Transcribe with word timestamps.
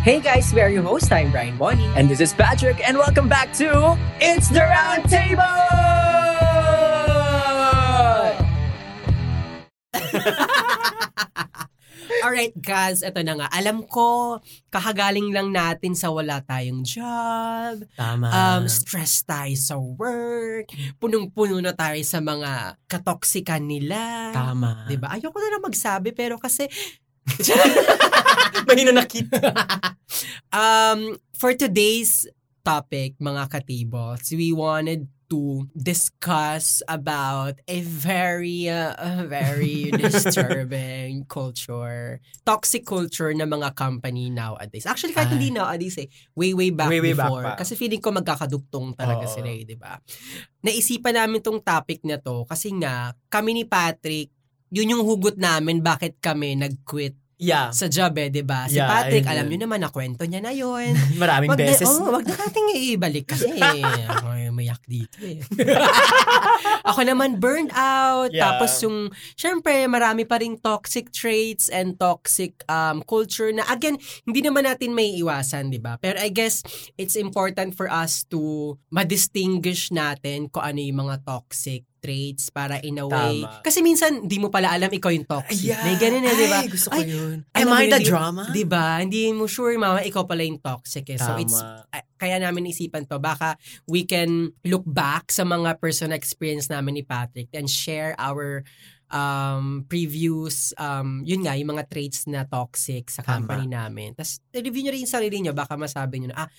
Hey 0.00 0.16
guys, 0.16 0.48
we 0.56 0.64
are 0.64 0.72
your 0.72 0.80
host. 0.80 1.12
I'm 1.12 1.28
Brian 1.28 1.60
Bonnie. 1.60 1.84
And 1.92 2.08
this 2.08 2.24
is 2.24 2.32
Patrick, 2.32 2.80
and 2.80 2.96
welcome 2.96 3.28
back 3.28 3.52
to 3.60 3.68
It's 4.16 4.48
the 4.48 4.64
Round 4.64 5.04
Table! 5.12 5.44
Alright 12.24 12.56
guys, 12.56 13.04
eto 13.04 13.20
na 13.20 13.36
nga. 13.36 13.52
Alam 13.52 13.84
ko, 13.84 14.40
kakagaling 14.72 15.36
lang 15.36 15.52
natin 15.52 15.92
sa 15.92 16.08
wala 16.08 16.40
tayong 16.48 16.80
job, 16.80 17.84
Tama. 17.92 18.32
um, 18.32 18.64
stress 18.72 19.20
tayo 19.20 19.52
sa 19.56 19.76
work, 19.76 20.72
punong-puno 20.96 21.60
na 21.60 21.76
tayo 21.76 22.00
sa 22.08 22.24
mga 22.24 22.80
katoksikan 22.88 23.68
nila. 23.68 24.32
Tama. 24.32 24.88
Diba? 24.88 25.12
Ayoko 25.12 25.36
na 25.36 25.52
lang 25.52 25.64
magsabi, 25.64 26.16
pero 26.16 26.40
kasi, 26.40 26.72
Mahina 28.68 28.92
nakita. 28.94 29.40
um, 30.52 31.16
for 31.36 31.54
today's 31.54 32.26
topic, 32.64 33.16
mga 33.20 33.48
katibots, 33.48 34.32
we 34.36 34.52
wanted 34.52 35.08
to 35.30 35.70
discuss 35.78 36.82
about 36.90 37.54
a 37.70 37.80
very, 37.86 38.66
uh, 38.66 38.98
a 38.98 39.22
very 39.30 39.94
disturbing 40.02 41.22
culture, 41.30 42.18
toxic 42.42 42.82
culture 42.82 43.30
na 43.30 43.46
mga 43.46 43.78
company 43.78 44.26
nowadays. 44.26 44.90
Actually, 44.90 45.14
kahit 45.14 45.30
Ay. 45.30 45.38
hindi 45.38 45.48
nowadays 45.54 46.02
eh, 46.02 46.10
way, 46.34 46.50
way 46.50 46.74
back 46.74 46.90
Way, 46.90 46.98
way 47.00 47.14
back 47.14 47.30
before. 47.30 47.46
pa. 47.46 47.54
Kasi 47.62 47.78
feeling 47.78 48.02
ko 48.02 48.10
magkakadugtong 48.10 48.98
talaga 48.98 49.30
Oo. 49.30 49.34
sila 49.38 49.48
eh, 49.54 49.62
di 49.62 49.78
ba? 49.78 49.94
Naisipan 50.66 51.14
namin 51.14 51.38
tong 51.38 51.62
topic 51.62 52.02
na 52.02 52.18
to 52.18 52.42
kasi 52.50 52.74
nga, 52.74 53.14
kami 53.30 53.54
ni 53.54 53.64
Patrick, 53.70 54.34
yun 54.70 54.90
yung 54.90 55.02
hugot 55.02 55.36
namin 55.36 55.82
bakit 55.82 56.16
kami 56.18 56.54
nag-quit 56.54 57.18
Yeah. 57.40 57.72
sa 57.72 57.88
job 57.88 58.20
eh, 58.20 58.28
di 58.28 58.44
ba? 58.44 58.68
Si 58.68 58.76
Yeah, 58.76 58.84
Patrick, 58.84 59.24
alam 59.24 59.48
yun. 59.48 59.56
nyo 59.56 59.64
naman, 59.64 59.80
nakwento 59.80 60.28
niya 60.28 60.44
na 60.44 60.52
yun. 60.52 60.92
Maraming 61.16 61.48
Wag 61.48 61.56
na, 61.56 61.72
beses. 61.72 61.88
oh, 61.88 62.12
wag 62.12 62.28
na 62.28 62.36
nating 62.36 62.68
ibalik 62.92 63.32
kasi. 63.32 63.48
Ay, 63.64 64.52
mayak 64.52 64.84
dito 64.84 65.16
eh. 65.24 65.40
Ako 66.92 67.00
naman 67.00 67.40
burned 67.40 67.72
out. 67.72 68.28
Yeah. 68.28 68.44
Tapos 68.44 68.76
yung, 68.84 69.08
syempre, 69.36 69.88
marami 69.88 70.28
pa 70.28 70.36
ring 70.36 70.60
toxic 70.60 71.16
traits 71.16 71.72
and 71.72 71.96
toxic 71.96 72.60
um, 72.68 73.00
culture 73.04 73.48
na, 73.52 73.64
again, 73.72 73.96
hindi 74.28 74.44
naman 74.44 74.68
natin 74.68 74.92
may 74.92 75.16
iwasan, 75.16 75.72
di 75.72 75.80
ba? 75.80 75.96
Pero 75.96 76.20
I 76.20 76.28
guess, 76.28 76.60
it's 76.96 77.16
important 77.16 77.72
for 77.72 77.88
us 77.88 78.28
to 78.28 78.76
ma-distinguish 78.92 79.88
natin 79.90 80.52
kung 80.52 80.64
ano 80.64 80.76
yung 80.76 81.08
mga 81.08 81.24
toxic 81.24 81.88
traits 82.00 82.48
para 82.48 82.80
in 82.80 82.98
a 82.98 83.06
way. 83.06 83.44
Tama. 83.44 83.60
Kasi 83.60 83.84
minsan, 83.84 84.24
di 84.24 84.40
mo 84.40 84.48
pala 84.48 84.72
alam 84.72 84.88
ikaw 84.88 85.12
yung 85.12 85.28
toxic. 85.28 85.76
May 85.84 86.00
ganun 86.00 86.24
eh, 86.24 86.34
di 86.34 86.46
ba? 86.48 86.58
Ay, 86.64 86.68
gusto 86.72 86.88
ko 86.88 86.98
Ay, 86.98 87.12
yun. 87.12 87.36
Am 87.52 87.68
I 87.70 87.86
the 87.92 88.00
di- 88.00 88.08
drama? 88.08 88.42
Di 88.48 88.64
ba? 88.64 89.04
Hindi 89.04 89.30
mo 89.36 89.44
sure, 89.44 89.76
mama, 89.76 90.00
ikaw 90.00 90.24
pala 90.24 90.42
yung 90.42 90.58
toxic 90.58 91.04
eh. 91.12 91.20
So 91.20 91.36
Tama. 91.36 91.40
it's, 91.44 91.56
ah, 91.60 91.84
kaya 92.16 92.40
namin 92.40 92.72
isipan 92.72 93.04
to, 93.06 93.20
baka 93.20 93.60
we 93.84 94.08
can 94.08 94.56
look 94.64 94.84
back 94.88 95.28
sa 95.28 95.44
mga 95.44 95.76
personal 95.76 96.16
experience 96.16 96.72
namin 96.72 97.00
ni 97.00 97.04
Patrick 97.04 97.52
and 97.52 97.68
share 97.68 98.16
our 98.16 98.64
um, 99.10 99.84
previous, 99.84 100.70
um, 100.74 101.22
yun 101.22 101.42
nga, 101.42 101.54
yung 101.54 101.70
mga 101.70 101.86
traits 101.86 102.24
na 102.26 102.46
toxic 102.46 103.10
sa 103.10 103.20
Tama. 103.20 103.42
company 103.42 103.66
namin. 103.66 104.14
Tapos, 104.14 104.38
review 104.50 104.82
nyo 104.82 104.92
rin 104.94 105.02
yung 105.02 105.10
sarili 105.10 105.36
nyo, 105.38 105.52
baka 105.52 105.74
masabi 105.74 106.22
nyo 106.22 106.30
na, 106.30 106.46
ah, 106.46 106.50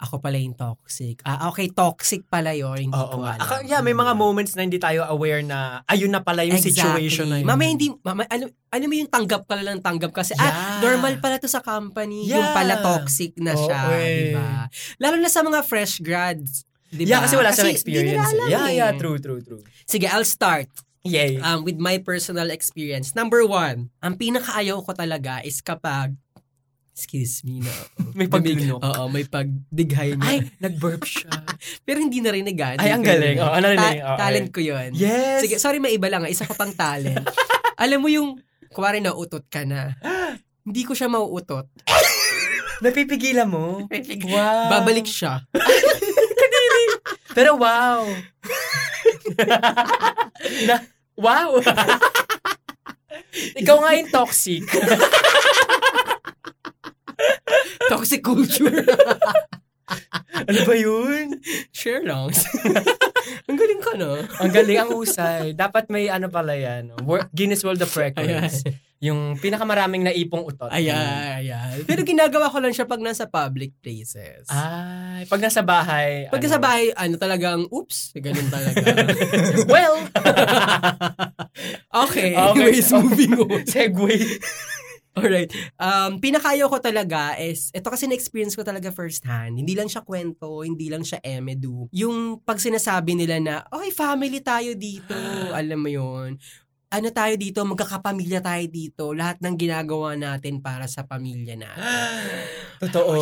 ako 0.00 0.18
pala 0.18 0.36
yung 0.36 0.54
toxic. 0.54 1.20
Ah, 1.22 1.46
okay, 1.48 1.70
toxic 1.70 2.26
pala 2.26 2.50
yun, 2.50 2.90
hindi 2.90 2.96
Oo 2.96 3.14
ko 3.14 3.22
alam. 3.22 3.38
Aka- 3.38 3.62
yeah, 3.62 3.78
may 3.78 3.92
mga 3.92 4.12
moments 4.12 4.56
na 4.56 4.64
hindi 4.64 4.80
tayo 4.80 5.04
aware 5.04 5.40
na 5.40 5.84
ayun 5.86 6.08
na 6.08 6.20
pala 6.20 6.42
yung 6.42 6.58
situation 6.58 7.28
na 7.28 7.38
yun. 7.38 7.46
Mama, 7.46 7.62
hindi, 7.64 7.92
mama, 8.00 8.24
ano, 8.26 8.48
ano 8.68 8.84
mo 8.84 8.94
yung 8.96 9.10
tanggap 9.10 9.44
ka 9.44 9.54
lang 9.60 9.78
tanggap 9.78 10.10
kasi, 10.10 10.34
ah, 10.34 10.42
Yeah. 10.42 10.56
normal 10.82 11.20
pala 11.20 11.36
to 11.36 11.46
sa 11.46 11.60
company. 11.60 12.26
Yung 12.26 12.42
Yeah. 12.42 12.56
pala 12.56 12.74
toxic 12.80 13.36
na 13.38 13.54
Oo, 13.54 13.60
siya, 13.60 13.78
eh. 13.94 14.08
di 14.08 14.24
ba? 14.34 14.66
Lalo 14.98 15.16
na 15.20 15.30
sa 15.30 15.40
mga 15.40 15.60
fresh 15.62 16.00
grads. 16.00 16.64
Di 16.90 17.06
Yeah, 17.06 17.22
kasi 17.22 17.38
wala 17.38 17.54
silang 17.54 17.70
di 17.70 17.78
nila 17.86 18.18
experience. 18.18 18.30
alam 18.34 18.48
yeah, 18.50 18.66
eh. 18.66 18.78
yeah, 18.82 18.90
true, 18.98 19.14
true, 19.22 19.38
true. 19.38 19.62
Sige, 19.86 20.10
I'll 20.10 20.26
start 20.26 20.66
Yay. 21.04 21.40
um, 21.40 21.64
with 21.64 21.80
my 21.80 21.96
personal 21.96 22.52
experience. 22.52 23.16
Number 23.16 23.44
one, 23.48 23.88
ang 24.04 24.20
pinakaayaw 24.20 24.84
ko 24.84 24.92
talaga 24.92 25.40
is 25.40 25.64
kapag 25.64 26.16
Excuse 27.00 27.40
me 27.48 27.64
na. 27.64 27.72
May 28.18 28.28
paglunok. 28.28 28.76
Oo, 28.84 29.08
may 29.08 29.24
pagdighay 29.24 30.20
niya. 30.20 30.28
Ay, 30.36 30.38
nag-burp 30.60 31.00
siya. 31.08 31.32
Pero 31.88 31.96
hindi 31.96 32.20
narinig 32.20 32.58
ah. 32.60 32.76
Ay, 32.76 32.92
ang 32.92 33.00
galing. 33.00 33.40
Oo, 33.40 33.56
narinig. 33.56 34.04
Oo, 34.04 34.16
talent 34.20 34.48
ay. 34.50 34.52
ko 34.52 34.60
yun. 34.60 34.90
yes. 34.92 35.40
Sige, 35.40 35.56
sorry 35.56 35.80
maiba 35.80 36.12
lang. 36.12 36.28
ah. 36.28 36.30
Isa 36.30 36.44
ko 36.44 36.52
pang 36.52 36.76
talent. 36.76 37.24
Alam 37.82 38.04
mo 38.04 38.12
yung, 38.12 38.36
kuwari 38.68 39.00
nauutot 39.00 39.48
ka 39.48 39.64
na. 39.64 39.96
Hindi 40.60 40.84
ko 40.84 40.92
siya 40.92 41.08
mauutot. 41.08 41.72
Napipigilan 42.84 43.48
mo? 43.48 43.88
Wow. 44.28 44.68
Babalik 44.68 45.08
siya. 45.08 45.40
Pero 47.32 47.56
wow. 47.56 48.04
Na, 50.66 50.76
wow. 51.14 51.58
Ikaw 53.60 53.76
nga 53.80 53.90
yung 53.96 54.10
toxic. 54.10 54.64
Toxic 57.90 58.22
culture. 58.22 58.86
ano 60.46 60.60
ba 60.62 60.74
yun? 60.78 61.42
Share 61.74 62.06
lang. 62.06 62.30
Ang 63.50 63.58
galing 63.58 63.82
ka, 63.82 63.92
no? 63.98 64.14
Ang 64.38 64.52
galing, 64.54 64.78
ang 64.78 64.94
usay. 64.94 65.58
Dapat 65.58 65.90
may 65.90 66.06
ano 66.06 66.30
pala 66.30 66.54
yan. 66.54 66.94
no? 66.94 67.18
Guinness 67.34 67.66
World 67.66 67.82
of 67.82 67.90
Records. 67.90 68.62
Yung 69.00 69.40
pinakamaraming 69.40 70.04
naipong 70.04 70.44
utot. 70.44 70.68
Ayan, 70.68 71.40
ayan. 71.40 71.88
Pero 71.88 72.04
ginagawa 72.04 72.52
ko 72.52 72.60
lang 72.60 72.76
siya 72.76 72.84
pag 72.84 73.00
nasa 73.00 73.24
public 73.24 73.72
places. 73.80 74.44
Ay, 74.52 75.24
pag 75.24 75.40
nasa 75.40 75.64
bahay. 75.64 76.28
Pag 76.28 76.36
ano, 76.36 76.44
nasa 76.44 76.60
bahay, 76.60 76.84
ano 76.92 77.16
talagang, 77.16 77.64
oops, 77.72 78.12
ganun 78.20 78.52
talaga. 78.52 78.84
Well, 79.72 80.04
okay, 82.04 82.36
Okay. 82.36 82.60
anyways, 82.60 82.92
moving 82.92 83.40
on. 83.40 83.64
segue. 83.72 84.16
Alright. 85.10 85.50
Um, 85.80 86.20
pinakayo 86.20 86.68
ko 86.68 86.78
talaga 86.78 87.40
is, 87.40 87.72
ito 87.72 87.88
kasi 87.88 88.04
na-experience 88.04 88.52
ko 88.52 88.62
talaga 88.62 88.92
first 88.92 89.24
hand. 89.24 89.56
Hindi 89.56 89.74
lang 89.74 89.88
siya 89.88 90.04
kwento, 90.04 90.60
hindi 90.60 90.92
lang 90.92 91.02
siya 91.02 91.24
emedu. 91.24 91.88
Yung 91.96 92.44
pag 92.44 92.60
sinasabi 92.60 93.16
nila 93.16 93.40
na, 93.40 93.54
okay, 93.72 93.90
family 93.90 94.44
tayo 94.44 94.76
dito. 94.76 95.16
Alam 95.56 95.78
mo 95.80 95.88
yon 95.88 96.36
ano 96.90 97.08
tayo 97.14 97.34
dito, 97.38 97.62
magkakapamilya 97.62 98.42
tayo 98.42 98.64
dito. 98.66 99.14
Lahat 99.14 99.38
ng 99.38 99.54
ginagawa 99.54 100.18
natin 100.18 100.58
para 100.58 100.90
sa 100.90 101.06
pamilya 101.06 101.54
natin. 101.54 101.86
Totoo. 102.82 103.14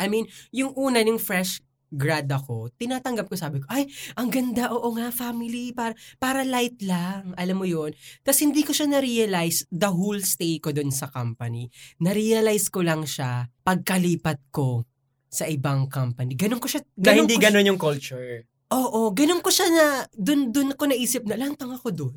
I 0.00 0.06
mean, 0.08 0.24
yung 0.56 0.72
una, 0.72 1.04
yung 1.04 1.20
fresh 1.20 1.60
grad 1.92 2.26
ako, 2.32 2.72
tinatanggap 2.80 3.30
ko, 3.30 3.36
sabi 3.38 3.62
ko, 3.62 3.68
ay, 3.70 3.86
ang 4.18 4.32
ganda, 4.32 4.72
oo 4.72 4.88
nga, 4.96 5.12
family, 5.14 5.70
para, 5.70 5.94
para 6.18 6.42
light 6.42 6.80
lang, 6.82 7.36
alam 7.38 7.56
mo 7.60 7.68
yun. 7.68 7.94
Tapos 8.26 8.42
hindi 8.42 8.66
ko 8.66 8.74
siya 8.74 8.90
na-realize 8.90 9.68
the 9.70 9.86
whole 9.86 10.18
stay 10.24 10.58
ko 10.58 10.74
dun 10.74 10.90
sa 10.90 11.06
company. 11.12 11.70
Na-realize 12.02 12.72
ko 12.72 12.82
lang 12.82 13.06
siya 13.06 13.46
pagkalipat 13.62 14.50
ko 14.50 14.82
sa 15.30 15.46
ibang 15.46 15.86
company. 15.86 16.34
Ganun 16.34 16.58
ko 16.58 16.66
siya, 16.66 16.82
Na 16.98 17.12
ganun 17.12 17.28
hindi 17.28 17.36
ko 17.38 17.42
ganun 17.46 17.68
yung 17.70 17.80
culture. 17.80 18.48
Oo, 18.74 19.14
ganun 19.14 19.38
ko 19.44 19.50
siya 19.54 19.68
na, 19.70 19.86
dun, 20.10 20.50
dun 20.50 20.74
ko 20.74 20.90
naisip 20.90 21.22
na, 21.22 21.38
lantang 21.38 21.70
ako 21.70 21.94
dun. 21.94 22.16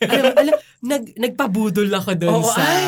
Alam, 0.00 0.24
alam, 0.32 0.54
nag, 0.80 1.04
nagpabudol 1.14 1.90
ako 1.90 2.10
dun 2.14 2.38
Oo, 2.38 2.46
sa... 2.46 2.62
ay, 2.62 2.84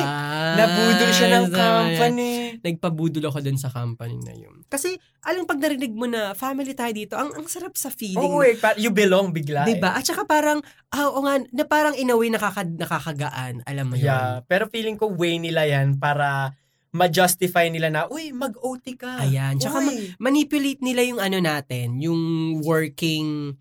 Nabudol 0.50 1.10
siya 1.10 1.28
ng 1.32 1.47
company. 1.50 2.31
nagpabudol 2.59 3.25
ako 3.25 3.38
dun 3.41 3.54
sa 3.54 3.71
company 3.71 4.19
na 4.19 4.34
yun. 4.34 4.66
Kasi, 4.66 4.94
alam 5.22 5.44
pag 5.44 5.59
narinig 5.59 5.93
mo 5.93 6.06
na 6.06 6.32
family 6.32 6.72
tayo 6.72 6.91
dito, 6.91 7.15
ang 7.15 7.31
ang 7.31 7.47
sarap 7.47 7.75
sa 7.75 7.87
feeling. 7.88 8.19
Oo, 8.19 8.43
eh, 8.43 8.56
you 8.76 8.91
belong 8.91 9.31
bigla. 9.31 9.62
eh. 9.62 9.66
'Di 9.69 9.75
ba? 9.78 9.94
At 9.94 10.03
saka 10.03 10.25
parang 10.25 10.59
ah, 10.91 11.06
oo 11.06 11.22
nga, 11.22 11.38
na 11.44 11.65
parang 11.65 11.94
in 11.94 12.09
a 12.09 12.16
way 12.16 12.31
nakaka, 12.31 12.66
nakakagaan, 12.66 13.62
alam 13.62 13.87
mo 13.87 13.94
'yun. 13.94 14.10
Yeah, 14.10 14.42
pero 14.44 14.66
feeling 14.66 14.97
ko 14.97 15.10
way 15.10 15.38
nila 15.38 15.66
yan 15.66 15.98
para 15.98 16.54
ma-justify 16.91 17.71
nila 17.71 17.86
na, 17.86 18.10
uy, 18.10 18.34
mag-OT 18.34 18.98
ka. 18.98 19.22
Ayan, 19.22 19.54
tsaka 19.56 19.78
Uy. 19.78 20.10
Manipulate 20.18 20.83
nila 20.83 21.06
yung 21.06 21.22
ano 21.22 21.39
natin, 21.39 22.03
yung 22.03 22.18
working 22.66 23.54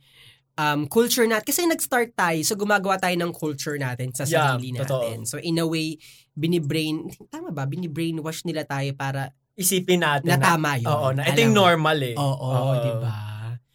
um, 0.60 0.84
culture 0.92 1.24
natin. 1.24 1.48
Kasi 1.48 1.64
nag-start 1.64 2.12
tayo, 2.20 2.40
so 2.44 2.60
gumagawa 2.60 3.00
tayo 3.00 3.16
ng 3.16 3.32
culture 3.32 3.80
natin 3.80 4.12
sa 4.12 4.28
Yeah, 4.28 4.60
sarili 4.60 4.76
totoo. 4.76 5.00
natin. 5.08 5.24
So 5.24 5.40
in 5.40 5.56
a 5.56 5.64
way, 5.64 5.96
binibrain, 6.36 7.08
tama 7.32 7.56
ba? 7.56 7.64
Binibrainwash 7.64 8.44
nila 8.44 8.68
tayo 8.68 8.92
para 8.94 9.32
Isipin 9.60 10.00
natin 10.00 10.24
na 10.24 10.40
tama 10.40 10.80
yun. 10.80 10.88
Oo, 10.88 11.12
na 11.12 11.28
ito 11.28 11.40
yung 11.44 11.52
normal 11.52 12.00
eh. 12.00 12.16
Oo, 12.16 12.80
di 12.80 12.94
ba? 13.04 13.16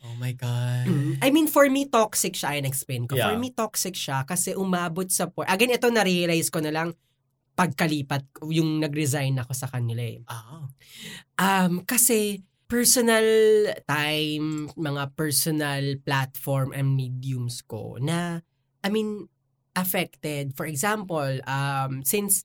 Oh 0.00 0.16
my 0.16 0.32
God. 0.32 0.86
Mm. 0.88 1.12
I 1.20 1.28
mean, 1.28 1.44
for 1.44 1.68
me, 1.68 1.84
toxic 1.84 2.32
siya. 2.32 2.56
Ay, 2.56 2.64
explain 2.64 3.04
ko. 3.04 3.20
For 3.20 3.36
Yeah. 3.36 3.40
me, 3.40 3.52
toxic 3.52 3.92
siya 3.92 4.24
kasi 4.24 4.56
umabot 4.56 5.04
sa 5.12 5.28
point. 5.28 5.44
Again, 5.44 5.76
ito 5.76 5.92
na-realize 5.92 6.48
ko 6.48 6.64
na 6.64 6.72
lang 6.72 6.96
pagkalipat, 7.52 8.24
yung 8.50 8.80
nag-resign 8.80 9.36
ako 9.44 9.52
sa 9.52 9.68
kanila 9.68 10.02
eh. 10.02 10.24
Ah. 10.26 10.64
Um, 11.36 11.84
kasi 11.84 12.40
personal 12.74 13.28
time, 13.86 14.66
mga 14.74 15.14
personal 15.14 15.94
platform 16.02 16.74
and 16.74 16.98
mediums 16.98 17.62
ko 17.62 18.02
na, 18.02 18.42
I 18.82 18.90
mean, 18.90 19.30
affected. 19.78 20.58
For 20.58 20.66
example, 20.66 21.38
um, 21.46 22.02
since 22.02 22.42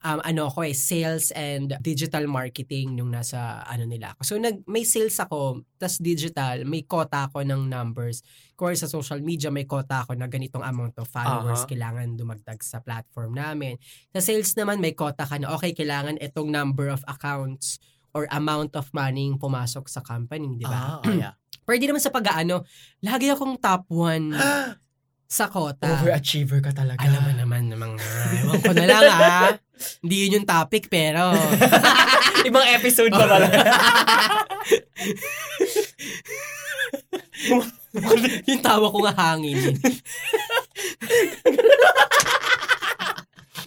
um, 0.00 0.24
ano 0.24 0.48
ako 0.48 0.64
eh, 0.64 0.72
sales 0.72 1.28
and 1.36 1.76
digital 1.84 2.24
marketing 2.24 2.96
nung 2.96 3.12
nasa 3.12 3.68
ano 3.68 3.84
nila 3.84 4.16
ako. 4.16 4.20
So 4.24 4.34
nag 4.40 4.64
may 4.64 4.88
sales 4.88 5.20
ako, 5.20 5.68
tas 5.76 6.00
digital, 6.00 6.64
may 6.64 6.88
quota 6.88 7.28
ako 7.28 7.44
ng 7.44 7.68
numbers. 7.68 8.24
Kung 8.56 8.72
sa 8.72 8.88
social 8.88 9.20
media, 9.20 9.52
may 9.52 9.68
quota 9.68 10.08
ako 10.08 10.16
na 10.16 10.24
ganitong 10.24 10.64
amount 10.64 10.96
of 10.96 11.04
followers 11.12 11.64
Aha. 11.64 11.68
kailangan 11.68 12.16
dumagdag 12.16 12.64
sa 12.64 12.80
platform 12.80 13.36
namin. 13.36 13.76
Sa 14.16 14.24
sales 14.24 14.56
naman, 14.56 14.80
may 14.80 14.96
quota 14.96 15.28
ka 15.28 15.36
na, 15.36 15.52
okay, 15.52 15.76
kailangan 15.76 16.16
itong 16.16 16.48
number 16.48 16.88
of 16.88 17.04
accounts 17.04 17.76
or 18.16 18.24
amount 18.32 18.72
of 18.80 18.88
money 18.96 19.28
yung 19.28 19.36
pumasok 19.36 19.84
sa 19.92 20.00
company, 20.00 20.56
di 20.56 20.64
ba? 20.64 21.04
Ah, 21.04 21.12
yeah. 21.12 21.36
Pwede 21.68 21.84
naman 21.84 22.00
sa 22.00 22.08
pag-ano, 22.08 22.64
lagi 23.04 23.28
akong 23.28 23.60
top 23.60 23.84
one 23.92 24.32
sa 25.36 25.52
quota. 25.52 26.00
Overachiever 26.00 26.64
ka 26.64 26.72
talaga. 26.72 27.04
Alam 27.04 27.20
mo 27.20 27.32
naman 27.36 27.68
namang, 27.68 28.00
ewan 28.40 28.60
ko 28.64 28.72
na 28.72 28.88
lang 28.88 29.04
ah. 29.04 29.52
Hindi 30.00 30.16
yun 30.24 30.40
yung 30.40 30.48
topic, 30.48 30.88
pero... 30.88 31.36
Ibang 32.48 32.66
episode 32.80 33.12
pa 33.12 33.28
pala. 33.28 33.48
yung 38.48 38.62
tawa 38.62 38.86
ko 38.88 38.98
nga 39.04 39.12
hangin. 39.12 39.76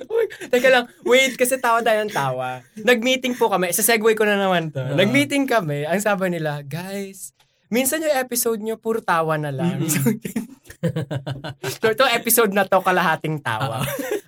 Teka 0.52 0.70
lang, 0.70 0.86
wait, 1.06 1.36
kasi 1.36 1.60
tawa 1.60 1.84
tayo 1.84 2.04
ng 2.06 2.14
tawa. 2.14 2.64
Nag-meeting 2.80 3.36
po 3.36 3.52
kami. 3.52 3.72
Sa 3.74 3.84
segue 3.86 4.14
ko 4.16 4.24
na 4.26 4.40
naman 4.40 4.72
to. 4.72 4.82
Ah. 4.82 4.96
Nag-meeting 4.96 5.46
kami. 5.46 5.86
Ang 5.86 6.02
sabi 6.02 6.32
nila, 6.32 6.62
guys, 6.64 7.34
minsan 7.70 8.04
yung 8.04 8.16
episode 8.16 8.60
nyo, 8.62 8.76
puro 8.80 9.02
tawa 9.04 9.38
na 9.38 9.52
lang. 9.52 9.84
so, 11.82 11.88
ito 11.92 12.06
episode 12.08 12.52
na 12.56 12.66
to, 12.66 12.80
kalahating 12.82 13.40
tawa. 13.40 13.84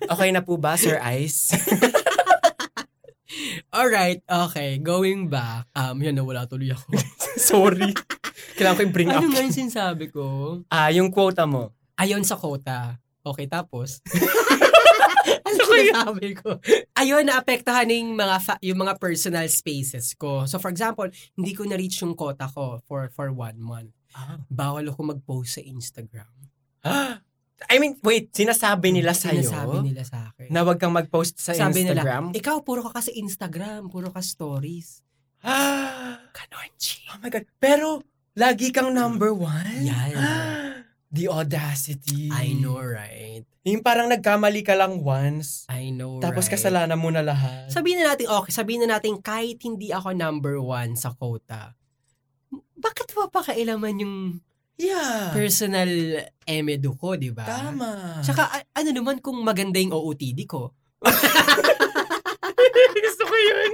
Okay 0.06 0.30
na 0.30 0.44
po 0.44 0.60
ba, 0.60 0.76
Sir 0.76 1.00
Ice? 1.16 1.52
Alright, 3.72 4.20
okay. 4.28 4.76
Going 4.76 5.32
back. 5.32 5.64
Um, 5.72 6.04
yun, 6.04 6.12
nawala 6.12 6.44
tuloy 6.44 6.76
ako. 6.76 6.92
Sorry. 7.40 7.96
Kailangan 8.60 8.76
ko 8.76 8.82
i-bring 8.84 9.08
up. 9.08 9.24
ano 9.24 9.32
nga 9.32 9.40
yung 9.40 9.56
sinasabi 9.56 10.12
ko? 10.12 10.60
Ah, 10.68 10.92
yung 10.92 11.08
quota 11.08 11.48
mo. 11.48 11.72
Ayon 11.96 12.20
sa 12.28 12.36
quota. 12.36 13.00
Okay, 13.24 13.48
tapos? 13.48 14.04
Ano 15.52 15.64
sinasabi 15.64 16.28
ko? 16.34 16.48
Ayun, 17.00 17.24
naapektuhan 17.24 17.86
yung 17.86 18.12
mga, 18.12 18.36
fa- 18.38 18.60
yung 18.60 18.78
mga 18.78 18.96
personal 18.96 19.46
spaces 19.46 20.12
ko. 20.14 20.44
So, 20.44 20.56
for 20.56 20.68
example, 20.68 21.06
hindi 21.34 21.52
ko 21.52 21.62
na-reach 21.62 22.00
yung 22.00 22.12
quota 22.12 22.46
ko 22.46 22.80
for, 22.84 23.08
for 23.10 23.28
one 23.28 23.56
month. 23.56 23.92
Bawal 24.46 24.86
ako 24.86 25.16
mag-post 25.16 25.56
sa 25.56 25.62
Instagram. 25.62 26.28
I 27.62 27.78
mean, 27.78 27.94
wait, 28.02 28.34
sinasabi 28.34 28.90
nila 28.90 29.14
sa'yo 29.14 29.46
Sinasabi 29.46 29.86
nila 29.86 30.02
sa 30.02 30.28
akin. 30.28 30.50
na 30.50 30.66
wag 30.66 30.76
kang 30.76 30.90
mag-post 30.90 31.38
sa 31.38 31.54
Sabi 31.54 31.86
Instagram? 31.86 32.34
nila, 32.34 32.36
ikaw, 32.36 32.58
puro 32.60 32.82
ka 32.82 32.98
kasi 32.98 33.14
Instagram, 33.14 33.86
puro 33.86 34.10
ka 34.10 34.18
stories. 34.18 34.98
Ganon, 36.34 36.70
Chi. 36.74 37.06
Oh 37.08 37.18
my 37.18 37.30
God. 37.30 37.46
Pero, 37.56 38.02
lagi 38.34 38.70
kang 38.70 38.90
number 38.90 39.30
one? 39.30 39.86
Yan. 39.86 40.14
The 41.12 41.28
audacity. 41.28 42.32
I 42.32 42.56
know, 42.56 42.80
right? 42.80 43.44
Yung 43.68 43.84
parang 43.84 44.08
nagkamali 44.08 44.64
ka 44.64 44.72
lang 44.72 45.04
once, 45.04 45.68
I 45.68 45.92
know, 45.92 46.18
tapos 46.18 46.48
right? 46.48 46.56
kasalanan 46.58 46.98
mo 46.98 47.12
na 47.12 47.22
lahat. 47.22 47.68
Sabihin 47.70 48.02
na 48.02 48.16
natin, 48.16 48.26
okay, 48.26 48.50
sabihin 48.50 48.82
na 48.82 48.98
natin 48.98 49.20
kahit 49.20 49.60
hindi 49.62 49.92
ako 49.92 50.16
number 50.16 50.56
one 50.58 50.98
sa 50.98 51.14
quota, 51.14 51.76
bakit 52.74 53.14
pa 53.14 53.30
pakailaman 53.30 54.02
yung 54.02 54.16
yeah. 54.82 55.30
personal 55.30 55.86
emedo 56.42 56.98
ko, 56.98 57.14
di 57.14 57.30
ba? 57.30 57.46
Tama. 57.46 58.18
Tsaka, 58.24 58.50
a- 58.50 58.68
ano 58.82 58.90
naman 58.90 59.22
kung 59.22 59.38
maganda 59.46 59.78
yung 59.78 59.94
OOTD 59.94 60.48
ko? 60.48 60.74
Gusto 63.04 63.22
ko 63.22 63.36
yun. 63.36 63.70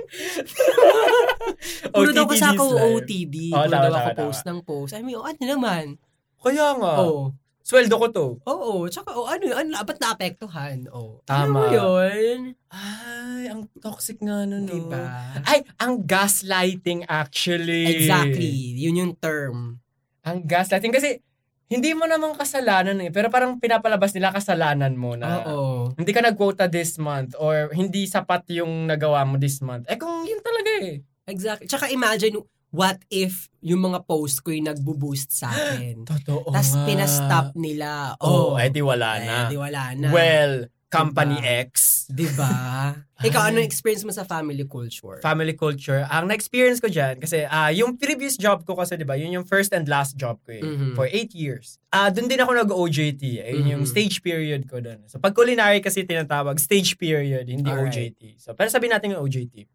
Puro 1.97 2.11
daw 2.13 2.27
kasi 2.29 2.45
ako. 2.45 2.65
OOTD. 2.77 3.57
Oh, 3.57 3.65
Puro 3.65 3.73
daw 3.73 3.95
ako 3.95 4.11
post 4.27 4.43
ng 4.45 4.61
post. 4.67 4.93
I 4.93 5.01
mean, 5.01 5.17
oh, 5.17 5.25
ano 5.25 5.41
naman? 5.41 5.97
Kaya 6.39 6.75
nga. 6.79 6.93
Oo. 7.03 7.35
Sweldo 7.69 8.01
ko 8.01 8.07
to. 8.09 8.27
Oo. 8.49 8.89
Tsaka, 8.89 9.13
oh, 9.13 9.29
ano, 9.29 9.53
ano, 9.53 9.77
ba't 9.85 10.01
naapektuhan? 10.01 10.89
Oh. 10.89 11.21
Tama. 11.29 11.69
Ano 11.69 11.69
yun? 11.69 12.57
Ay, 12.73 13.53
ang 13.53 13.69
toxic 13.77 14.17
nga 14.25 14.49
nun, 14.49 14.65
no? 14.65 14.73
Diba? 14.73 15.05
Ay, 15.45 15.69
ang 15.77 16.01
gaslighting 16.01 17.05
actually. 17.05 17.85
Exactly. 17.93 18.73
Yun 18.81 19.01
yung 19.05 19.15
term. 19.21 19.85
Ang 20.25 20.49
gaslighting 20.49 20.97
kasi 20.97 21.21
hindi 21.69 21.93
mo 21.93 22.09
namang 22.09 22.33
kasalanan 22.41 22.97
eh, 23.05 23.13
pero 23.13 23.29
parang 23.29 23.61
pinapalabas 23.61 24.17
nila 24.17 24.33
kasalanan 24.33 24.97
mo 24.97 25.21
na 25.21 25.45
Oo. 25.45 25.93
hindi 26.01 26.17
ka 26.17 26.25
nag-quota 26.25 26.65
this 26.65 26.97
month 26.97 27.37
or 27.37 27.69
hindi 27.77 28.09
sapat 28.09 28.49
yung 28.57 28.89
nagawa 28.89 29.29
mo 29.29 29.37
this 29.37 29.61
month. 29.61 29.85
Eh 29.93 30.01
kung 30.01 30.25
yun 30.25 30.41
talaga 30.41 30.73
eh. 30.89 31.05
Exactly. 31.29 31.69
Tsaka 31.69 31.93
imagine, 31.93 32.41
what 32.71 33.01
if 33.09 33.49
yung 33.61 33.81
mga 33.83 34.05
post 34.05 34.41
ko 34.41 34.51
yung 34.51 34.69
nagbo-boost 34.69 35.31
sa 35.31 35.49
akin? 35.55 36.05
Totoo 36.05 36.53
Tapos 36.53 36.73
pinastop 36.85 37.53
nila. 37.55 38.15
Oh, 38.19 38.55
Oh, 38.55 38.61
eh 38.61 38.69
di 38.69 38.81
wala 38.81 39.17
eh, 39.17 39.25
na. 39.25 39.39
di 39.49 39.57
wala 39.57 39.83
na. 39.95 40.09
Well, 40.09 40.55
Company 40.89 41.37
Diba? 41.37 41.69
X. 41.69 41.73
Diba? 42.09 42.49
Ikaw, 43.29 43.43
Ay. 43.45 43.49
ano 43.53 43.61
experience 43.61 44.09
mo 44.09 44.13
sa 44.15 44.25
family 44.25 44.65
culture? 44.65 45.21
Family 45.21 45.53
culture. 45.53 46.09
Ang 46.09 46.33
na-experience 46.33 46.81
ko 46.81 46.89
dyan, 46.89 47.21
kasi 47.21 47.45
ah 47.45 47.69
yung 47.69 48.01
previous 48.01 48.41
job 48.41 48.65
ko 48.65 48.73
kasi, 48.73 48.97
di 48.97 49.05
ba, 49.05 49.13
yun 49.13 49.29
yung 49.31 49.45
first 49.45 49.77
and 49.77 49.85
last 49.85 50.17
job 50.17 50.41
ko 50.41 50.57
eh, 50.57 50.65
Mhm. 50.65 50.97
for 50.97 51.05
eight 51.05 51.37
years. 51.37 51.77
Ah 51.89 52.09
doon 52.09 52.25
din 52.25 52.41
ako 52.41 52.57
nag-OJT. 52.57 53.37
Eh, 53.37 53.53
yun 53.53 53.69
yung 53.71 53.85
Mhm. 53.85 53.93
stage 53.93 54.25
period 54.25 54.65
ko 54.65 54.81
doon. 54.81 55.05
So, 55.05 55.21
pag 55.21 55.37
culinary 55.37 55.85
kasi 55.85 56.09
tinatawag, 56.09 56.57
stage 56.57 56.97
period, 56.97 57.45
hindi 57.45 57.69
Alright. 57.69 57.93
OJT. 58.17 58.41
So, 58.41 58.57
pero 58.57 58.73
sabihin 58.73 58.97
natin 58.97 59.13
yung 59.13 59.21
OJT. 59.21 59.69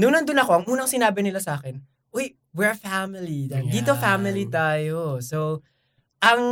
Noong 0.00 0.14
nandun 0.14 0.40
ako, 0.40 0.50
ang 0.54 0.64
unang 0.64 0.88
sinabi 0.88 1.20
nila 1.20 1.44
sa 1.44 1.60
akin, 1.60 1.76
Uy, 2.10 2.34
we're 2.50 2.74
family. 2.74 3.46
Dito 3.70 3.94
Ayan. 3.94 4.02
family 4.02 4.44
tayo. 4.50 5.22
So, 5.22 5.62
ang 6.20 6.42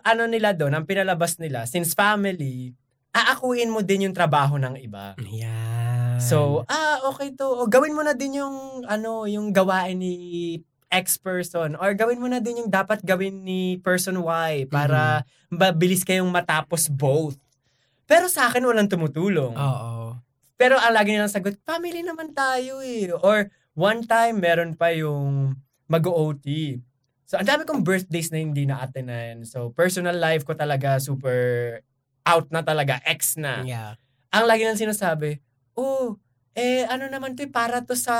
ano 0.00 0.22
nila 0.30 0.54
doon, 0.54 0.72
ang 0.74 0.86
pinalabas 0.86 1.36
nila, 1.36 1.66
since 1.66 1.92
family, 1.92 2.72
aakuin 3.12 3.68
mo 3.68 3.82
din 3.82 4.08
yung 4.08 4.16
trabaho 4.16 4.56
ng 4.56 4.78
iba. 4.80 5.18
Yan. 5.18 6.22
So, 6.22 6.64
ah, 6.66 7.02
okay 7.10 7.34
to. 7.34 7.46
O, 7.46 7.66
gawin 7.66 7.94
mo 7.94 8.02
na 8.02 8.14
din 8.14 8.40
yung, 8.40 8.86
ano, 8.86 9.26
yung 9.26 9.50
gawain 9.50 9.98
ni 9.98 10.14
X 10.88 11.20
person 11.20 11.76
or 11.76 11.92
gawin 11.92 12.16
mo 12.16 12.26
na 12.32 12.40
din 12.40 12.64
yung 12.64 12.72
dapat 12.72 13.04
gawin 13.04 13.44
ni 13.44 13.76
person 13.84 14.16
Y 14.24 14.64
para 14.72 15.22
mabilis 15.52 16.00
kayong 16.00 16.32
matapos 16.32 16.88
both. 16.88 17.36
Pero 18.08 18.24
sa 18.32 18.48
akin, 18.48 18.64
walang 18.64 18.88
tumutulong. 18.88 19.52
Oo. 19.52 20.16
Pero 20.56 20.80
ang 20.80 20.96
lagi 20.96 21.12
nilang 21.12 21.30
sagot, 21.30 21.60
family 21.62 22.00
naman 22.00 22.32
tayo 22.32 22.80
eh. 22.80 23.12
Or 23.20 23.52
one 23.78 24.02
time, 24.02 24.42
meron 24.42 24.74
pa 24.74 24.90
yung 24.90 25.54
mag-OT. 25.86 26.82
So, 27.22 27.38
ang 27.38 27.46
dami 27.46 27.62
kong 27.62 27.86
birthdays 27.86 28.34
na 28.34 28.42
hindi 28.42 28.66
na-attenan. 28.66 29.46
So, 29.46 29.70
personal 29.70 30.18
life 30.18 30.42
ko 30.42 30.58
talaga 30.58 30.98
super 30.98 31.78
out 32.26 32.50
na 32.50 32.66
talaga. 32.66 32.98
X 33.06 33.38
na 33.38 33.62
Yeah. 33.62 33.94
ang 34.34 34.44
lagi 34.50 34.66
nang 34.66 34.76
sinasabi, 34.76 35.38
oh, 35.78 36.18
eh, 36.58 36.84
ano 36.90 37.06
naman 37.06 37.38
to, 37.38 37.46
eh, 37.46 37.48
para 37.48 37.80
to 37.86 37.94
sa 37.94 38.16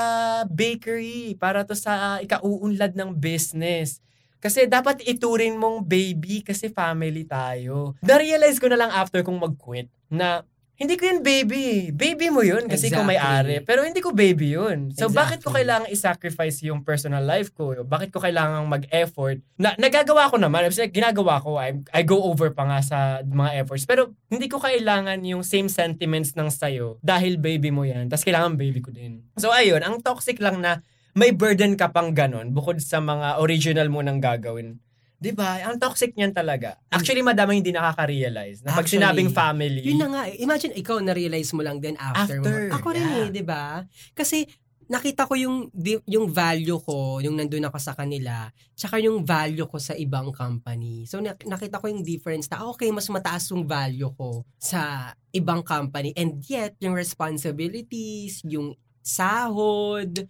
bakery, 0.47 1.35
para 1.35 1.67
to 1.67 1.75
sa 1.75 2.23
ikauunlad 2.23 2.95
ng 2.95 3.11
business. 3.19 3.99
Kasi 4.39 4.63
dapat 4.71 5.03
ituring 5.03 5.59
mong 5.59 5.83
baby 5.83 6.39
kasi 6.39 6.71
family 6.71 7.27
tayo. 7.27 7.99
Na-realize 7.99 8.55
ko 8.55 8.71
na 8.71 8.79
lang 8.79 8.91
after 8.95 9.19
kong 9.19 9.35
mag-quit 9.35 9.91
na 10.07 10.47
hindi 10.79 10.95
ko 10.95 11.11
yun 11.11 11.19
baby. 11.19 11.91
Baby 11.91 12.31
mo 12.31 12.39
yun 12.39 12.71
kasi 12.71 12.87
Exactly. 12.87 13.19
may-ari. 13.19 13.55
Pero 13.67 13.83
hindi 13.83 13.99
ko 13.99 14.15
baby 14.15 14.55
yun. 14.55 14.95
So 14.95 15.11
bakit 15.11 15.43
ko 15.43 15.51
Exactly. 15.51 15.55
kailangang 15.59 15.91
i-sacrifice 15.91 16.57
yung 16.63 16.87
personal 16.87 17.19
life 17.27 17.51
ko? 17.51 17.75
Bakit 17.83 18.15
ko 18.15 18.23
kailangang 18.23 18.63
mag-effort? 18.63 19.43
Na, 19.59 19.75
nagagawa 19.75 20.31
ko 20.31 20.39
naman. 20.39 20.71
Kasi 20.71 20.87
ginagawa 20.87 21.43
ko. 21.43 21.59
I, 21.59 21.83
I 21.91 22.07
go 22.07 22.23
over 22.23 22.55
pa 22.55 22.63
nga 22.63 22.79
sa 22.79 23.19
mga 23.19 23.59
efforts. 23.59 23.83
Pero 23.83 24.15
hindi 24.31 24.47
ko 24.47 24.63
kailangan 24.63 25.19
yung 25.27 25.43
same 25.43 25.67
sentiments 25.67 26.39
ng 26.39 26.47
sayo 26.47 26.95
dahil 27.03 27.35
baby 27.35 27.75
mo 27.75 27.83
yan. 27.83 28.07
Tapos 28.07 28.23
kailangan 28.23 28.55
baby 28.55 28.79
ko 28.79 28.95
din. 28.95 29.27
So 29.35 29.51
ayun, 29.51 29.83
ang 29.83 29.99
toxic 29.99 30.39
lang 30.39 30.63
na 30.63 30.79
may 31.11 31.35
burden 31.35 31.75
ka 31.75 31.91
pang 31.91 32.15
ganon 32.15 32.55
bukod 32.55 32.79
sa 32.79 33.03
mga 33.03 33.43
original 33.43 33.91
mo 33.91 33.99
nang 33.99 34.23
gagawin. 34.23 34.79
'Di 35.19 35.31
ba? 35.35 35.59
Ang 35.67 35.77
toxic 35.77 36.15
niyan 36.15 36.31
talaga. 36.31 36.79
Actually, 36.87 37.19
madaming 37.21 37.59
hindi 37.59 37.75
nakaka-realize 37.75 38.63
na 38.63 38.71
pag 38.71 38.87
Actually, 38.87 39.03
sinabing 39.03 39.29
family, 39.35 39.83
Yun 39.83 39.99
na 39.99 40.07
nga. 40.07 40.21
eh. 40.31 40.39
Imagine, 40.39 40.73
ikaw 40.79 41.03
na-realize 41.03 41.51
mo 41.51 41.61
lang 41.61 41.83
din 41.83 41.99
after, 41.99 42.39
After, 42.39 42.71
mo. 42.71 42.75
Ako 42.79 42.87
rin 42.95 43.03
yeah. 43.05 43.19
eh, 43.19 43.27
di 43.29 43.43
ba? 43.43 43.83
Kasi, 44.15 44.47
nakita 44.89 45.29
ko 45.29 45.37
yung 45.37 45.69
yung 46.09 46.25
value 46.33 46.81
ko 46.81 47.21
yung 47.21 47.37
nandun 47.37 47.69
ako 47.69 47.77
sa 47.77 47.93
kanila 47.93 48.49
tsaka 48.73 48.97
yung 48.97 49.21
value 49.21 49.69
ko 49.69 49.77
sa 49.77 49.93
ibang 49.93 50.33
company. 50.33 51.05
So 51.05 51.21
na- 51.21 51.37
nakita 51.37 51.77
ko 51.77 51.93
yung 51.93 52.01
difference 52.01 52.49
na 52.49 52.65
okay 52.65 52.89
mas 52.89 53.05
mataas 53.05 53.53
yung 53.53 53.69
value 53.69 54.09
ko 54.17 54.41
sa 54.57 55.13
ibang 55.29 55.61
company 55.61 56.09
and 56.17 56.41
yet 56.49 56.73
yung 56.81 56.97
responsibilities, 56.97 58.41
yung 58.49 58.73
sahod, 59.05 60.25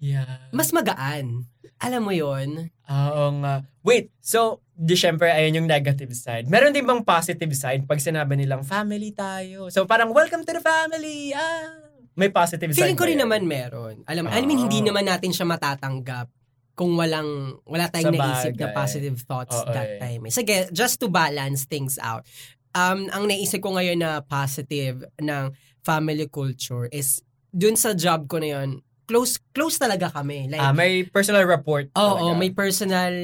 yeah. 0.00 0.48
mas 0.50 0.72
magaan. 0.72 1.46
Alam 1.80 2.02
mo 2.04 2.12
yon 2.12 2.68
Oo 2.88 3.24
nga. 3.40 3.64
Wait, 3.80 4.12
so, 4.20 4.60
di 4.72 4.92
syempre, 4.92 5.32
ayun 5.32 5.64
yung 5.64 5.68
negative 5.70 6.12
side. 6.12 6.44
Meron 6.48 6.76
din 6.76 6.84
bang 6.84 7.00
positive 7.00 7.52
side 7.56 7.88
pag 7.88 8.00
sinabi 8.00 8.36
nilang 8.36 8.60
family 8.64 9.16
tayo? 9.16 9.72
So, 9.72 9.88
parang, 9.88 10.12
welcome 10.12 10.44
to 10.44 10.52
the 10.52 10.60
family! 10.60 11.32
Ah! 11.32 11.88
may 12.20 12.28
positive 12.28 12.74
side 12.74 12.84
Feeling 12.84 12.98
ko 12.98 13.08
rin 13.08 13.16
naman 13.16 13.48
meron. 13.48 14.04
Alam, 14.04 14.28
I 14.28 14.44
mean, 14.44 14.60
Ah. 14.60 14.68
hindi 14.68 14.84
naman 14.84 15.08
natin 15.08 15.32
siya 15.32 15.48
matatanggap 15.48 16.28
kung 16.76 16.92
walang, 16.96 17.56
wala 17.64 17.88
tayong 17.88 18.12
naisip 18.12 18.60
na 18.60 18.76
positive 18.76 19.16
thoughts 19.24 19.56
Oo, 19.56 19.72
that 19.72 19.96
eh. 19.96 20.00
time. 20.00 20.22
eh. 20.28 20.32
Sige, 20.32 20.56
just 20.68 21.00
to 21.00 21.08
balance 21.08 21.64
things 21.64 21.96
out. 21.96 22.24
Um, 22.76 23.08
ang 23.08 23.24
naisip 23.24 23.64
ko 23.64 23.72
ngayon 23.72 24.00
na 24.00 24.20
positive 24.20 25.04
ng 25.16 25.52
family 25.80 26.28
culture 26.28 26.92
is 26.92 27.24
dun 27.50 27.74
sa 27.74 27.96
job 27.96 28.28
ko 28.28 28.36
na 28.36 28.60
yun, 28.60 28.84
close 29.10 29.42
close 29.50 29.74
talaga 29.74 30.06
kami. 30.14 30.46
Like, 30.46 30.62
Ah, 30.62 30.70
may 30.70 31.02
personal 31.02 31.42
report. 31.42 31.90
Oo, 31.98 32.30
talaga. 32.30 32.38
may 32.38 32.54
personal 32.54 33.14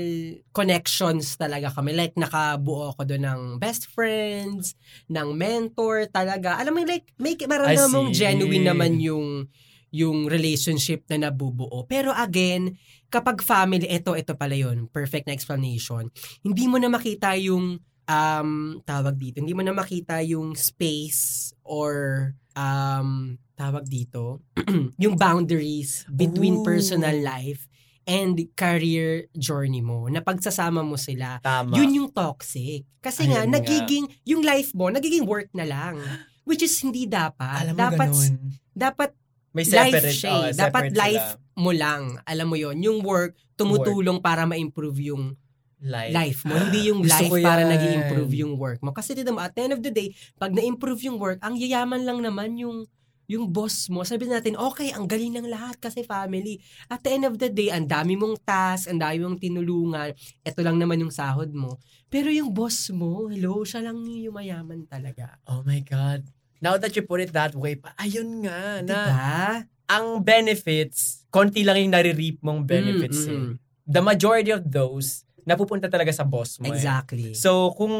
connections 0.50 1.38
talaga 1.38 1.71
kami. 1.71 1.95
Like, 1.95 2.19
nakabuo 2.19 2.90
ako 2.90 3.07
doon 3.07 3.23
ng 3.23 3.43
best 3.62 3.87
friends, 3.95 4.75
ng 5.07 5.31
mentor 5.38 6.11
talaga. 6.11 6.59
Alam 6.59 6.75
mo, 6.75 6.78
like, 6.83 7.07
may 7.23 7.38
maramdaman 7.38 7.87
I 7.87 7.95
mong 7.95 8.11
genuine 8.11 8.66
naman 8.66 8.99
yung 8.99 9.47
yung 9.95 10.26
relationship 10.26 11.07
na 11.09 11.31
nabubuo. 11.31 11.87
Pero 11.87 12.11
again, 12.12 12.75
kapag 13.09 13.40
family, 13.40 13.87
ito, 13.87 14.12
ito 14.19 14.35
pala 14.35 14.52
yun. 14.52 14.90
Perfect 14.90 15.31
na 15.31 15.33
explanation. 15.33 16.11
Hindi 16.43 16.66
mo 16.66 16.76
na 16.76 16.90
makita 16.90 17.33
yung 17.38 17.78
um, 18.06 18.80
tawag 18.86 19.14
dito, 19.18 19.42
hindi 19.42 19.52
mo 19.52 19.62
na 19.62 19.75
makita 19.75 20.22
yung 20.22 20.54
space 20.54 21.52
or 21.66 22.32
um, 22.54 23.36
tawag 23.58 23.84
dito, 23.86 24.40
yung 25.02 25.14
boundaries 25.18 26.06
between 26.08 26.62
Ooh. 26.62 26.66
personal 26.66 27.14
life 27.20 27.66
and 28.06 28.38
career 28.54 29.26
journey 29.34 29.82
mo, 29.82 30.06
na 30.06 30.22
pagsasama 30.22 30.86
mo 30.86 30.94
sila, 30.94 31.42
Tama. 31.42 31.75
yun 31.75 31.90
yung 31.90 32.08
toxic. 32.14 32.86
Kasi 33.02 33.26
nga, 33.26 33.42
Ayun 33.42 33.50
nga. 33.50 33.56
nagiging, 33.58 34.06
yung 34.22 34.42
life 34.46 34.70
mo, 34.78 34.86
nagiging 34.94 35.26
work 35.26 35.50
na 35.50 35.66
lang. 35.66 35.98
Which 36.46 36.62
is 36.62 36.78
hindi 36.78 37.10
dapat. 37.10 37.66
Alam 37.66 37.75
mo 37.75 37.82
dapat, 37.90 38.08
ganun. 38.14 38.34
dapat 38.70 39.10
May 39.50 39.66
life 39.66 39.98
separate. 39.98 40.14
siya 40.14 40.30
oh, 40.30 40.44
eh. 40.46 40.52
Dapat 40.54 40.82
separate 40.94 40.94
life 40.94 41.28
sila. 41.34 41.58
mo 41.58 41.70
lang. 41.75 42.02
Alam 42.22 42.46
mo 42.46 42.54
yon 42.54 42.78
Yung 42.78 43.02
work, 43.02 43.34
tumutulong 43.58 44.22
para 44.22 44.46
ma-improve 44.46 45.10
yung 45.10 45.34
life. 45.83 46.14
life 46.14 46.40
mo. 46.49 46.54
Hindi 46.56 46.88
yung 46.88 47.00
Gusto 47.06 47.28
life 47.28 47.45
para 47.45 47.62
nag 47.64 47.83
improve 47.83 48.33
yung 48.37 48.54
work 48.56 48.80
mo. 48.80 48.92
Kasi 48.92 49.12
mo, 49.28 49.40
at 49.40 49.52
the 49.52 49.62
end 49.66 49.75
of 49.76 49.83
the 49.85 49.92
day, 49.92 50.14
pag 50.40 50.52
na-improve 50.52 51.02
yung 51.04 51.18
work, 51.21 51.40
ang 51.45 51.56
yayaman 51.56 52.04
lang 52.04 52.21
naman 52.23 52.56
yung 52.56 52.87
yung 53.26 53.50
boss 53.50 53.90
mo, 53.90 54.06
sabi 54.06 54.30
natin, 54.30 54.54
okay, 54.54 54.95
ang 54.95 55.11
galing 55.11 55.35
ng 55.35 55.50
lahat 55.50 55.83
kasi 55.83 56.06
family. 56.06 56.62
At 56.87 57.02
the 57.02 57.11
end 57.11 57.26
of 57.26 57.35
the 57.35 57.50
day, 57.50 57.75
ang 57.75 57.90
dami 57.90 58.14
mong 58.14 58.38
task, 58.47 58.87
ang 58.87 59.02
dami 59.02 59.18
mong 59.18 59.42
tinulungan, 59.42 60.14
ito 60.47 60.61
lang 60.62 60.78
naman 60.78 61.02
yung 61.02 61.11
sahod 61.11 61.50
mo. 61.50 61.83
Pero 62.06 62.30
yung 62.30 62.54
boss 62.54 62.87
mo, 62.95 63.26
hello, 63.26 63.66
siya 63.66 63.83
lang 63.90 63.99
yung 64.06 64.30
mayaman 64.30 64.87
talaga. 64.87 65.42
Oh 65.50 65.66
my 65.66 65.83
God. 65.83 66.23
Now 66.62 66.78
that 66.78 66.95
you 66.95 67.02
put 67.02 67.18
it 67.18 67.35
that 67.35 67.59
way, 67.59 67.75
pa, 67.75 67.90
ayun 67.99 68.47
nga, 68.47 68.80
na 68.87 68.99
Diba? 69.11 69.42
ang 69.90 70.23
benefits, 70.23 71.26
konti 71.28 71.66
lang 71.66 71.83
yung 71.83 71.99
nare-reap 71.99 72.38
mong 72.47 72.62
benefits 72.62 73.26
Mm, 73.26 73.35
eh. 73.35 73.38
mm. 73.42 73.52
The 73.87 74.02
majority 74.02 74.50
of 74.54 74.66
those, 74.71 75.25
napupunta 75.46 75.86
talaga 75.86 76.10
sa 76.10 76.26
boss 76.26 76.58
mo 76.58 76.68
eh. 76.68 76.76
Exactly. 76.76 77.32
So, 77.32 77.70
kung 77.72 77.94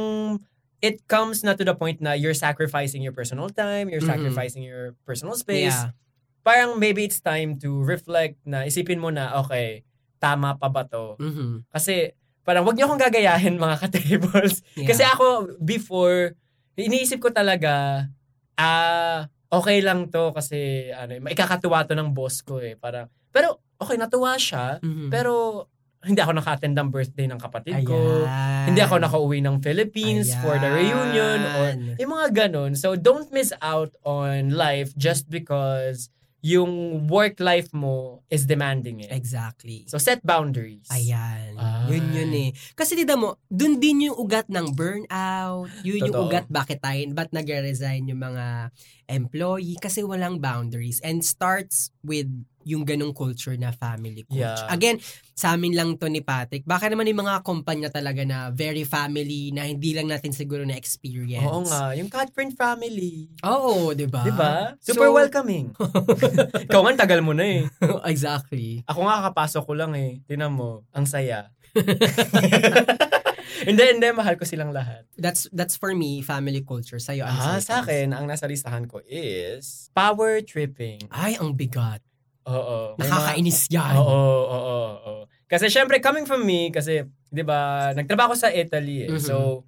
it 0.83 1.07
comes 1.09 1.41
na 1.41 1.55
to 1.57 1.65
the 1.65 1.73
point 1.73 2.03
na 2.03 2.13
you're 2.13 2.37
sacrificing 2.37 3.01
your 3.01 3.15
personal 3.15 3.49
time, 3.49 3.89
you're 3.89 4.05
Mhm. 4.05 4.13
sacrificing 4.13 4.67
your 4.67 4.93
personal 5.09 5.39
space, 5.39 5.73
yeah. 5.73 5.95
parang 6.43 6.77
maybe 6.77 7.03
it's 7.03 7.19
time 7.19 7.57
to 7.59 7.81
reflect 7.83 8.37
na 8.45 8.67
isipin 8.67 8.99
mo 8.99 9.09
na, 9.11 9.39
okay, 9.41 9.83
tama 10.19 10.55
pa 10.55 10.69
ba 10.69 10.85
to? 10.85 11.17
Mhm. 11.19 11.65
Kasi, 11.71 12.13
parang 12.43 12.63
wag 12.63 12.75
niyo 12.75 12.87
akong 12.87 13.03
gagayahin 13.03 13.57
mga 13.57 13.77
ka-tables. 13.83 14.63
Yeah. 14.79 14.89
Kasi 14.91 15.03
ako, 15.03 15.59
before, 15.59 16.35
iniisip 16.77 17.19
ko 17.19 17.31
talaga, 17.35 18.07
ah, 18.55 19.27
okay 19.51 19.81
lang 19.83 20.07
to 20.11 20.31
kasi, 20.31 20.91
ano, 20.93 21.19
ikakatuwa 21.27 21.83
to 21.87 21.95
ng 21.97 22.11
boss 22.15 22.43
ko 22.43 22.59
eh. 22.63 22.75
Parang, 22.79 23.09
pero, 23.35 23.59
okay, 23.81 23.97
natuwa 23.99 24.37
siya, 24.39 24.79
Mhm. 24.83 25.09
pero, 25.11 25.67
hindi 26.11 26.21
ako 26.23 26.33
naka-attend 26.39 26.75
ng 26.79 26.89
birthday 26.89 27.27
ng 27.27 27.41
kapatid 27.43 27.83
ko. 27.83 28.23
Ayan. 28.25 28.65
Hindi 28.71 28.81
ako 28.81 28.95
nakauwi 29.03 29.39
ng 29.43 29.59
Philippines 29.59 30.31
for 30.39 30.55
the 30.57 30.71
reunion 30.71 31.39
or 31.59 31.67
Ayan. 31.75 31.99
yung 31.99 32.13
mga 32.15 32.29
ganun. 32.47 32.79
So, 32.79 32.95
don't 32.95 33.29
miss 33.35 33.51
out 33.59 33.91
on 34.07 34.55
life 34.55 34.95
just 34.95 35.27
because 35.27 36.09
yung 36.47 37.03
work 37.11 37.43
life 37.43 37.75
mo 37.75 38.23
is 38.31 38.47
demanding 38.47 39.03
it. 39.03 39.11
Exactly. 39.11 39.83
So, 39.91 39.99
set 39.99 40.23
boundaries. 40.23 40.87
Ayan. 40.95 41.59
Ay. 41.59 41.99
Yun 41.99 42.05
yun 42.15 42.33
eh. 42.39 42.51
Kasi 42.79 42.95
tita 42.95 43.19
mo, 43.19 43.43
dun 43.51 43.83
din 43.83 44.07
yung 44.07 44.15
ugat 44.15 44.47
ng 44.47 44.71
burnout. 44.71 45.67
Yun 45.83 46.07
yung 46.07 46.15
Totoo. 46.15 46.31
ugat 46.31 46.47
bakit 46.47 46.79
tayo, 46.79 47.03
ba't 47.11 47.35
nag-resign 47.35 48.07
yung 48.07 48.23
mga 48.23 48.71
employee. 49.09 49.79
Kasi 49.79 50.03
walang 50.03 50.39
boundaries. 50.39 51.01
And 51.03 51.25
starts 51.25 51.91
with 52.03 52.29
yung 52.67 52.83
ganong 52.83 53.15
culture 53.15 53.55
na 53.55 53.71
family 53.71 54.27
culture. 54.27 54.43
Yeah. 54.43 54.67
Again, 54.67 54.99
sa 55.39 55.55
amin 55.55 55.79
lang 55.79 55.95
to 56.03 56.11
ni 56.11 56.19
Patrick. 56.19 56.67
Baka 56.67 56.91
naman 56.91 57.07
yung 57.07 57.23
mga 57.23 57.47
kumpanya 57.47 57.95
talaga 57.95 58.27
na 58.27 58.51
very 58.51 58.83
family 58.83 59.55
na 59.55 59.71
hindi 59.71 59.95
lang 59.95 60.11
natin 60.11 60.35
siguro 60.35 60.67
na-experience. 60.67 61.47
Oo 61.47 61.63
nga, 61.63 61.95
yung 61.95 62.11
cat 62.11 62.35
friend 62.35 62.59
family. 62.59 63.31
Oo, 63.47 63.95
di 63.95 64.11
ba? 64.11 64.27
Di 64.27 64.35
ba? 64.35 64.75
Super 64.83 65.07
So- 65.07 65.15
welcoming. 65.15 65.71
Ikaw 66.67 66.81
nga, 66.83 67.07
tagal 67.07 67.23
mo 67.23 67.31
na 67.39 67.47
eh. 67.47 67.63
exactly. 68.11 68.83
Ako 68.91 69.07
nga, 69.07 69.15
kakapasok 69.23 69.63
ko 69.63 69.73
lang 69.79 69.95
eh. 69.95 70.19
Tinan 70.27 70.59
mo, 70.59 70.83
ang 70.91 71.07
saya. 71.07 71.55
hindi, 73.69 73.83
hindi, 73.87 74.09
mahal 74.11 74.35
ko 74.35 74.45
silang 74.45 74.71
lahat. 74.71 75.07
That's 75.15 75.47
that's 75.51 75.75
for 75.75 75.93
me, 75.93 76.21
family 76.21 76.61
culture. 76.61 76.99
Sa'yo, 76.99 77.23
ano 77.23 77.37
Ah, 77.37 77.59
sa 77.59 77.81
akin, 77.81 78.11
ang 78.11 78.25
nasa 78.25 78.45
listahan 78.45 78.85
ko 78.85 79.01
is 79.03 79.89
power 79.93 80.41
tripping. 80.41 81.07
Ay, 81.09 81.35
ang 81.35 81.53
bigat. 81.53 82.01
Oo. 82.45 82.95
mga- 82.95 83.03
Nakakainis 83.03 83.67
yan. 83.69 83.95
Oo, 83.97 84.23
oo, 84.47 84.79
oo. 84.97 85.15
Kasi 85.45 85.67
syempre, 85.67 85.99
coming 85.99 86.23
from 86.23 86.43
me, 86.43 86.71
kasi, 86.71 87.03
di 87.27 87.43
ba, 87.43 87.91
nagtrabaho 87.93 88.35
sa 88.35 88.51
Italy 88.51 89.05
eh. 89.05 89.11
Mhm. 89.11 89.19
So, 89.21 89.67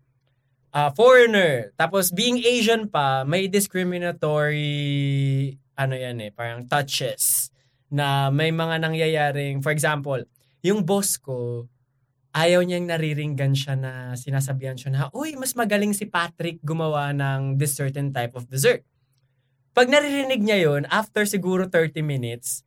ah, 0.71 0.91
foreigner. 0.91 1.75
Tapos, 1.75 2.11
being 2.11 2.39
Asian 2.39 2.87
pa, 2.87 3.23
may 3.23 3.47
discriminatory, 3.49 4.67
ano 5.75 5.95
yan 5.95 6.19
eh, 6.21 6.31
parang 6.31 6.67
touches 6.67 7.51
na 7.89 8.29
may 8.29 8.51
mga 8.51 8.79
nangyayaring, 8.81 9.59
for 9.59 9.71
example, 9.71 10.21
yung 10.61 10.83
boss 10.83 11.17
ko, 11.17 11.67
ayaw 12.31 12.61
niyang 12.61 12.87
nariringgan 12.87 13.53
siya 13.53 13.75
na 13.75 13.93
sinasabihan 14.15 14.77
siya 14.77 14.91
na, 14.91 15.01
uy, 15.11 15.35
mas 15.35 15.53
magaling 15.53 15.93
si 15.93 16.05
Patrick 16.05 16.61
gumawa 16.61 17.11
ng 17.11 17.57
this 17.57 17.73
certain 17.73 18.13
type 18.13 18.37
of 18.37 18.47
dessert. 18.47 18.85
Pag 19.73 19.89
naririnig 19.89 20.43
niya 20.43 20.59
yon 20.61 20.83
after 20.89 21.23
siguro 21.25 21.65
30 21.67 22.03
minutes, 22.03 22.63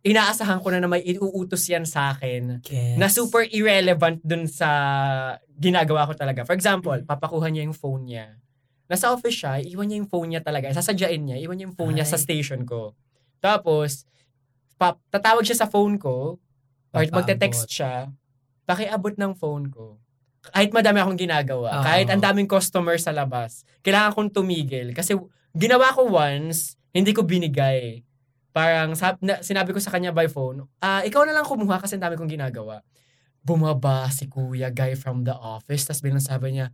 inaasahan 0.00 0.60
ko 0.60 0.68
na 0.70 0.78
na 0.78 0.86
may 0.86 1.02
iuutos 1.02 1.64
yan 1.66 1.82
sa 1.82 2.12
akin 2.12 2.60
Yes. 2.64 2.96
na 2.96 3.08
super 3.08 3.44
irrelevant 3.48 4.20
dun 4.20 4.44
sa 4.44 4.68
ginagawa 5.56 6.04
ko 6.04 6.12
talaga. 6.12 6.44
For 6.44 6.52
example, 6.52 6.96
papakuha 7.02 7.48
niya 7.48 7.64
yung 7.64 7.76
phone 7.76 8.04
niya. 8.06 8.36
Nasa 8.84 9.10
office 9.10 9.32
siya, 9.34 9.64
iwan 9.64 9.88
niya 9.88 9.98
yung 9.98 10.10
phone 10.10 10.28
niya 10.28 10.42
talaga. 10.44 10.68
Sasadyain 10.70 11.24
niya, 11.24 11.40
iwan 11.40 11.56
niya 11.56 11.66
yung 11.72 11.76
phone 11.76 11.94
niya 11.96 12.04
sa 12.04 12.20
Ay. 12.20 12.22
station 12.22 12.68
ko. 12.68 12.92
Tapos, 13.40 14.04
pa- 14.76 15.00
tatawag 15.08 15.40
siya 15.42 15.64
sa 15.64 15.68
phone 15.68 15.96
ko, 15.96 16.36
or 16.92 17.02
magte-text 17.10 17.66
siya, 17.66 18.12
pakiabot 18.64 19.14
ng 19.16 19.32
phone 19.36 19.68
ko. 19.70 20.00
Kahit 20.52 20.76
madami 20.76 21.00
akong 21.00 21.16
ginagawa, 21.16 21.80
Oo. 21.80 21.84
kahit 21.84 22.08
ang 22.12 22.20
daming 22.20 22.44
customer 22.44 23.00
sa 23.00 23.16
labas, 23.16 23.64
kailangan 23.80 24.12
kong 24.12 24.30
tumigil. 24.32 24.92
Kasi 24.92 25.16
ginawa 25.56 25.88
ko 25.96 26.04
once, 26.12 26.76
hindi 26.92 27.16
ko 27.16 27.24
binigay. 27.24 28.04
Parang 28.52 28.92
sab- 28.92 29.20
na, 29.24 29.40
sinabi 29.40 29.72
ko 29.72 29.80
sa 29.80 29.88
kanya 29.88 30.12
by 30.12 30.28
phone, 30.28 30.68
ah 30.84 31.00
ikaw 31.00 31.24
na 31.24 31.32
lang 31.32 31.48
kumuha 31.48 31.80
kasi 31.80 31.96
ang 31.96 32.04
dami 32.06 32.20
kong 32.20 32.28
ginagawa. 32.28 32.84
Bumaba 33.44 34.08
si 34.12 34.28
kuya 34.28 34.68
guy 34.72 34.96
from 34.96 35.24
the 35.24 35.32
office, 35.32 35.88
tapos 35.88 36.04
bilang 36.04 36.20
sabi 36.20 36.60
niya, 36.60 36.72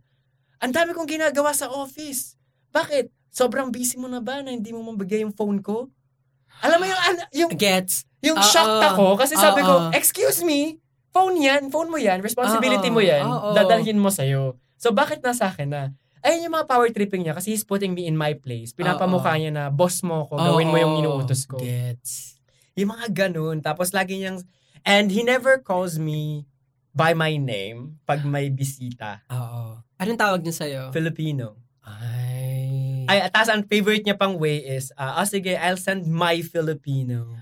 ang 0.61 0.71
dami 0.75 0.93
kong 0.93 1.09
ginagawa 1.09 1.55
sa 1.55 1.71
office. 1.71 2.35
Bakit? 2.75 3.09
Sobrang 3.31 3.71
busy 3.71 3.95
mo 3.95 4.11
na 4.11 4.19
ba 4.19 4.43
na 4.43 4.51
hindi 4.51 4.75
mo 4.75 4.83
mabigay 4.83 5.23
yung 5.23 5.33
phone 5.33 5.63
ko? 5.63 5.87
Alam 6.61 6.83
mo 6.83 6.85
yung, 6.85 6.99
yung, 7.31 7.51
Gets. 7.55 8.03
yung 8.19 8.37
Oo. 8.37 8.45
shocked 8.45 8.83
ako 8.91 9.15
kasi 9.15 9.39
sabi 9.39 9.63
ko, 9.63 9.87
Oo. 9.87 9.91
excuse 9.95 10.43
me, 10.43 10.80
phone 11.11 11.35
yan, 11.39 11.67
phone 11.69 11.91
mo 11.91 11.99
yan, 11.99 12.23
responsibility 12.23 12.89
Oo. 12.89 12.95
mo 12.95 13.01
yan, 13.03 13.23
Oo. 13.27 13.51
dadalhin 13.53 13.99
mo 13.99 14.09
sa'yo. 14.09 14.55
So 14.79 14.95
bakit 14.95 15.21
nasa 15.21 15.51
akin 15.51 15.69
na? 15.69 15.83
Ayun 16.21 16.49
yung 16.49 16.55
mga 16.57 16.69
power 16.69 16.89
tripping 16.93 17.25
niya 17.25 17.33
kasi 17.33 17.53
he's 17.53 17.65
putting 17.65 17.97
me 17.97 18.05
in 18.05 18.15
my 18.15 18.37
place. 18.37 18.73
Pinapamukha 18.77 19.35
niya 19.37 19.51
na, 19.51 19.63
boss 19.73 20.05
mo 20.05 20.25
ko, 20.29 20.37
gawin 20.37 20.69
mo 20.69 20.77
yung 20.77 21.01
inuutos 21.01 21.49
ko. 21.49 21.57
Gets. 21.57 22.37
Yung 22.77 22.93
mga 22.93 23.09
ganun. 23.27 23.59
Tapos 23.59 23.89
lagi 23.91 24.21
niyang, 24.21 24.39
and 24.85 25.09
he 25.09 25.25
never 25.25 25.57
calls 25.57 25.97
me 25.97 26.45
by 26.93 27.17
my 27.17 27.41
name 27.41 27.97
pag 28.05 28.21
may 28.21 28.53
bisita. 28.53 29.25
Oo. 29.33 29.81
Anong 29.97 30.19
tawag 30.19 30.41
niya 30.45 30.55
sa'yo? 30.55 30.81
Filipino. 30.93 31.57
Ay. 31.81 33.05
Ay, 33.09 33.25
tapos 33.33 33.49
ang 33.49 33.65
favorite 33.65 34.05
niya 34.05 34.15
pang 34.15 34.37
way 34.37 34.61
is, 34.61 34.93
ah, 34.95 35.19
oh, 35.19 35.27
sige, 35.27 35.57
I'll 35.57 35.81
send 35.81 36.05
my 36.05 36.39
Filipino. 36.45 37.33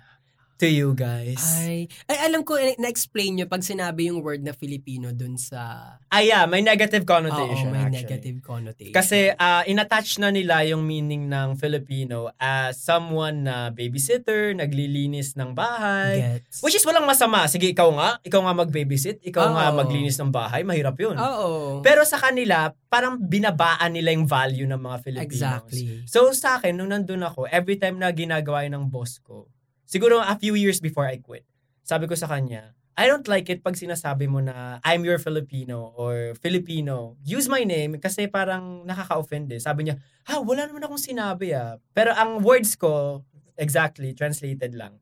To 0.59 0.67
you 0.67 0.91
guys. 0.91 1.39
Ay, 1.63 1.87
ay, 2.11 2.27
alam 2.27 2.43
ko, 2.43 2.59
eh, 2.59 2.75
na-explain 2.75 3.39
nyo 3.39 3.45
pag 3.47 3.63
sinabi 3.63 4.11
yung 4.11 4.19
word 4.19 4.43
na 4.43 4.51
Filipino 4.51 5.15
dun 5.15 5.39
sa... 5.39 5.95
Ah, 6.11 6.19
yeah, 6.19 6.43
may 6.43 6.59
negative 6.59 7.07
Oo, 7.07 7.11
connotation 7.15 7.71
may 7.71 7.87
actually. 7.87 8.03
negative 8.03 8.37
connotation. 8.43 8.95
Kasi 8.95 9.31
ah, 9.39 9.63
inattach 9.63 10.19
na 10.19 10.35
nila 10.35 10.67
yung 10.67 10.83
meaning 10.83 11.31
ng 11.31 11.55
Filipino 11.55 12.27
as 12.35 12.75
someone 12.75 13.47
na 13.47 13.71
babysitter, 13.71 14.51
naglilinis 14.51 15.39
ng 15.39 15.55
bahay. 15.55 16.43
Gets. 16.43 16.59
Which 16.59 16.75
is 16.75 16.83
walang 16.83 17.07
masama. 17.07 17.47
Sige, 17.47 17.71
ikaw 17.71 17.87
nga. 17.95 18.09
Ikaw 18.27 18.41
nga 18.43 18.53
mag-babysit. 18.59 19.23
Ikaw 19.23 19.45
nga 19.55 19.65
Oo. 19.71 19.79
maglinis 19.79 20.19
ng 20.19 20.29
bahay. 20.29 20.67
Mahirap 20.67 20.99
yun. 20.99 21.15
Oo. 21.15 21.79
Pero 21.79 22.03
sa 22.03 22.19
kanila, 22.19 22.75
parang 22.91 23.15
binabaan 23.15 23.95
nila 23.95 24.11
yung 24.11 24.27
value 24.27 24.67
ng 24.67 24.81
mga 24.81 24.97
Filipinos. 25.07 25.31
Exactly. 25.31 26.03
So 26.03 26.35
sa 26.35 26.59
akin, 26.59 26.75
nung 26.75 26.91
nandun 26.91 27.23
ako, 27.23 27.47
every 27.47 27.79
time 27.79 27.95
na 27.95 28.11
ginagawa 28.11 28.67
ng 28.67 28.91
boss 28.91 29.23
ko, 29.23 29.47
siguro 29.89 30.21
a 30.21 30.37
few 30.37 30.53
years 30.53 30.77
before 30.77 31.09
I 31.09 31.17
quit, 31.17 31.41
sabi 31.81 32.05
ko 32.05 32.13
sa 32.13 32.29
kanya, 32.29 32.77
I 32.93 33.07
don't 33.07 33.25
like 33.25 33.47
it 33.47 33.63
pag 33.63 33.79
sinasabi 33.79 34.27
mo 34.27 34.43
na 34.43 34.77
I'm 34.83 35.01
your 35.01 35.17
Filipino 35.17 35.95
or 35.95 36.35
Filipino. 36.35 37.15
Use 37.23 37.47
my 37.47 37.63
name 37.63 37.95
kasi 37.97 38.27
parang 38.27 38.83
nakaka-offend 38.83 39.49
eh. 39.49 39.57
Sabi 39.57 39.87
niya, 39.87 39.95
ha, 40.27 40.43
wala 40.43 40.67
naman 40.67 40.83
akong 40.83 40.99
sinabi 40.99 41.55
ah. 41.55 41.79
Pero 41.95 42.11
ang 42.11 42.43
words 42.43 42.75
ko, 42.75 43.23
exactly, 43.55 44.11
translated 44.11 44.75
lang, 44.75 44.99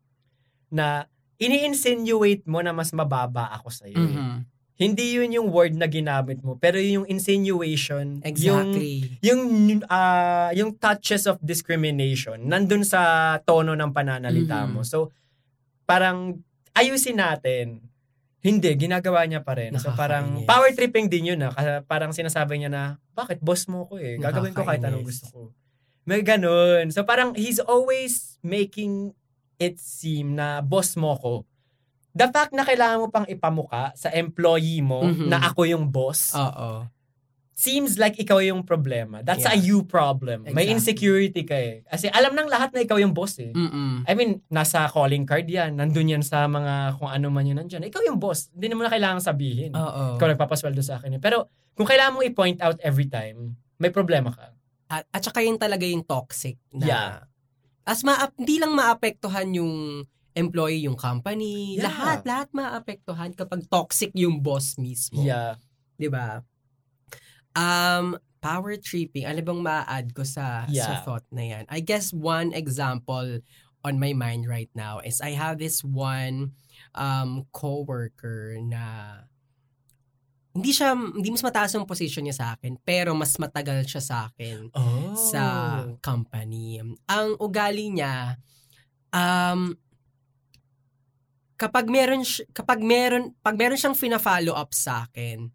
na 0.70 1.10
ini-insinuate 1.42 2.46
mo 2.46 2.62
na 2.62 2.70
mas 2.70 2.94
mababa 2.94 3.50
ako 3.52 3.68
sa'yo. 3.74 3.98
eh. 3.98 4.14
Hindi 4.78 5.18
yun 5.18 5.34
yung 5.34 5.50
word 5.50 5.74
na 5.74 5.90
ginamit 5.90 6.46
mo, 6.46 6.54
pero 6.54 6.78
yung 6.78 7.10
insinuation, 7.10 8.22
yung 8.22 8.26
Exactly. 8.30 9.18
yung 9.26 9.42
ah 9.90 10.54
yung 10.54 10.78
touches 10.78 11.26
of 11.26 11.42
discrimination 11.42 12.38
nandun 12.46 12.86
sa 12.86 13.02
tono 13.42 13.74
ng 13.74 13.90
pananalita 13.90 14.64
Mhm. 14.64 14.70
mo. 14.70 14.86
So 14.86 15.10
parang 15.84 16.46
ayusin 16.72 17.18
natin. 17.18 17.82
Hindi, 18.38 18.70
ginagawa 18.78 19.26
niya 19.26 19.42
pa 19.42 19.58
rin. 19.58 19.74
So 19.82 19.92
parang 19.98 20.46
power 20.46 20.70
tripping 20.72 21.10
din 21.10 21.34
yun. 21.34 21.42
Ah. 21.42 21.52
Kasi 21.52 21.70
parang 21.84 22.14
sinasabi 22.14 22.62
niya 22.62 22.70
na, 22.70 22.84
bakit 23.12 23.42
boss 23.42 23.66
mo 23.66 23.90
ko 23.90 23.98
eh. 23.98 24.22
Gagawin 24.22 24.54
ko 24.54 24.62
kahit 24.62 24.86
anong 24.86 25.04
gusto 25.04 25.26
ko. 25.34 25.40
May 26.06 26.22
ganun. 26.22 26.94
So 26.94 27.02
parang 27.02 27.34
he's 27.34 27.58
always 27.60 28.38
making 28.40 29.18
it 29.58 29.82
seem 29.82 30.38
na 30.38 30.62
boss 30.62 30.94
mo 30.94 31.18
ko. 31.18 31.34
The 32.18 32.28
fact 32.28 32.50
na 32.52 32.66
kailangan 32.66 32.98
mo 32.98 33.08
pang 33.08 33.26
ipamuka 33.26 33.94
sa 33.94 34.10
employee 34.10 34.82
mo 34.82 35.06
Mhm. 35.06 35.30
na 35.30 35.38
ako 35.46 35.70
yung 35.70 35.86
boss, 35.88 36.34
Oo. 36.34 36.90
seems 37.54 37.98
like 37.98 38.14
ikaw 38.16 38.38
yung 38.38 38.62
problema. 38.62 39.22
That's 39.22 39.42
a 39.44 39.54
Yeah. 39.54 39.66
you 39.68 39.78
problem. 39.84 40.46
May 40.46 40.66
Exactly. 40.66 40.74
insecurity 40.74 41.42
ka 41.42 41.54
eh. 41.54 41.82
Kasi 41.84 42.06
alam 42.08 42.34
ng 42.34 42.46
lahat 42.46 42.70
na 42.70 42.82
ikaw 42.82 42.98
yung 42.98 43.14
boss 43.14 43.38
eh. 43.38 43.50
Mm-mm. 43.50 44.06
I 44.06 44.14
mean, 44.14 44.46
nasa 44.48 44.86
calling 44.88 45.26
card 45.26 45.46
yan. 45.46 45.74
Nandun 45.74 46.06
yan 46.08 46.22
sa 46.22 46.46
mga 46.46 46.98
kung 46.98 47.10
ano 47.10 47.30
man 47.30 47.46
yun 47.46 47.58
nandyan. 47.58 47.82
Ikaw 47.84 48.02
yung 48.04 48.18
boss. 48.18 48.50
Hindi 48.50 48.74
mo 48.74 48.82
na 48.82 48.90
kailangan 48.90 49.22
sabihin. 49.22 49.74
Oo. 49.74 50.18
Ikaw 50.18 50.28
nagpapasweldo 50.34 50.82
sa 50.82 50.98
akin 50.98 51.18
eh. 51.18 51.22
Pero 51.22 51.50
kung 51.74 51.86
kailangan 51.86 52.14
mo 52.14 52.22
i-point 52.22 52.62
out 52.62 52.78
every 52.82 53.06
time, 53.06 53.58
may 53.78 53.90
problema 53.90 54.30
ka. 54.30 54.54
At, 54.88 55.10
at 55.10 55.22
saka 55.22 55.42
yun 55.42 55.58
talaga 55.58 55.84
yung 55.84 56.02
toxic 56.02 56.58
na 56.72 56.86
Yeah. 56.86 57.12
as 57.84 58.02
ma 58.02 58.16
hindi 58.34 58.56
lang 58.56 58.72
maapektuhan 58.72 59.50
yung 59.52 60.06
employee, 60.38 60.86
yung 60.86 60.94
company, 60.96 61.76
Yeah. 61.76 61.90
lahat, 61.90 62.20
lahat 62.24 62.50
maapektuhan 62.54 63.34
kapag 63.34 63.66
toxic 63.66 64.14
yung 64.14 64.40
boss 64.40 64.78
mismo. 64.78 65.26
Yeah. 65.26 65.58
'Di 65.98 66.08
ba? 66.08 66.46
Um, 67.58 68.22
power 68.38 68.78
tripping, 68.78 69.26
ano 69.26 69.42
bang 69.42 69.62
ma-add 69.66 70.14
ko 70.14 70.22
sa, 70.22 70.70
sa 70.70 70.72
Yeah. 70.72 71.02
thought 71.02 71.26
na 71.34 71.42
yan? 71.44 71.64
I 71.68 71.82
guess 71.82 72.14
one 72.14 72.54
example 72.54 73.42
on 73.82 73.98
my 73.98 74.14
mind 74.14 74.46
right 74.46 74.70
now 74.78 75.02
is 75.02 75.26
I 75.26 75.34
have 75.34 75.58
this 75.58 75.82
one 75.82 76.54
um, 76.94 77.50
coworker 77.50 78.62
na 78.62 79.26
hindi 80.54 80.74
siya, 80.74 80.94
hindi 80.98 81.30
mas 81.30 81.46
mataas 81.46 81.78
yung 81.78 81.86
position 81.86 82.26
niya 82.26 82.38
sa 82.38 82.48
akin, 82.58 82.82
pero 82.82 83.14
mas 83.14 83.38
matagal 83.38 83.86
siya 83.86 84.02
sa 84.02 84.18
akin 84.30 84.74
Oh. 84.74 85.14
sa 85.14 85.44
company. 86.02 86.82
Ang 87.06 87.38
ugali 87.38 87.94
niya, 87.94 88.42
um, 89.14 89.78
kapag 91.58 91.86
meron, 91.88 92.22
kapag 92.52 92.80
meron, 92.80 93.34
pag 93.40 93.58
meron 93.58 93.76
siyang 93.76 93.98
fina-follow 93.98 94.54
up 94.54 94.72
sa 94.72 95.04
akin, 95.04 95.50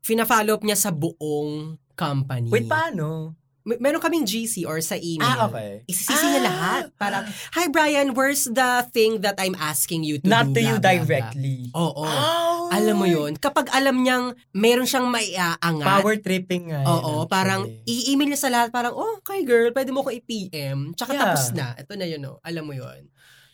fina-follow 0.00 0.54
up 0.54 0.64
niya 0.64 0.78
sa 0.78 0.90
buong 0.90 1.78
company. 1.94 2.48
Wait, 2.48 2.66
paano? 2.66 3.36
Mer- 3.62 3.78
meron 3.78 4.02
kaming 4.02 4.26
GC 4.26 4.66
or 4.66 4.82
sa 4.82 4.98
email. 4.98 5.22
Ah, 5.22 5.46
okay. 5.46 5.86
Isisisi 5.86 6.10
niya 6.26 6.40
Ah. 6.40 6.46
lahat. 6.46 6.82
Parang, 6.96 7.22
Hi 7.54 7.70
Brian, 7.70 8.10
where's 8.10 8.50
the 8.50 8.70
thing 8.90 9.22
that 9.22 9.38
I'm 9.38 9.54
asking 9.54 10.02
you 10.02 10.18
to 10.18 10.26
Not 10.26 10.50
do? 10.50 10.58
to 10.58 10.60
you 10.60 10.78
Blah, 10.78 10.82
blah, 10.82 10.98
blah." 10.98 11.06
directly. 11.30 11.58
Oo. 11.70 12.02
Oh. 12.02 12.74
Alam 12.74 12.96
mo 12.96 13.06
yun, 13.06 13.38
kapag 13.38 13.70
alam 13.70 14.02
niyang 14.02 14.34
meron 14.50 14.82
siyang 14.82 15.06
maiaangat, 15.06 15.86
Power 15.94 16.18
tripping 16.18 16.74
nga. 16.74 16.82
yun, 16.82 16.90
Oo, 16.90 17.12
parang 17.30 17.62
actually. 17.62 17.86
i-email 17.86 18.28
niya 18.34 18.42
sa 18.42 18.50
lahat, 18.50 18.74
parang, 18.74 18.94
oh, 18.94 19.22
okay 19.22 19.46
girl, 19.46 19.70
pwede 19.70 19.94
mo 19.94 20.02
ko 20.02 20.10
i-PM. 20.10 20.90
Tsaka 20.92 21.12
Yeah. 21.12 21.22
tapos 21.22 21.44
na. 21.52 21.66
Ito 21.76 21.92
na 21.94 22.06
yun, 22.08 22.22
oh. 22.26 22.42
alam 22.42 22.66
mo 22.66 22.74
yun. 22.74 23.06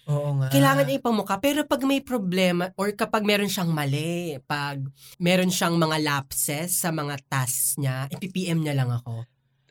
Oo 0.09 0.41
nga. 0.41 0.49
Kailangan 0.49 0.85
niya 0.89 0.99
ipamukha. 0.99 1.37
Pero 1.37 1.69
pag 1.69 1.85
may 1.85 2.01
problema, 2.01 2.73
or 2.81 2.89
kapag 2.97 3.29
meron 3.29 3.53
siyang 3.53 3.69
mali, 3.69 4.41
pag 4.49 4.81
meron 5.21 5.53
siyang 5.53 5.77
mga 5.77 6.01
lapses 6.01 6.81
sa 6.81 6.89
mga 6.89 7.21
tasks 7.29 7.77
niya, 7.77 8.09
i-PM 8.17 8.65
niya 8.65 8.73
lang 8.73 8.89
ako. 8.89 9.29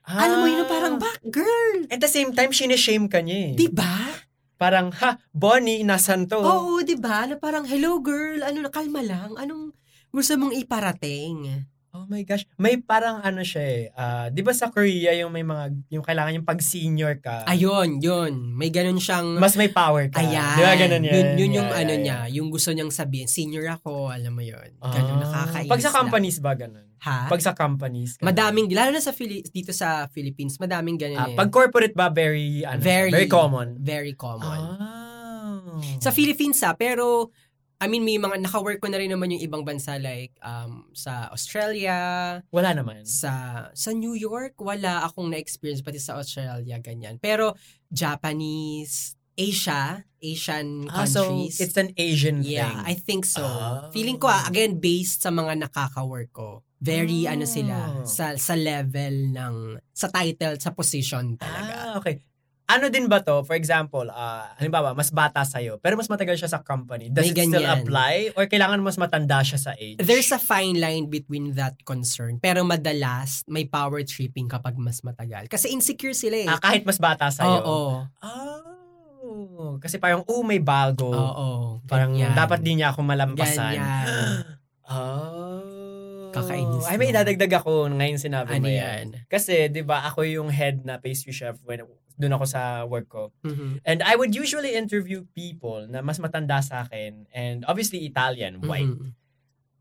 Alam 0.07 0.37
mo 0.39 0.47
yun, 0.47 0.63
Ah. 0.63 0.69
parang, 0.71 0.95
back 0.95 1.19
girl! 1.27 1.89
At 1.91 1.99
the 1.99 2.07
same 2.07 2.31
time, 2.31 2.55
sinishame 2.55 3.11
ka 3.11 3.19
niya 3.19 3.51
eh. 3.51 3.53
Di 3.57 3.67
ba? 3.67 4.07
Parang, 4.55 4.89
ha, 5.03 5.19
Bonnie, 5.35 5.83
nasan 5.83 6.31
to? 6.31 6.39
Oo, 6.39 6.79
di 6.79 6.95
ba? 6.95 7.27
Na 7.27 7.35
parang, 7.35 7.67
hello 7.67 7.99
girl, 7.99 8.39
ano 8.39 8.63
na, 8.63 8.71
kalma 8.71 9.03
lang. 9.03 9.35
Anong 9.35 9.75
gusto 10.07 10.33
mong 10.39 10.55
iparating? 10.55 11.67
Oh 11.97 12.05
my 12.05 12.21
gosh. 12.21 12.45
May 12.55 12.77
parang 12.77 13.19
ano 13.19 13.41
siya 13.41 13.63
eh. 13.63 13.83
ah, 13.91 14.29
di 14.29 14.45
ba 14.45 14.53
sa 14.53 14.69
Korea 14.69 15.17
yung 15.17 15.33
may 15.33 15.41
mga, 15.41 15.73
yung 15.89 16.05
kailangan 16.05 16.37
yung 16.37 16.45
pag 16.45 16.61
senior 16.61 17.17
ka. 17.17 17.41
Ayun, 17.43 17.97
yun. 17.97 18.53
May 18.53 18.69
ganun 18.69 19.01
siyang... 19.01 19.33
Mas 19.35 19.57
may 19.57 19.67
power 19.67 20.05
ka. 20.07 20.21
Ayan. 20.21 20.53
Di 20.53 20.61
ba 20.61 20.73
ganun 20.75 21.01
yan? 21.01 21.13
Yun, 21.13 21.27
yun 21.35 21.51
yung 21.55 21.65
Yeah, 21.67 21.79
ano 21.79 21.91
yeah, 21.91 22.03
niya, 22.03 22.17
yung 22.31 22.47
gusto 22.47 22.69
niyang 22.69 22.93
sabihin. 22.93 23.25
Senior 23.25 23.65
ako, 23.73 24.13
alam 24.13 24.29
mo 24.29 24.45
yun. 24.45 24.77
Ah. 24.77 24.93
Ganun, 24.93 25.17
nakakainis 25.19 25.71
Pag 25.73 25.81
sa 25.81 25.89
lang. 25.89 25.97
companies 25.97 26.37
ba 26.37 26.53
ganun? 26.53 26.85
Ha? 26.99 27.17
Pag 27.27 27.41
sa 27.41 27.53
companies. 27.53 28.11
ganun. 28.15 28.27
madaming, 28.29 28.67
lalo 28.71 28.89
na 28.93 29.01
sa 29.01 29.09
Phili- 29.09 29.45
dito 29.47 29.73
sa 29.73 30.05
Philippines, 30.07 30.57
madaming 30.57 30.97
ganun 30.97 31.17
Ah, 31.17 31.29
eh. 31.29 31.35
pag 31.35 31.49
corporate 31.49 31.93
ba, 31.93 32.07
very, 32.07 32.61
ano, 32.61 32.77
Very. 32.77 33.09
very, 33.09 33.25
common? 33.27 33.77
Very 33.79 34.13
common. 34.13 34.61
Ah. 34.77 35.81
Sa 35.97 36.09
Philippines 36.09 36.57
ha, 36.61 36.73
pero 36.73 37.29
I 37.77 37.85
mean, 37.85 38.01
may 38.01 38.17
mga, 38.17 38.41
naka-work 38.41 38.81
ko 38.81 38.89
na 38.89 38.97
rin 38.97 39.13
naman 39.13 39.29
yung 39.29 39.43
ibang 39.45 39.61
bansa 39.61 40.01
like 40.01 40.33
um, 40.41 40.89
sa 40.97 41.29
Australia, 41.29 42.41
Wala 42.49 42.73
naman. 42.73 43.05
sa 43.05 43.31
sa 43.69 43.89
New 43.93 44.17
York, 44.17 44.57
wala 44.57 45.05
akong 45.05 45.29
na-experience 45.29 45.85
pati 45.85 46.01
sa 46.01 46.17
Australia, 46.17 46.81
ganyan. 46.81 47.21
Pero 47.21 47.53
Japanese, 47.93 49.13
Asia, 49.37 50.01
Asian 50.17 50.89
Ah, 50.89 51.05
so, 51.05 51.29
countries. 51.29 51.61
it's 51.61 51.77
an 51.77 51.93
Asian 51.93 52.41
Yeah, 52.41 52.65
thing. 52.65 52.77
I 52.89 52.93
think 52.97 53.29
so. 53.29 53.45
Ah. 53.45 53.93
Feeling 53.93 54.17
ko, 54.17 54.25
ah, 54.25 54.49
again, 54.49 54.81
based 54.81 55.21
sa 55.21 55.29
mga 55.29 55.69
nakaka-work 55.69 56.33
ko. 56.33 56.65
Very, 56.81 57.29
Ah. 57.29 57.37
ano 57.37 57.45
sila, 57.45 57.77
sa, 58.09 58.33
sa 58.33 58.57
level 58.57 59.37
ng, 59.37 59.55
sa 59.93 60.09
title, 60.09 60.57
sa 60.57 60.73
position 60.73 61.37
talaga. 61.37 61.93
Ah, 61.93 62.01
okay. 62.01 62.25
Ano 62.67 62.91
din 62.91 63.07
ba 63.07 63.23
to? 63.23 63.47
For 63.47 63.55
example, 63.55 64.11
ah 64.11 64.51
halimbawa, 64.59 64.91
mas 64.91 65.07
bata 65.07 65.39
sa'yo, 65.47 65.79
pero 65.79 65.95
mas 65.95 66.11
matagal 66.11 66.35
siya 66.35 66.51
sa 66.51 66.59
company. 66.59 67.07
Does 67.07 67.31
May 67.31 67.31
it 67.31 67.39
still 67.47 67.63
ganyan. 67.63 67.87
apply? 67.87 68.15
Or 68.35 68.43
kailangan 68.43 68.83
mas 68.83 68.99
matanda 68.99 69.39
siya 69.39 69.55
sa 69.55 69.71
age? 69.79 70.03
There's 70.03 70.27
a 70.35 70.39
fine 70.39 70.75
line 70.75 71.07
between 71.07 71.55
that 71.55 71.79
concern. 71.87 72.43
Pero 72.43 72.67
madalas, 72.67 73.47
may 73.47 73.63
power 73.63 74.03
tripping 74.03 74.51
kapag 74.51 74.75
mas 74.75 74.99
matagal. 74.99 75.47
Kasi 75.47 75.71
insecure 75.71 76.11
sila 76.11 76.35
eh. 76.43 76.47
Ah, 76.51 76.59
kahit 76.59 76.83
mas 76.83 76.99
bata 76.99 77.31
sa'yo? 77.31 77.63
Oo. 77.63 78.03
Oh. 78.19 79.79
Kasi 79.79 79.95
parang, 79.95 80.27
oh, 80.27 80.43
may 80.43 80.59
bago. 80.59 81.07
Oo. 81.07 81.47
Parang 81.87 82.11
ganyan. 82.11 82.35
dapat 82.35 82.59
di 82.59 82.79
niya 82.79 82.91
ako 82.91 82.99
malampasan. 83.03 83.79
Ganyan. 83.79 84.43
Oh. 84.87 86.31
Kakainis 86.31 86.87
Ay, 86.87 86.95
may 86.95 87.11
idadagdag 87.11 87.59
ako 87.59 87.91
ngayon 87.91 88.23
sinabi 88.23 88.55
Ano 88.55 88.63
mo 88.63 88.71
yan? 88.71 89.19
yan. 89.19 89.27
Kasi, 89.27 89.67
di 89.67 89.83
ba, 89.83 90.07
ako 90.07 90.23
yung 90.23 90.47
head 90.47 90.87
na 90.87 90.95
pastry 90.95 91.35
chef 91.35 91.59
when 91.67 91.83
doon 92.17 92.33
ako 92.33 92.45
sa 92.49 92.83
work 92.89 93.07
ko. 93.07 93.29
Mhm. 93.45 93.85
And 93.85 94.01
I 94.01 94.17
would 94.17 94.33
usually 94.33 94.73
interview 94.73 95.23
people 95.37 95.85
na 95.85 96.01
mas 96.01 96.17
matanda 96.17 96.59
sa 96.65 96.83
akin 96.83 97.29
and 97.31 97.61
obviously 97.69 98.03
Italian, 98.09 98.59
white. 98.65 98.89
Mhm. 98.89 99.13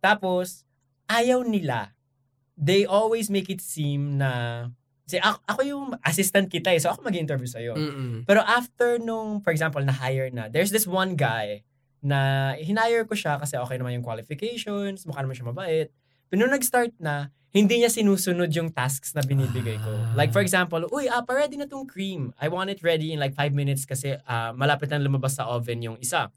Tapos, 0.04 0.68
ayaw 1.08 1.42
nila. 1.42 1.96
They 2.56 2.84
always 2.84 3.32
make 3.32 3.48
it 3.48 3.64
seem 3.64 4.20
na 4.20 4.68
kasi 5.06 5.22
ako, 5.22 5.38
ako 5.46 5.60
yung 5.62 5.86
assistant 6.02 6.50
kita 6.50 6.74
eh, 6.74 6.82
so 6.82 6.90
ako 6.90 7.06
mag-interview 7.06 7.46
sa'yo. 7.46 7.78
Mhm. 7.78 8.26
Pero 8.26 8.42
after 8.42 8.98
nung, 8.98 9.38
for 9.38 9.54
example, 9.54 9.78
na-hire 9.80 10.34
na, 10.34 10.50
there's 10.50 10.74
this 10.74 10.82
one 10.82 11.14
guy 11.14 11.62
na 12.02 12.52
hinire 12.58 13.06
ko 13.06 13.14
siya 13.14 13.38
kasi 13.38 13.54
okay 13.54 13.78
naman 13.78 14.02
yung 14.02 14.06
qualifications, 14.06 15.06
mukha 15.06 15.22
naman 15.22 15.38
siya 15.38 15.46
mabait. 15.46 15.88
Pero 16.30 16.38
nung 16.42 16.54
nag-start 16.54 16.96
na, 16.98 17.30
hindi 17.56 17.80
niya 17.80 17.88
sinusunod 17.88 18.52
yung 18.52 18.68
tasks 18.68 19.16
na 19.16 19.24
binibigay 19.24 19.80
ko. 19.80 19.88
Ah. 19.88 20.12
Like 20.12 20.28
for 20.28 20.44
example, 20.44 20.84
uy, 20.92 21.08
ah, 21.08 21.24
pa-ready 21.24 21.56
na 21.56 21.64
tong 21.64 21.88
cream. 21.88 22.36
I 22.36 22.52
want 22.52 22.68
it 22.68 22.84
ready 22.84 23.16
in 23.16 23.18
like 23.22 23.32
5 23.32 23.56
minutes 23.56 23.88
kasi 23.88 24.12
ah, 24.28 24.52
malapit 24.52 24.92
na 24.92 25.00
lumabas 25.00 25.40
sa 25.40 25.48
oven 25.48 25.80
yung 25.80 25.96
isa. 25.96 26.28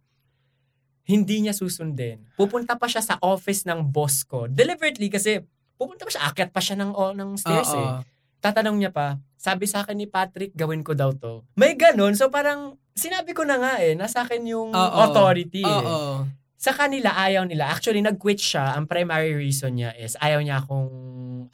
Hindi 1.03 1.43
niya 1.43 1.51
susundin. 1.51 2.23
Pupunta 2.39 2.79
pa 2.79 2.87
siya 2.87 3.03
sa 3.03 3.15
office 3.19 3.67
ng 3.67 3.83
boss 3.91 4.23
ko. 4.23 4.47
Deliberately 4.47 5.11
kasi 5.11 5.43
pupunta 5.75 6.07
pa 6.07 6.11
siya, 6.13 6.23
akyat 6.31 6.49
pa 6.55 6.61
siya 6.63 6.79
ng, 6.79 6.91
oh, 6.95 7.11
ng 7.11 7.35
stairs 7.35 7.73
eh. 7.75 7.81
Oo. 7.81 7.99
Tatanong 8.39 8.79
niya 8.79 8.93
pa, 8.93 9.19
sabi 9.35 9.67
sa 9.67 9.83
akin 9.83 9.99
ni 9.99 10.07
Patrick, 10.07 10.55
gawin 10.55 10.85
ko 10.85 10.95
daw 10.95 11.11
to. 11.11 11.43
May 11.59 11.75
ganun. 11.75 12.15
So 12.15 12.31
parang, 12.31 12.79
sinabi 12.95 13.35
ko 13.35 13.43
na 13.43 13.59
nga 13.59 13.73
eh, 13.83 13.91
nasa 13.95 14.23
akin 14.23 14.47
yung 14.47 14.71
Oo. 14.71 14.97
authority 15.03 15.65
eh. 15.65 15.67
Oo. 15.67 16.23
Sa 16.59 16.75
kanila, 16.75 17.15
ayaw 17.15 17.47
nila. 17.47 17.71
Actually, 17.71 18.03
nag-quit 18.03 18.35
siya. 18.35 18.75
Ang 18.75 18.83
primary 18.83 19.31
reason 19.31 19.79
niya 19.79 19.95
is 19.95 20.19
ayaw 20.19 20.43
niya 20.43 20.59
kung 20.67 20.91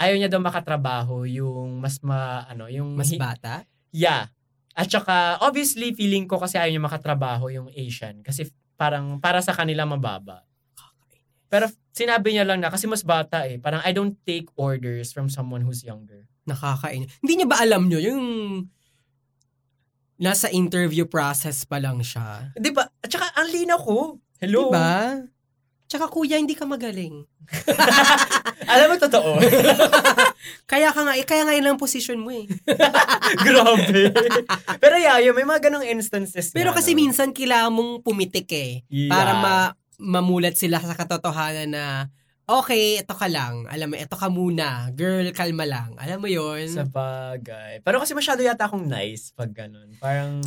ayaw 0.01 0.17
niya 0.17 0.33
daw 0.33 0.41
makatrabaho 0.41 1.29
yung 1.29 1.77
mas 1.77 2.01
ma, 2.01 2.41
ano, 2.49 2.65
yung 2.65 2.97
Mas 2.97 3.13
bata? 3.13 3.69
Yeah. 3.93 4.33
At 4.73 4.89
saka, 4.89 5.37
obviously, 5.45 5.93
feeling 5.93 6.25
ko 6.25 6.41
kasi 6.41 6.57
ayaw 6.57 6.73
niya 6.73 6.83
makatrabaho 6.89 7.53
yung 7.53 7.69
Asian. 7.69 8.25
Kasi 8.25 8.49
parang, 8.81 9.21
para 9.21 9.45
sa 9.45 9.53
kanila 9.53 9.85
mababa. 9.85 10.41
Pero 11.53 11.69
sinabi 11.93 12.33
niya 12.33 12.43
lang 12.49 12.65
na, 12.65 12.73
kasi 12.73 12.89
mas 12.89 13.05
bata 13.05 13.45
eh. 13.45 13.61
Parang, 13.61 13.85
I 13.85 13.93
don't 13.93 14.17
take 14.25 14.49
orders 14.57 15.13
from 15.13 15.29
someone 15.29 15.61
who's 15.61 15.85
younger. 15.85 16.25
Nakakain. 16.49 17.05
Hindi 17.21 17.33
niya 17.37 17.47
ba 17.47 17.61
alam 17.61 17.85
nyo 17.85 18.01
yung 18.01 18.21
nasa 20.17 20.49
interview 20.49 21.05
process 21.05 21.61
pa 21.61 21.77
lang 21.77 22.01
siya? 22.01 22.57
Di 22.57 22.73
ba? 22.73 22.89
At 22.89 23.09
saka, 23.13 23.37
ang 23.37 23.53
linaw 23.53 23.77
ko. 23.77 24.17
Hello? 24.43 24.67
Diba? 24.67 25.23
Tsaka 25.85 26.09
kuya, 26.09 26.41
hindi 26.41 26.57
ka 26.57 26.65
magaling. 26.65 27.23
Alam 28.73 28.87
mo, 28.89 28.95
totoo. 28.97 29.37
Kaya 30.71 30.89
ka 30.89 31.01
nga, 31.05 31.13
eh, 31.13 31.25
kaya 31.25 31.45
nga 31.45 31.53
yun 31.53 31.65
lang 31.65 31.77
position 31.77 32.17
mo 32.17 32.33
eh. 32.33 32.49
Grabe. 33.45 34.09
Pero 34.81 34.95
yeah, 34.97 35.21
yun, 35.21 35.37
may 35.37 35.45
mga 35.45 35.69
ganong 35.69 35.85
instances 35.85 36.49
Pero 36.51 36.73
nga, 36.73 36.81
kasi 36.81 36.97
no? 36.97 37.05
minsan 37.05 37.29
kailangan 37.29 37.69
mong 37.69 37.91
pumitik 38.01 38.49
eh. 38.49 38.81
Yeah. 38.89 39.13
Para 39.13 39.31
ma- 39.37 39.73
mamulat 40.01 40.57
sila 40.57 40.81
sa 40.81 40.97
katotohanan 40.97 41.69
na 41.69 42.09
okay, 42.49 43.01
ito 43.01 43.13
ka 43.13 43.29
lang. 43.29 43.69
Alam 43.69 43.93
mo, 43.93 43.95
ito 43.97 44.15
ka 44.17 44.27
muna. 44.29 44.89
Girl, 44.93 45.29
kalma 45.33 45.65
lang. 45.69 45.97
Alam 46.01 46.25
mo 46.25 46.29
yun? 46.29 46.65
Sa 46.69 46.85
bagay. 46.85 47.81
Pero 47.85 48.01
kasi 48.01 48.17
masyado 48.17 48.41
yata 48.41 48.69
akong 48.69 48.85
nice 48.85 49.33
pag 49.33 49.53
ganun. 49.53 49.97
Parang, 50.01 50.41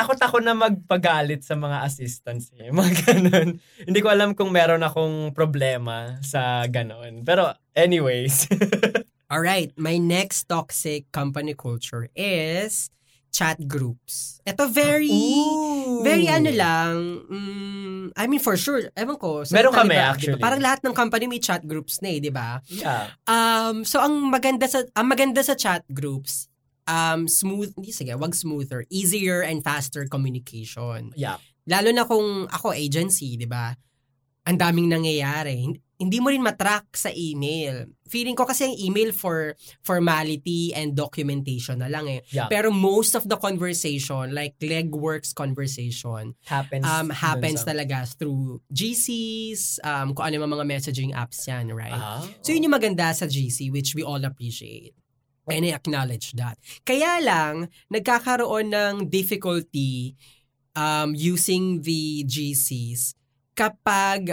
takot 0.00 0.16
ako 0.16 0.36
na 0.40 0.56
magpagalit 0.56 1.44
sa 1.44 1.60
mga 1.60 1.84
assistants 1.84 2.48
eh. 2.56 2.72
Mga 2.76 2.92
ganun. 3.04 3.48
Hindi 3.84 3.98
ko 4.00 4.08
alam 4.08 4.32
kung 4.32 4.48
meron 4.48 4.80
akong 4.80 5.36
problema 5.36 6.16
sa 6.24 6.64
ganun. 6.72 7.20
Pero 7.20 7.52
anyways. 7.76 8.48
Alright, 9.32 9.70
my 9.78 10.00
next 10.00 10.50
toxic 10.50 11.06
company 11.14 11.54
culture 11.54 12.10
is 12.16 12.90
chat 13.30 13.62
groups. 13.70 14.42
Ito 14.42 14.66
very, 14.66 15.06
Ooh. 15.06 16.02
very 16.02 16.26
ano 16.26 16.50
lang, 16.50 16.94
mm, 17.30 18.18
I 18.18 18.26
mean 18.26 18.42
for 18.42 18.58
sure, 18.58 18.90
ewan 18.98 19.16
ko. 19.22 19.46
sa 19.46 19.54
Meron 19.54 19.70
kami, 19.70 19.94
ba, 19.94 19.94
di 19.94 20.02
ba? 20.02 20.10
actually. 20.10 20.42
Parang 20.42 20.58
lahat 20.58 20.82
ng 20.82 20.94
company 20.94 21.30
may 21.30 21.38
chat 21.38 21.62
groups 21.62 22.02
na 22.02 22.10
eh, 22.10 22.18
di 22.18 22.34
ba? 22.34 22.58
Yeah. 22.66 23.14
Um, 23.30 23.86
so 23.86 24.02
ang 24.02 24.18
maganda 24.26 24.66
sa 24.66 24.82
ang 24.98 25.06
maganda 25.06 25.46
sa 25.46 25.54
chat 25.54 25.86
groups, 25.86 26.49
um 26.90 27.24
smooth, 27.24 27.70
hindi 27.72 27.94
sige, 27.94 28.10
wag 28.12 28.34
smoother, 28.34 28.82
easier 28.90 29.40
and 29.40 29.62
faster 29.62 30.04
communication. 30.04 31.14
Yeah. 31.14 31.38
Lalo 31.64 31.94
na 31.94 32.02
kung 32.02 32.50
ako 32.50 32.74
agency, 32.74 33.38
'di 33.38 33.46
ba? 33.46 33.78
Ang 34.42 34.58
daming 34.58 34.90
nangyayari. 34.90 35.54
Hin- 35.56 35.78
Hindi 36.00 36.16
mo 36.16 36.32
rin 36.32 36.40
matrack 36.40 36.96
sa 36.96 37.12
email. 37.12 37.84
Feeling 38.08 38.32
ko 38.32 38.48
kasi 38.48 38.64
ang 38.64 38.72
email 38.72 39.12
for 39.12 39.52
formality 39.84 40.72
and 40.72 40.96
documentation 40.96 41.76
na 41.76 41.92
lang 41.92 42.08
eh. 42.08 42.24
Yeah. 42.32 42.48
Pero 42.48 42.72
most 42.72 43.12
of 43.12 43.28
the 43.28 43.36
conversation, 43.36 44.32
like 44.32 44.56
legworks 44.64 45.36
conversation, 45.36 46.32
happens. 46.48 46.88
um, 46.88 47.12
happens 47.12 47.60
sa- 47.60 47.68
talaga 47.68 48.08
through 48.16 48.64
GCs, 48.72 49.76
um, 49.84 50.16
kung 50.16 50.24
ano 50.24 50.40
yung 50.40 50.48
mga 50.48 50.64
messaging 50.64 51.12
apps 51.12 51.44
yan, 51.44 51.68
right? 51.68 51.92
Ah, 51.92 52.24
So 52.40 52.52
yun 52.52 52.64
yung 52.64 52.72
maganda 52.72 53.12
sa 53.12 53.26
GC 53.26 53.68
which 53.68 53.92
we 53.92 54.00
all 54.00 54.24
appreciate. 54.24 54.96
And 55.48 55.64
I 55.64 55.72
acknowledge 55.72 56.36
that. 56.36 56.60
Kaya 56.84 57.18
lang, 57.18 57.72
nagkakaroon 57.88 58.70
ng 58.70 58.94
difficulty 59.08 60.14
um, 60.76 61.16
using 61.16 61.82
the 61.82 62.22
GCs 62.22 63.16
kapag 63.54 64.30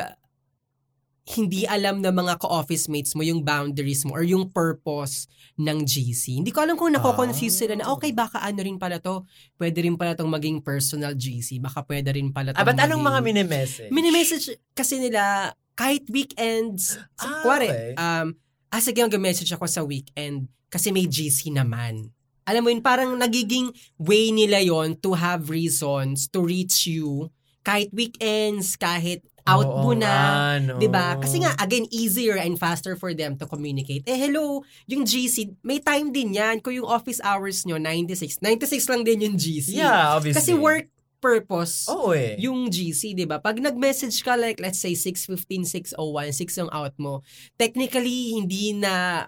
hindi 1.28 1.67
alam 1.67 2.00
ng 2.00 2.15
mga 2.15 2.39
ka-office 2.39 2.88
mates 2.88 3.12
mo 3.12 3.20
yung 3.20 3.43
boundaries 3.43 4.08
mo 4.08 4.15
or 4.15 4.24
yung 4.24 4.48
purpose 4.48 5.28
ng 5.60 5.84
GC. 5.84 6.39
Hindi 6.39 6.56
ko 6.56 6.63
alam 6.63 6.80
kung 6.80 6.96
nako-confuse 6.96 7.52
sila 7.52 7.76
na 7.76 7.91
Ah. 7.91 7.91
okay, 7.91 8.15
baka 8.15 8.39
ano 8.39 8.63
rin 8.63 8.80
pala 8.80 8.96
to, 9.04 9.28
pwede 9.60 9.84
rin 9.84 10.00
pala 10.00 10.15
tong 10.15 10.32
maging 10.32 10.63
personal 10.63 11.12
GC, 11.12 11.60
baka 11.60 11.84
pwede 11.84 12.15
rin 12.15 12.32
pala 12.32 12.56
Ah, 12.56 12.63
tong 12.63 12.67
ba't 12.72 12.80
anong 12.80 13.04
mga 13.04 13.20
maging- 13.20 13.28
mini-message? 13.43 13.91
Mini-message 13.91 14.46
kasi 14.72 15.04
nila 15.04 15.52
kahit 15.76 16.08
weekends. 16.08 16.96
Ah, 17.20 17.43
kuwari, 17.43 17.67
okay. 17.67 17.91
um, 18.00 18.32
ah, 18.72 18.80
sige, 18.80 19.04
mag-message 19.04 19.52
ako 19.52 19.67
sa 19.67 19.84
weekend 19.84 20.48
kasi 20.67 20.91
may 20.91 21.08
GC 21.08 21.51
naman. 21.51 22.12
Alam 22.47 22.62
mo 22.63 22.69
yun, 22.71 22.80
parang 22.80 23.12
nagiging 23.19 23.75
way 23.99 24.32
nila 24.32 24.63
yon 24.63 24.95
to 25.03 25.12
have 25.12 25.51
reasons 25.51 26.32
to 26.32 26.39
reach 26.39 26.88
you 26.88 27.27
kahit 27.67 27.91
weekends, 27.91 28.80
kahit 28.80 29.19
out 29.47 29.67
Oo 29.67 29.84
mo 29.84 29.91
na. 29.95 30.08
nga, 30.08 30.60
no. 30.60 30.80
'Di 30.80 30.88
ba? 30.91 31.15
Kasi 31.19 31.39
nga 31.43 31.56
again 31.60 31.88
easier 31.91 32.36
and 32.36 32.60
faster 32.60 32.95
for 32.99 33.15
them 33.15 33.39
to 33.39 33.47
communicate. 33.47 34.03
Eh 34.03 34.15
hello, 34.15 34.63
yung 34.88 35.08
GC, 35.08 35.56
may 35.63 35.80
time 35.80 36.12
din 36.12 36.36
'yan. 36.36 36.60
Kung 36.60 36.75
yung 36.75 36.88
office 36.88 37.23
hours 37.23 37.63
nyo 37.63 37.80
96, 37.80 38.43
96 38.43 38.91
lang 38.91 39.03
din 39.08 39.23
yung 39.27 39.36
GC. 39.39 39.71
Yeah, 39.75 40.15
obviously. 40.15 40.39
Kasi 40.39 40.51
work 40.56 40.88
purpose 41.17 41.89
Oo 41.89 42.13
eh. 42.13 42.38
yung 42.38 42.69
GC, 42.69 43.15
'di 43.17 43.25
ba? 43.25 43.39
Pag 43.41 43.58
nag-message 43.63 44.21
ka 44.21 44.36
like 44.38 44.60
let's 44.60 44.80
say 44.80 44.93
6:15, 44.93 45.65
6:01, 45.65 46.32
6 46.36 46.60
yung 46.62 46.71
out 46.71 46.95
mo, 46.99 47.23
technically 47.58 48.36
hindi 48.38 48.75
na 48.75 49.25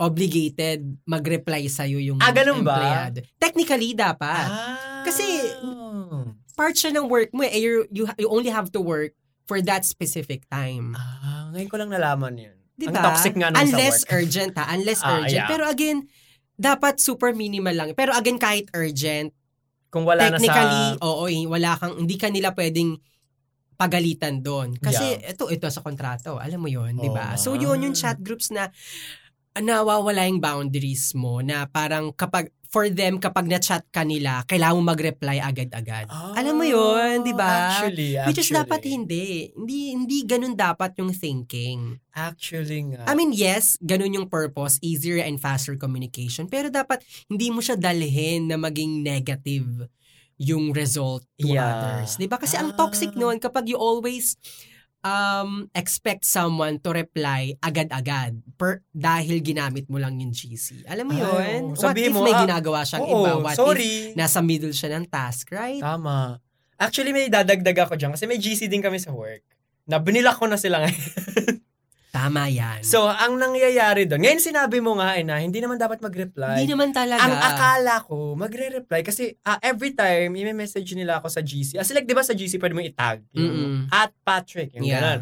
obligated 0.00 0.80
mag-reply 1.04 1.68
sa 1.68 1.84
yung 1.84 2.16
Ah, 2.18 2.32
ganun 2.32 2.64
ba? 2.64 3.12
Technically 3.36 3.92
dapat. 3.92 4.48
Ah. 4.48 5.04
Kasi, 5.04 5.24
Part 6.56 6.76
siya 6.76 6.92
ng 6.92 7.08
work 7.08 7.32
mo 7.32 7.40
eh. 7.40 7.56
You, 7.56 7.84
you, 7.88 8.04
you 8.16 8.28
only 8.28 8.48
have 8.48 8.68
to 8.72 8.80
work 8.80 9.12
for 9.44 9.60
that 9.60 9.84
specific 9.84 10.44
time. 10.48 10.92
Ah, 10.92 11.48
ngayon 11.52 11.68
ko 11.68 11.76
lang 11.76 11.88
nalaman 11.88 12.36
yun. 12.36 12.56
Di 12.76 12.88
Ang 12.88 12.96
toxic 12.96 13.32
nga 13.32 13.48
nung 13.48 13.60
Unless 13.60 14.04
sa 14.04 14.06
work. 14.06 14.16
urgent 14.16 14.52
ha. 14.56 14.64
Unless 14.72 15.00
Ah, 15.00 15.10
urgent. 15.20 15.36
yeah. 15.36 15.48
Pero 15.48 15.64
again, 15.64 16.04
dapat 16.54 16.96
super 16.96 17.32
minimal 17.32 17.72
lang. 17.72 17.88
Pero 17.92 18.12
again, 18.12 18.36
kahit 18.36 18.68
urgent, 18.72 19.32
Kung 19.88 20.04
wala 20.04 20.28
technically, 20.30 20.84
na 20.86 20.96
sa... 20.96 21.02
oo, 21.02 21.24
eh, 21.26 21.44
wala 21.44 21.74
kang, 21.74 21.96
hindi 21.98 22.14
ka 22.14 22.28
nila 22.28 22.52
pwedeng 22.54 23.00
pagalitan 23.74 24.38
doon. 24.38 24.76
Kasi 24.76 25.16
ito, 25.18 25.48
ito 25.48 25.64
sa 25.66 25.80
kontrato. 25.80 26.36
Alam 26.36 26.60
mo 26.60 26.68
yon 26.68 26.94
di 26.94 27.08
ba? 27.08 27.34
So 27.34 27.56
yun 27.56 27.80
yung 27.80 27.96
chat 27.96 28.20
groups 28.20 28.52
na 28.52 28.68
nawawala 29.58 30.30
yung 30.30 30.38
boundaries 30.38 31.10
mo 31.18 31.42
na 31.42 31.66
parang 31.66 32.14
kapag 32.14 32.54
for 32.70 32.86
them 32.86 33.18
kapag 33.18 33.50
na-chat 33.50 33.82
ka 33.90 34.06
nila, 34.06 34.46
kailangan 34.46 34.78
mo 34.78 34.94
mag-reply 34.94 35.42
agad-agad. 35.42 36.06
Ah, 36.06 36.38
Alam 36.38 36.62
mo 36.62 36.64
yun, 36.64 37.26
di 37.26 37.34
ba? 37.34 37.82
Actually, 37.82 38.14
actually. 38.14 38.26
Which 38.30 38.40
is 38.46 38.54
dapat 38.54 38.86
hindi. 38.86 39.50
Hindi 39.58 39.78
hindi 39.90 40.18
ganun 40.22 40.54
dapat 40.54 40.94
yung 41.02 41.10
thinking. 41.10 41.98
Actually 42.14 42.94
nga. 42.94 43.10
I 43.10 43.18
mean, 43.18 43.34
yes, 43.34 43.74
ganun 43.82 44.14
yung 44.14 44.30
purpose, 44.30 44.78
easier 44.86 45.18
and 45.18 45.42
faster 45.42 45.74
communication. 45.74 46.46
Pero 46.46 46.70
dapat 46.70 47.02
hindi 47.26 47.50
mo 47.50 47.58
siya 47.58 47.74
dalhin 47.74 48.46
na 48.46 48.54
maging 48.54 49.02
negative 49.02 49.90
yung 50.40 50.70
result 50.72 51.26
to 51.36 51.50
Yeah. 51.52 51.66
others. 51.68 52.16
'Di 52.16 52.30
ba? 52.30 52.38
Kasi 52.40 52.56
ang 52.56 52.72
Ah. 52.72 52.76
toxic 52.78 53.12
noon 53.12 53.36
kapag 53.36 53.66
you 53.68 53.76
always 53.76 54.38
um 55.00 55.72
expect 55.72 56.28
someone 56.28 56.76
to 56.76 56.92
reply 56.92 57.56
agad-agad 57.58 58.36
per 58.60 58.84
dahil 58.92 59.40
ginamit 59.40 59.88
mo 59.88 59.96
lang 59.96 60.20
yung 60.20 60.30
GC. 60.30 60.84
Alam 60.84 61.08
mo 61.08 61.12
Ay, 61.16 61.20
'yun? 61.20 61.62
oo. 61.64 61.76
What 61.76 61.84
Sabihin 61.92 62.12
if 62.12 62.16
mo, 62.16 62.24
may 62.24 62.36
ah, 62.36 62.42
ginagawa 62.44 62.80
siyang 62.84 63.04
Oo, 63.04 63.12
iba? 63.12 63.30
What 63.40 63.56
if 63.56 63.60
sorry. 63.60 63.92
nasa 64.12 64.38
middle 64.44 64.72
siya 64.72 65.00
ng 65.00 65.08
task, 65.08 65.48
right? 65.52 65.80
Tama. 65.80 66.36
Actually, 66.76 67.12
may 67.12 67.28
dadagdag 67.28 67.76
ako 67.76 67.96
dyan 67.96 68.12
kasi 68.12 68.24
may 68.24 68.40
GC 68.40 68.68
din 68.68 68.80
kami 68.80 68.96
sa 68.96 69.12
work. 69.12 69.44
Na 69.84 70.00
binilak 70.00 70.36
ko 70.36 70.48
na 70.48 70.56
sila 70.56 70.80
ngayon. 70.84 70.96
Tama 72.10 72.50
'yan. 72.50 72.82
so, 72.82 73.06
ang 73.06 73.34
nangyayari 73.34 74.04
doon, 74.04 74.20
ngayon 74.20 74.42
sinabi 74.42 74.78
mo 74.78 74.98
nga 74.98 75.14
eh, 75.14 75.22
na 75.22 75.38
hindi 75.38 75.58
naman 75.58 75.78
dapat 75.78 75.98
mag-reply. 75.98 76.58
hindi 76.58 76.66
naman 76.68 76.90
talaga. 76.90 77.22
Ang 77.22 77.34
akala 77.34 77.94
ko, 78.02 78.34
magre-reply 78.34 79.00
kasi 79.00 79.38
ah, 79.42 79.56
every 79.60 79.94
time, 79.94 80.34
i-message 80.34 80.90
nila 80.92 81.18
ako 81.18 81.30
sa 81.30 81.38
GC. 81.38 81.78
Kasi 81.78 81.90
like, 81.92 82.04
di 82.04 82.12
ba 82.12 82.22
sa 82.22 82.34
GC 82.34 82.58
pwede 82.58 82.74
mo 82.74 82.82
itag? 82.82 83.22
At 83.88 84.10
Patrick, 84.20 84.74
yung 84.74 84.84
Yeah. 84.84 84.98
ganun. 84.98 85.20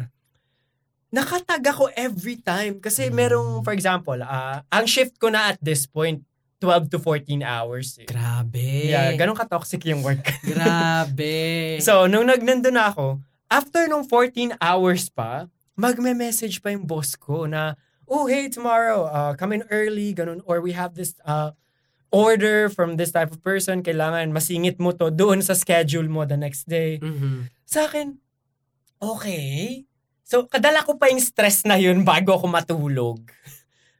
Nakatag 1.09 1.65
ako 1.65 1.89
every 1.95 2.37
time. 2.37 2.77
Kasi 2.77 3.09
Mm. 3.09 3.15
merong, 3.15 3.49
for 3.61 3.73
example, 3.73 4.17
ah, 4.19 4.61
ang 4.69 4.85
shift 4.85 5.17
ko 5.17 5.29
na 5.29 5.49
at 5.49 5.57
this 5.57 5.85
point, 5.85 6.21
12 6.59 6.85
to 6.85 6.99
14 6.99 7.39
hours. 7.39 7.97
Eh. 7.97 8.05
Grabe. 8.05 8.91
Yeah, 8.91 9.15
ganun 9.15 9.33
ka-toxic 9.33 9.79
yung 9.85 10.03
work. 10.03 10.21
Grabe. 10.51 11.79
so, 11.79 12.05
nung 12.05 12.27
nag 12.27 12.43
nandun 12.43 12.75
na 12.75 12.91
ako, 12.91 13.17
after 13.47 13.87
nung 13.87 14.03
14 14.03 14.53
hours 14.59 15.07
pa, 15.07 15.47
magme-message 15.79 16.59
pa 16.59 16.75
yung 16.75 16.83
boss 16.83 17.15
ko 17.15 17.47
na, 17.47 17.79
oh, 18.03 18.27
hey, 18.27 18.51
tomorrow, 18.51 19.07
uh, 19.07 19.31
come 19.39 19.55
in 19.55 19.63
early, 19.71 20.11
ganun, 20.11 20.43
or 20.43 20.59
we 20.59 20.75
have 20.75 20.99
this 20.99 21.15
uh, 21.23 21.55
order 22.11 22.67
from 22.67 22.99
this 22.99 23.15
type 23.15 23.31
of 23.31 23.39
person, 23.39 23.79
kailangan 23.79 24.35
masingit 24.35 24.75
mo 24.75 24.91
to 24.91 25.07
doon 25.07 25.39
sa 25.39 25.55
schedule 25.55 26.11
mo 26.11 26.27
the 26.27 26.35
next 26.35 26.67
day. 26.67 26.99
Mhm. 26.99 27.47
Sa 27.63 27.87
akin, 27.87 28.19
okay. 28.99 29.87
So, 30.27 30.45
kadala 30.45 30.83
ko 30.83 30.99
pa 30.99 31.07
yung 31.07 31.23
stress 31.23 31.63
na 31.63 31.79
yun 31.79 32.03
bago 32.03 32.35
ako 32.35 32.45
matulog. 32.51 33.23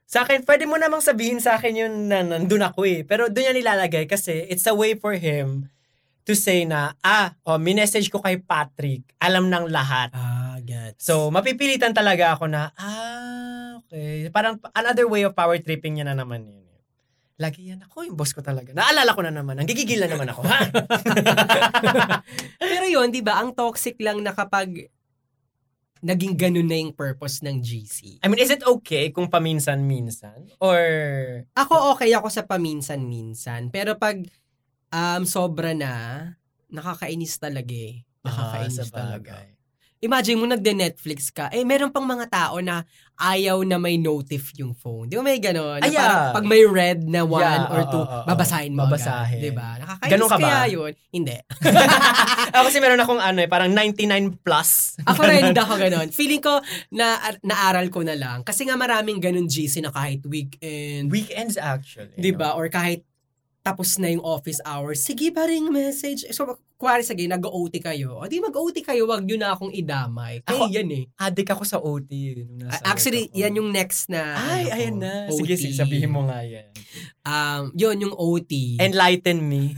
Sa 0.09 0.25
akin, 0.25 0.41
pwede 0.41 0.65
mo 0.65 0.73
namang 0.73 1.05
sabihin 1.05 1.37
sa 1.37 1.61
akin 1.61 1.85
yun 1.85 1.93
na 2.09 2.25
nandun 2.25 2.65
ako 2.65 2.81
eh. 2.81 3.05
Pero 3.05 3.29
doon 3.29 3.53
yan 3.53 3.61
nilalagay 3.61 4.09
kasi 4.09 4.41
it's 4.49 4.65
a 4.65 4.73
way 4.73 4.97
for 4.97 5.13
him 5.13 5.69
to 6.25 6.33
say 6.33 6.65
na, 6.65 6.97
ah, 7.05 7.37
oh, 7.45 7.61
minessage 7.61 8.09
ko 8.09 8.17
kay 8.17 8.41
Patrick, 8.41 9.05
alam 9.21 9.53
ng 9.53 9.69
lahat. 9.69 10.09
Ah, 10.17 10.48
gets. 10.59 11.01
So, 11.01 11.29
mapipilitan 11.29 11.91
talaga 11.91 12.33
ako 12.33 12.47
na, 12.47 12.69
ah, 12.75 13.79
okay. 13.79 14.27
Parang 14.29 14.55
another 14.71 15.05
way 15.05 15.23
of 15.23 15.33
power 15.33 15.57
tripping 15.57 15.97
niya 15.97 16.07
na 16.07 16.17
naman 16.17 16.45
yun. 16.45 16.65
Lagi 17.39 17.71
yan 17.71 17.79
ako, 17.81 18.03
yung 18.03 18.19
boss 18.19 18.35
ko 18.35 18.43
talaga. 18.43 18.75
Naalala 18.75 19.15
ko 19.15 19.21
na 19.23 19.31
naman, 19.31 19.55
ang 19.55 19.63
gigigil 19.63 20.03
na 20.03 20.11
naman 20.11 20.27
ako, 20.27 20.43
ha? 20.43 20.59
Pero 22.59 22.85
yun, 22.85 23.07
di 23.09 23.23
ba, 23.23 23.39
ang 23.39 23.55
toxic 23.55 23.95
lang 24.03 24.19
na 24.19 24.35
kapag 24.35 24.91
naging 25.99 26.35
ganun 26.35 26.67
na 26.67 26.79
yung 26.79 26.95
purpose 26.95 27.43
ng 27.43 27.59
GC. 27.59 28.23
I 28.23 28.27
mean, 28.27 28.39
is 28.39 28.51
it 28.51 28.63
okay 28.63 29.11
kung 29.11 29.27
paminsan-minsan? 29.27 30.47
Or, 30.59 30.79
Ako 31.55 31.95
okay 31.95 32.11
ako 32.15 32.31
sa 32.31 32.47
paminsan-minsan. 32.47 33.67
Pero 33.67 33.99
pag 33.99 34.15
um, 34.91 35.23
sobra 35.27 35.75
na, 35.75 36.23
nakakainis 36.71 37.35
talaga 37.35 37.75
eh. 37.75 38.03
Nakakainis 38.23 38.79
Ah, 38.79 38.87
talaga. 38.91 39.31
bagay. 39.43 39.47
Imagine 39.99 40.39
mo 40.39 40.47
nagde-Netflix 40.47 41.27
ka, 41.27 41.51
eh 41.51 41.67
meron 41.67 41.91
pang 41.91 42.07
mga 42.07 42.31
tao 42.31 42.63
na 42.63 42.87
ayaw 43.19 43.67
na 43.67 43.75
may 43.75 43.99
notif 43.99 44.55
yung 44.55 44.71
phone. 44.71 45.11
Di 45.11 45.19
ba 45.19 45.27
may 45.27 45.43
gano'n? 45.43 45.83
Ay, 45.83 45.91
yeah. 45.91 46.31
pag 46.31 46.47
may 46.47 46.63
red 46.63 47.03
na 47.03 47.27
one 47.27 47.43
Yeah, 47.43 47.67
or 47.67 47.83
two, 47.83 47.99
oo, 47.99 48.07
oo. 48.07 48.23
babasahin 48.23 48.71
mo 48.71 48.87
Babasahin. 48.87 49.43
Di 49.43 49.51
ba? 49.51 49.75
Nakakainis 49.75 50.11
Ganun 50.15 50.29
ka 50.31 50.37
ba? 50.39 50.47
kaya 50.47 50.61
yun. 50.71 50.91
Hindi. 51.11 51.35
Ako 52.55 52.63
kasi 52.71 52.79
meron 52.79 53.03
akong 53.03 53.19
ano 53.19 53.43
eh, 53.43 53.49
parang 53.51 53.75
99 53.75 54.39
plus. 54.39 54.95
Ako 55.03 55.19
rin 55.27 55.51
hindi 55.51 55.59
ako 55.59 55.75
ganun. 55.75 56.07
Feeling 56.15 56.39
ko 56.39 56.63
na 56.95 57.19
naaral 57.43 57.91
ko 57.91 57.99
na 57.99 58.15
lang. 58.15 58.47
Kasi 58.47 58.63
nga 58.63 58.79
maraming 58.79 59.19
ganun 59.19 59.51
GC 59.51 59.83
na 59.83 59.91
kahit 59.91 60.23
weekend, 60.23 61.11
Weekends 61.11 61.59
actually. 61.59 62.15
di 62.15 62.31
ba? 62.31 62.55
Or 62.55 62.71
kahit 62.71 63.03
tapos 63.59 63.99
na 63.99 64.07
yung 64.07 64.23
office 64.23 64.63
hours, 64.63 65.03
sige 65.03 65.35
pa 65.35 65.43
ring 65.43 65.67
message. 65.67 66.23
So, 66.31 66.55
kuwari 66.79 67.03
sige, 67.03 67.27
nag-OT 67.27 67.83
kayo. 67.83 68.15
O 68.15 68.25
di 68.31 68.39
mag-OT 68.39 68.79
kayo, 68.79 69.03
wag 69.03 69.27
nyo 69.27 69.35
na 69.35 69.51
akong 69.51 69.75
idamay. 69.75 70.39
Kaya 70.47 70.63
Ako- 70.63 70.71
yan 70.71 70.89
eh. 70.95 71.03
Addict 71.19 71.51
ako 71.51 71.63
sa 71.67 71.77
OT. 71.83 72.39
Nung 72.47 72.71
nasa 72.71 72.79
Actually, 72.87 73.27
ako. 73.27 73.35
yan 73.35 73.53
yung 73.59 73.69
next 73.75 74.07
na. 74.07 74.39
Ay, 74.39 74.71
ano 74.71 74.75
ayan 74.79 74.95
na. 74.95 75.13
OT. 75.27 75.43
Sige, 75.43 75.53
sige, 75.59 75.75
sabihin 75.75 76.07
mo 76.07 76.23
nga 76.31 76.39
yan. 76.39 76.71
Um, 77.27 77.75
yun, 77.75 77.99
yung 77.99 78.15
OT. 78.15 78.79
Enlighten 78.79 79.43
me. 79.43 79.75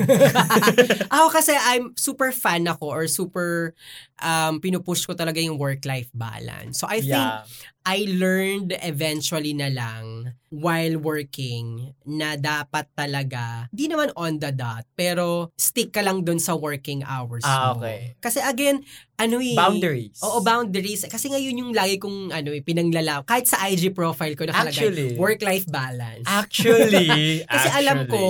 ako 1.17 1.27
kasi 1.33 1.57
I'm 1.57 1.97
super 1.97 2.29
fan 2.29 2.69
ako 2.69 2.85
or 2.85 3.09
super 3.09 3.73
um, 4.21 4.61
pinupush 4.61 5.09
ko 5.09 5.17
talaga 5.17 5.41
yung 5.41 5.57
work-life 5.57 6.13
balance. 6.13 6.77
So 6.79 6.85
I 6.85 7.01
think 7.01 7.17
yeah. 7.17 7.41
I 7.81 8.05
learned 8.05 8.77
eventually 8.85 9.57
na 9.57 9.73
lang 9.73 10.37
while 10.53 10.99
working 10.99 11.95
na 12.05 12.35
dapat 12.35 12.91
talaga, 12.93 13.71
di 13.71 13.87
naman 13.87 14.11
on 14.19 14.37
the 14.37 14.51
dot, 14.51 14.83
pero 14.93 15.49
stick 15.55 15.95
ka 15.95 16.03
lang 16.03 16.27
dun 16.27 16.37
sa 16.37 16.53
working 16.59 16.90
hours 16.99 17.39
Ah, 17.41 17.71
mo. 17.71 17.79
okay. 17.79 18.19
Kasi 18.19 18.43
again, 18.43 18.83
ano 19.15 19.39
eh. 19.39 19.55
Boundaries. 19.55 20.19
Oo, 20.19 20.43
boundaries. 20.43 21.07
Kasi 21.07 21.31
ngayon 21.31 21.55
yung 21.55 21.71
lagi 21.71 21.95
kong 21.95 22.35
ano 22.35 22.51
eh, 22.51 22.59
pinanglala. 22.59 23.23
Kahit 23.23 23.47
sa 23.47 23.63
IG 23.63 23.95
profile 23.95 24.35
ko 24.35 24.43
nakalagay, 24.43 24.91
Actually. 24.91 25.15
work-life 25.15 25.63
balance. 25.71 26.27
Actually. 26.27 27.07
Kasi 27.47 27.67
alam 27.71 28.03
actually. 28.03 28.11
ko 28.11 28.23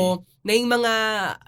na 0.46 0.52
yung 0.54 0.70
mga 0.70 0.94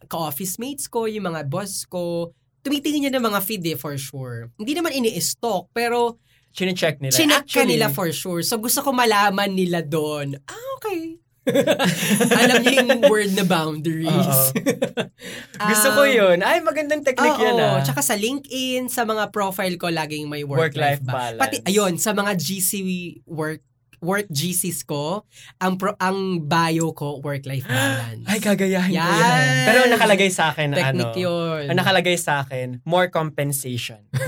ka-office 0.09 0.57
mates 0.57 0.89
ko, 0.89 1.05
yung 1.05 1.29
mga 1.29 1.45
boss 1.45 1.85
ko, 1.85 2.33
tumitingin 2.65 3.05
niya 3.05 3.13
ng 3.13 3.25
mga 3.29 3.39
feed 3.45 3.63
eh, 3.69 3.77
for 3.77 3.93
sure. 3.93 4.49
Hindi 4.57 4.73
naman 4.73 4.97
ini-stalk, 4.97 5.69
pero 5.69 6.17
Chine-check 6.53 7.01
nila. 7.01 7.13
chinek 7.13 7.49
Actually, 7.49 7.77
nila 7.77 7.89
for 7.89 8.09
sure. 8.13 8.41
So 8.41 8.57
gusto 8.57 8.81
ko 8.81 8.93
malaman 8.93 9.57
nila 9.57 9.81
doon. 9.81 10.37
Ah, 10.45 10.67
okay. 10.77 11.17
Alam 12.39 12.55
niyo 12.63 12.71
yung 12.83 13.01
word 13.11 13.31
na 13.35 13.43
boundaries. 13.43 14.55
Gusto 15.71 15.87
ko 15.91 16.03
yun. 16.07 16.39
Ay, 16.39 16.63
magandang 16.63 17.03
technique 17.03 17.35
Oo, 17.35 17.43
yan 17.43 17.59
ah. 17.59 17.83
tsaka 17.83 17.99
sa 17.99 18.15
LinkedIn, 18.15 18.87
sa 18.87 19.03
mga 19.03 19.27
profile 19.33 19.75
ko, 19.75 19.91
laging 19.91 20.31
may 20.31 20.47
work-life, 20.47 21.03
Work-life 21.03 21.03
balance. 21.03 21.41
Pati, 21.41 21.55
ayun, 21.67 21.99
sa 21.99 22.15
mga 22.15 22.31
GC 22.39 22.71
work 23.27 23.63
work 24.03 24.27
GCs 24.27 24.83
ko, 24.83 25.23
ang 25.57 25.79
pro, 25.79 25.95
ang 25.97 26.43
bio 26.43 26.91
ko, 26.91 27.17
work-life 27.19 27.63
balance. 27.71 28.27
Ay, 28.27 28.37
gagayahin 28.37 28.93
ko 28.93 28.99
Yan. 28.99 29.65
Pero 29.65 29.79
nakalagay 29.87 30.27
sa 30.27 30.51
akin 30.51 30.67
na 30.69 30.91
ano. 30.91 31.15
Yun. 31.15 31.71
Ang 31.71 31.79
nakalagay 31.79 32.19
sa 32.19 32.43
akin, 32.43 32.83
more 32.83 33.07
compensation. 33.07 34.03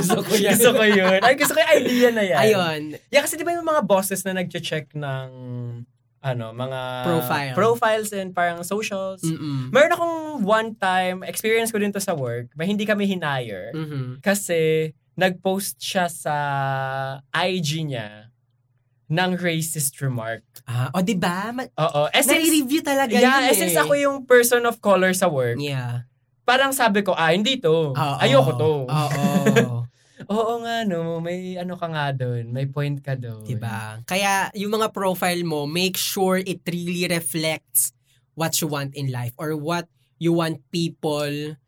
Gusto 0.00 0.20
ko 0.22 0.32
yan. 0.34 0.54
gusto 0.56 0.70
ko 0.72 0.84
yun. 0.84 1.20
Ay, 1.20 1.34
gusto 1.36 1.52
ko 1.52 1.60
yung 1.60 1.72
idea 1.76 2.08
na 2.10 2.24
yan. 2.24 2.38
Ayun. 2.40 2.80
Yeah, 3.08 3.20
kasi 3.20 3.36
di 3.36 3.44
ba 3.44 3.52
yung 3.52 3.66
mga 3.66 3.84
bosses 3.84 4.24
na 4.24 4.34
nag-check 4.34 4.92
ng 4.94 5.28
ano, 6.24 6.56
mga 6.56 6.80
Profile. 7.04 7.52
profiles 7.52 8.08
and 8.10 8.32
parang 8.32 8.64
socials. 8.64 9.20
Mm-mm. 9.20 9.68
Meron 9.68 9.92
akong 9.92 10.16
one 10.40 10.68
time, 10.72 11.20
experience 11.22 11.68
ko 11.68 11.76
din 11.76 11.92
to 11.92 12.00
sa 12.00 12.16
work, 12.16 12.48
ba 12.56 12.64
hindi 12.64 12.88
kami 12.88 13.04
hinire 13.04 13.76
Mhm. 13.76 14.24
kasi 14.24 14.92
nag-post 15.14 15.78
siya 15.78 16.06
sa 16.06 16.34
IG 17.32 17.86
niya 17.86 18.30
ng 19.06 19.30
racist 19.36 19.94
remark. 20.00 20.42
Ah, 20.64 20.90
o 20.90 21.04
di 21.04 21.14
ba? 21.14 21.52
Ma- 21.52 21.70
Oo. 21.70 22.08
Eh, 22.10 22.24
since, 22.24 22.40
Nare-review 22.40 22.80
talaga 22.82 23.12
yeah, 23.14 23.46
yun 23.46 23.52
eh, 23.52 23.54
since 23.54 23.76
eh. 23.76 23.82
ako 23.82 23.92
yung 23.94 24.16
person 24.24 24.64
of 24.64 24.80
color 24.80 25.12
sa 25.12 25.28
work, 25.28 25.60
Yeah. 25.60 26.08
parang 26.42 26.72
sabi 26.72 27.04
ko, 27.04 27.14
ah, 27.14 27.30
hindi 27.30 27.60
to. 27.60 27.94
Oo. 27.94 28.14
Ayoko 28.18 28.52
to. 28.56 28.72
Oo. 28.88 29.26
Oo 30.24 30.52
nga, 30.64 30.88
no. 30.88 31.20
May 31.20 31.60
ano 31.60 31.76
ka 31.76 31.84
nga 31.84 32.08
doon. 32.08 32.48
May 32.48 32.64
point 32.64 32.96
ka 32.96 33.12
doon. 33.12 33.44
diba? 33.44 34.00
Kaya 34.08 34.48
yung 34.56 34.72
mga 34.72 34.88
profile 34.88 35.44
mo, 35.44 35.68
make 35.68 36.00
sure 36.00 36.40
it 36.40 36.64
really 36.64 37.04
reflects 37.04 37.92
what 38.32 38.56
you 38.58 38.66
want 38.66 38.96
in 38.96 39.12
life 39.12 39.36
or 39.36 39.52
what 39.52 39.84
you 40.16 40.32
want 40.32 40.64
people 40.72 41.58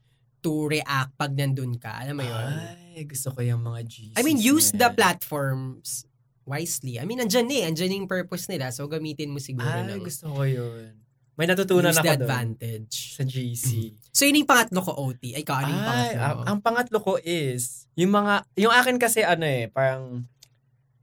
to 0.47 0.71
react 0.71 1.11
pag 1.15 1.35
nandun 1.35 1.75
ka. 1.75 1.91
Alam 1.99 2.23
mo 2.23 2.25
yun? 2.25 2.53
Ay, 2.95 3.03
gusto 3.03 3.35
ko 3.35 3.43
yung 3.43 3.61
mga 3.61 3.83
GCs. 3.83 4.15
I 4.15 4.23
mean, 4.23 4.39
use 4.39 4.71
na 4.71 4.87
the 4.87 4.91
platforms 4.95 6.07
wisely. 6.47 6.97
I 6.97 7.05
mean, 7.05 7.19
andyan 7.19 7.51
eh. 7.51 7.67
Andyan 7.67 7.99
yung 7.99 8.07
purpose 8.07 8.47
nila. 8.47 8.71
So, 8.71 8.87
gamitin 8.87 9.35
mo 9.35 9.43
siguro 9.43 9.67
Ay, 9.67 9.91
ng 9.91 10.01
gusto 10.01 10.31
ko 10.31 10.47
yun. 10.47 10.95
May 11.35 11.45
natutunan 11.45 11.91
use 11.91 11.99
ako 11.99 12.07
the 12.07 12.15
doon. 12.15 12.23
advantage. 12.23 12.95
Sa 13.13 13.27
GC. 13.27 13.93
So, 14.09 14.25
yun 14.25 14.41
yung 14.41 14.49
pangatlo 14.49 14.81
ko, 14.81 14.95
OT. 14.97 15.35
Ay, 15.35 15.43
ikaw, 15.43 15.59
ano 15.59 15.69
yung 15.69 15.85
pangatlo 15.85 16.17
ang, 16.17 16.33
mo? 16.33 16.43
ang 16.47 16.59
pangatlo 16.63 16.99
ko 17.03 17.13
is, 17.21 17.91
yung 17.93 18.15
mga, 18.15 18.35
yung 18.57 18.73
akin 18.73 18.97
kasi 18.97 19.21
ano 19.21 19.45
eh, 19.45 19.69
parang, 19.69 20.25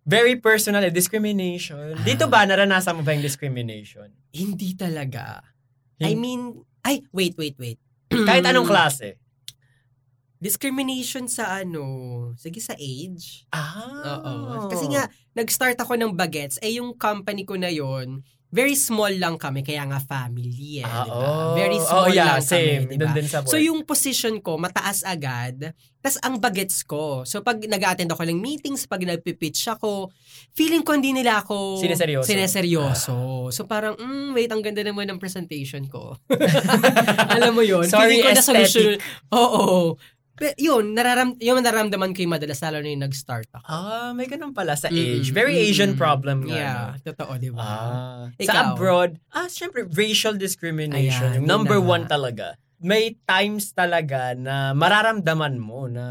very 0.04 0.36
personal 0.36 0.82
eh, 0.82 0.90
discrimination. 0.90 1.96
Dito 2.02 2.26
Ah. 2.26 2.32
ba, 2.32 2.40
naranasan 2.44 2.98
mo 2.98 3.06
ba 3.06 3.14
yung 3.14 3.22
discrimination? 3.22 4.10
Hindi 4.32 4.74
talaga. 4.74 5.46
I 6.02 6.12
Hin- 6.12 6.18
mean, 6.18 6.42
ay, 6.82 7.06
wait, 7.12 7.38
wait, 7.38 7.56
wait. 7.56 7.78
Kahit 8.10 8.44
anong 8.44 8.68
klase. 8.74 9.16
Discrimination 10.44 11.32
sa 11.32 11.56
ano, 11.56 11.84
sige 12.36 12.60
sa 12.60 12.76
age. 12.76 13.48
Ah. 13.48 14.20
Oo. 14.20 14.68
Kasi 14.68 14.92
nga, 14.92 15.08
nag-start 15.32 15.80
ako 15.80 15.96
ng 15.96 16.12
bagets, 16.14 16.60
eh 16.60 16.84
yung 16.84 17.00
company 17.00 17.48
ko 17.48 17.56
na 17.56 17.72
yon 17.72 18.20
very 18.54 18.78
small 18.78 19.10
lang 19.18 19.42
kami, 19.42 19.66
kaya 19.66 19.82
nga 19.90 19.98
family 19.98 20.78
eh, 20.78 20.86
Ah, 20.86 21.02
di 21.02 21.10
ba? 21.10 21.18
oh. 21.18 21.54
Very 21.58 21.80
oh, 21.82 21.88
small 21.90 22.14
yeah, 22.14 22.38
lang 22.38 22.46
same. 22.46 22.86
kami, 22.86 22.94
di 22.94 22.98
Doon 23.02 23.10
ba? 23.10 23.18
din 23.18 23.26
sa 23.26 23.38
work. 23.42 23.50
So 23.50 23.58
yung 23.58 23.82
position 23.82 24.36
ko, 24.46 24.62
mataas 24.62 25.02
agad, 25.02 25.74
tas 26.06 26.22
ang 26.22 26.38
bagets 26.38 26.86
ko. 26.86 27.26
So 27.26 27.42
pag 27.42 27.58
nag-attend 27.66 28.14
ako 28.14 28.30
ng 28.30 28.38
meetings, 28.38 28.86
pag 28.86 29.02
nagpipitch 29.02 29.66
ako, 29.74 30.14
feeling 30.54 30.86
ko 30.86 30.94
hindi 30.94 31.18
nila 31.18 31.42
ako 31.42 31.82
Sineseryoso. 31.82 32.30
sineseryoso. 32.30 33.16
So 33.50 33.66
parang, 33.66 33.98
mm, 33.98 34.38
wait, 34.38 34.54
ang 34.54 34.62
ganda 34.62 34.86
naman 34.86 35.10
ng 35.10 35.18
presentation 35.18 35.90
ko. 35.90 36.14
Alam 37.34 37.58
mo 37.58 37.66
yun? 37.66 37.90
Sorry, 37.90 38.22
feeling 38.22 38.22
ko 38.22 38.30
na 38.30 38.38
aesthetic. 38.38 38.70
solution. 38.70 38.92
Oo. 39.34 39.98
Pero 40.34 40.54
yun, 40.58 40.98
nararam, 40.98 41.38
yung 41.38 41.62
nararamdaman 41.62 42.10
ko 42.18 42.26
yung 42.26 42.34
madalas, 42.34 42.58
lalo 42.66 42.82
na 42.82 42.90
yung 42.90 43.06
nag-start 43.06 43.50
ako. 43.54 43.66
Ah, 43.70 44.12
may 44.18 44.26
ganun 44.26 44.50
pala 44.50 44.74
sa 44.74 44.90
age. 44.90 45.30
Very 45.30 45.62
Asian 45.70 45.94
mm-mm. 45.94 46.02
problem 46.02 46.50
nga. 46.50 46.58
Yeah, 46.58 46.86
no? 46.98 47.06
totoo, 47.06 47.32
di 47.38 47.50
ba? 47.54 47.62
Ah. 47.62 48.24
Ikaw? 48.34 48.50
Sa 48.50 48.54
abroad, 48.74 49.12
ah, 49.30 49.46
syempre, 49.46 49.86
racial 49.94 50.34
discrimination. 50.34 51.38
Ayan, 51.38 51.46
number 51.46 51.78
na 51.78 51.86
one 51.86 52.06
talaga. 52.10 52.58
May 52.84 53.16
times 53.30 53.72
talaga 53.78 54.34
na 54.34 54.74
mararamdaman 54.74 55.62
mo 55.62 55.86
na, 55.86 56.06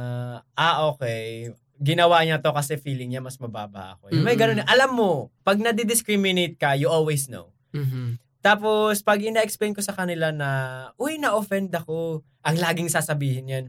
ah, 0.54 0.86
okay, 0.94 1.50
ginawa 1.82 2.22
niya 2.22 2.38
to 2.38 2.54
kasi 2.54 2.78
feeling 2.78 3.10
niya 3.10 3.20
mas 3.20 3.36
mababa 3.42 3.98
ako. 3.98 4.14
Yung 4.14 4.22
May 4.22 4.38
ganun. 4.38 4.62
Alam 4.70 4.90
mo, 4.94 5.10
pag 5.42 5.58
nadi-discriminate 5.58 6.54
ka, 6.54 6.78
you 6.78 6.86
always 6.86 7.26
know. 7.26 7.50
Mhm. 7.74 8.22
Tapos, 8.42 9.02
pag 9.02 9.22
ina-explain 9.22 9.74
ko 9.74 9.82
sa 9.82 9.94
kanila 9.94 10.30
na, 10.34 10.50
uy, 10.98 11.18
na-offend 11.18 11.70
ako, 11.74 12.26
ang 12.42 12.56
laging 12.58 12.90
sasabihin 12.90 13.50
yan, 13.50 13.66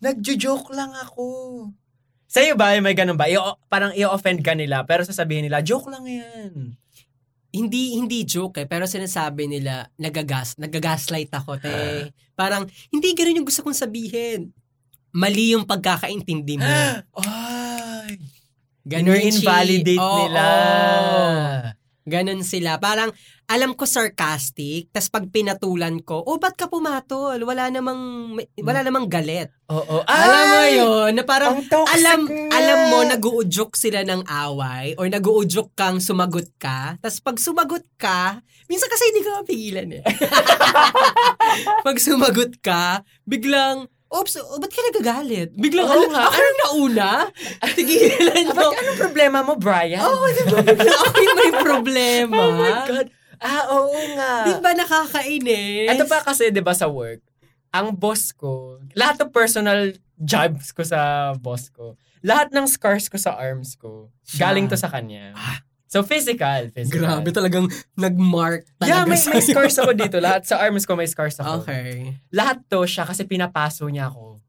nagjo-joke 0.00 0.72
lang 0.72 0.90
ako. 0.94 1.26
Sa'yo 2.26 2.58
ba, 2.58 2.74
may 2.82 2.98
ganun 2.98 3.14
ba? 3.14 3.30
I- 3.30 3.58
parang 3.70 3.94
i-offend 3.94 4.42
ka 4.42 4.58
nila, 4.58 4.82
pero 4.82 5.06
sasabihin 5.06 5.46
nila, 5.46 5.62
joke 5.62 5.86
lang 5.86 6.02
yan. 6.08 6.74
Hindi 7.54 7.94
hindi 7.94 8.26
joke 8.26 8.58
eh, 8.58 8.66
pero 8.66 8.82
sinasabi 8.90 9.46
nila 9.46 9.86
nagagas, 9.94 10.58
nagagaslight 10.58 11.30
ako 11.30 11.62
te. 11.62 12.10
Parang 12.34 12.66
hindi 12.90 13.14
ganoon 13.14 13.38
yung 13.38 13.46
gusto 13.46 13.62
kong 13.62 13.78
sabihin. 13.78 14.50
Mali 15.14 15.54
yung 15.54 15.62
pagkakaintindi 15.62 16.58
mo. 16.58 16.66
Ay! 17.22 18.18
Ganun 18.82 19.16
invalidate 19.16 20.02
Oo, 20.02 20.18
nila. 20.26 20.44
Ganon 22.04 22.44
sila. 22.44 22.76
Parang 22.76 23.08
alam 23.48 23.72
ko 23.72 23.88
sarcastic, 23.88 24.92
tas 24.92 25.08
pag 25.08 25.24
pinatulan 25.32 26.04
ko, 26.04 26.20
oh, 26.20 26.36
ba't 26.36 26.52
ka 26.52 26.68
pumatol? 26.68 27.40
Wala 27.40 27.72
namang, 27.72 28.32
wala 28.60 28.80
namang 28.84 29.08
galit. 29.08 29.48
Oo. 29.72 30.04
Alam 30.04 30.44
mo 30.48 30.62
yun, 30.68 31.10
na 31.16 31.24
parang 31.24 31.64
alam 31.64 32.20
nga. 32.28 32.60
alam 32.60 32.78
mo 32.92 32.98
nag-uudyok 33.08 33.72
sila 33.72 34.04
ng 34.04 34.28
away 34.28 34.92
or 35.00 35.08
nag-uudyok 35.08 35.72
kang 35.72 35.96
sumagot 35.96 36.52
ka. 36.60 37.00
Tapos 37.00 37.24
pag 37.24 37.36
sumagot 37.40 37.84
ka, 37.96 38.44
minsan 38.68 38.92
kasi 38.92 39.08
hindi 39.08 39.24
ka 39.24 39.40
mapigilan 39.40 39.88
eh. 40.00 40.04
pag 41.88 41.96
sumagot 41.96 42.60
ka, 42.60 43.00
biglang 43.24 43.88
Oops, 44.14 44.34
oh, 44.38 44.56
ba't 44.56 44.70
ka 44.70 44.80
nagagalit? 44.84 45.50
Biglang, 45.52 45.84
Oo 45.84 46.06
"Ala, 46.06 46.06
nga. 46.08 46.22
ako 46.30 46.38
yung 46.38 46.58
nauna? 46.60 47.10
Tigilan 47.74 48.46
Ah, 48.46 48.54
mo. 48.54 48.62
ba't 48.64 48.78
anong 48.78 49.00
problema 49.00 49.38
mo, 49.42 49.58
Brian? 49.58 49.98
Oo, 49.98 50.14
oh, 50.14 50.28
di 50.28 50.42
ba? 50.44 50.58
Biglang 50.62 51.02
ako 51.02 51.18
yung 51.18 51.36
may 51.36 51.52
problema. 51.58 52.38
Oh 52.38 52.52
my 52.54 52.72
God. 52.86 53.06
Ah, 53.36 53.62
oo 53.68 53.98
nga. 54.14 54.32
Di 54.46 54.52
ba 54.56 54.70
nakakainis? 54.72 55.90
Ito 55.90 56.06
pa 56.06 56.22
kasi, 56.22 56.48
di 56.48 56.62
ba, 56.62 56.72
sa 56.72 56.86
work, 56.86 57.20
ang 57.68 57.90
boss 57.90 58.30
ko, 58.30 58.78
lahat 58.94 59.18
ng 59.18 59.30
personal 59.30 59.90
jobs 60.14 60.70
ko 60.70 60.80
sa 60.80 61.34
boss 61.34 61.68
ko, 61.68 61.98
lahat 62.22 62.48
ng 62.48 62.64
scars 62.64 63.10
ko 63.10 63.18
sa 63.18 63.34
arms 63.34 63.74
ko, 63.74 64.14
Siya. 64.22 64.48
galing 64.48 64.64
to 64.64 64.78
sa 64.78 64.86
kanya. 64.86 65.34
So, 65.94 66.02
physical. 66.02 66.74
physical. 66.74 67.06
Grabe 67.06 67.30
talagang 67.30 67.70
nag-mark 67.94 68.66
talaga 68.82 68.90
Yeah, 68.90 69.02
may, 69.06 69.14
may 69.14 69.38
scars 69.38 69.78
ako 69.78 69.94
dito. 70.02 70.18
Lahat 70.18 70.42
sa 70.42 70.58
arms 70.58 70.82
ko 70.82 70.98
may 70.98 71.06
scars 71.06 71.38
ako. 71.38 71.62
Okay. 71.62 72.18
Lahat 72.34 72.58
to 72.66 72.82
siya 72.82 73.06
kasi 73.06 73.22
pinapaso 73.22 73.86
niya 73.86 74.10
ako. 74.10 74.42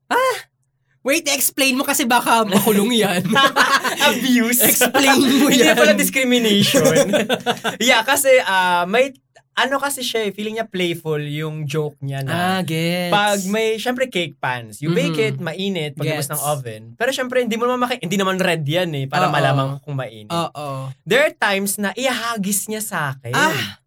Wait, 1.06 1.30
explain 1.30 1.78
mo 1.78 1.86
kasi 1.86 2.02
baka 2.10 2.42
makulong 2.50 2.90
yan. 2.98 3.22
Abuse. 4.10 4.66
Explain 4.66 5.22
mo 5.22 5.54
Hindi 5.54 5.62
yan. 5.62 5.78
pala 5.78 5.94
discrimination. 5.94 7.14
yeah, 7.78 8.02
kasi 8.02 8.42
ah, 8.42 8.90
may, 8.90 9.14
ano 9.56 9.80
kasi 9.80 10.04
siya 10.04 10.22
eh, 10.22 10.32
feeling 10.32 10.60
niya 10.60 10.68
playful 10.68 11.18
yung 11.18 11.64
joke 11.64 11.96
niya 12.00 12.22
na 12.22 12.60
Ah, 12.60 12.62
gets. 12.62 13.08
pag 13.08 13.40
may, 13.48 13.76
syempre 13.76 14.06
cake 14.06 14.36
pans, 14.36 14.80
you 14.80 14.92
bake 14.92 15.16
Mhm. 15.16 15.26
it, 15.26 15.38
mainit, 15.40 15.92
paglabas 15.94 16.28
ng 16.28 16.42
oven. 16.44 16.82
Pero 16.94 17.10
syempre, 17.10 17.40
hindi 17.40 17.56
mo 17.56 17.64
naman 17.66 17.80
maki- 17.82 18.04
hindi 18.04 18.16
naman 18.16 18.36
red 18.36 18.62
yan 18.62 18.92
eh, 18.94 19.06
para 19.06 19.28
Oo. 19.28 19.34
malaman 19.34 19.80
kung 19.80 19.96
mainit. 19.96 20.28
Oo. 20.28 20.92
There 21.02 21.24
are 21.24 21.32
times 21.32 21.76
na 21.76 21.96
ihahagis 21.96 22.68
niya 22.68 22.84
sa 22.84 22.98
akin. 23.10 23.32
Ah! 23.32 23.80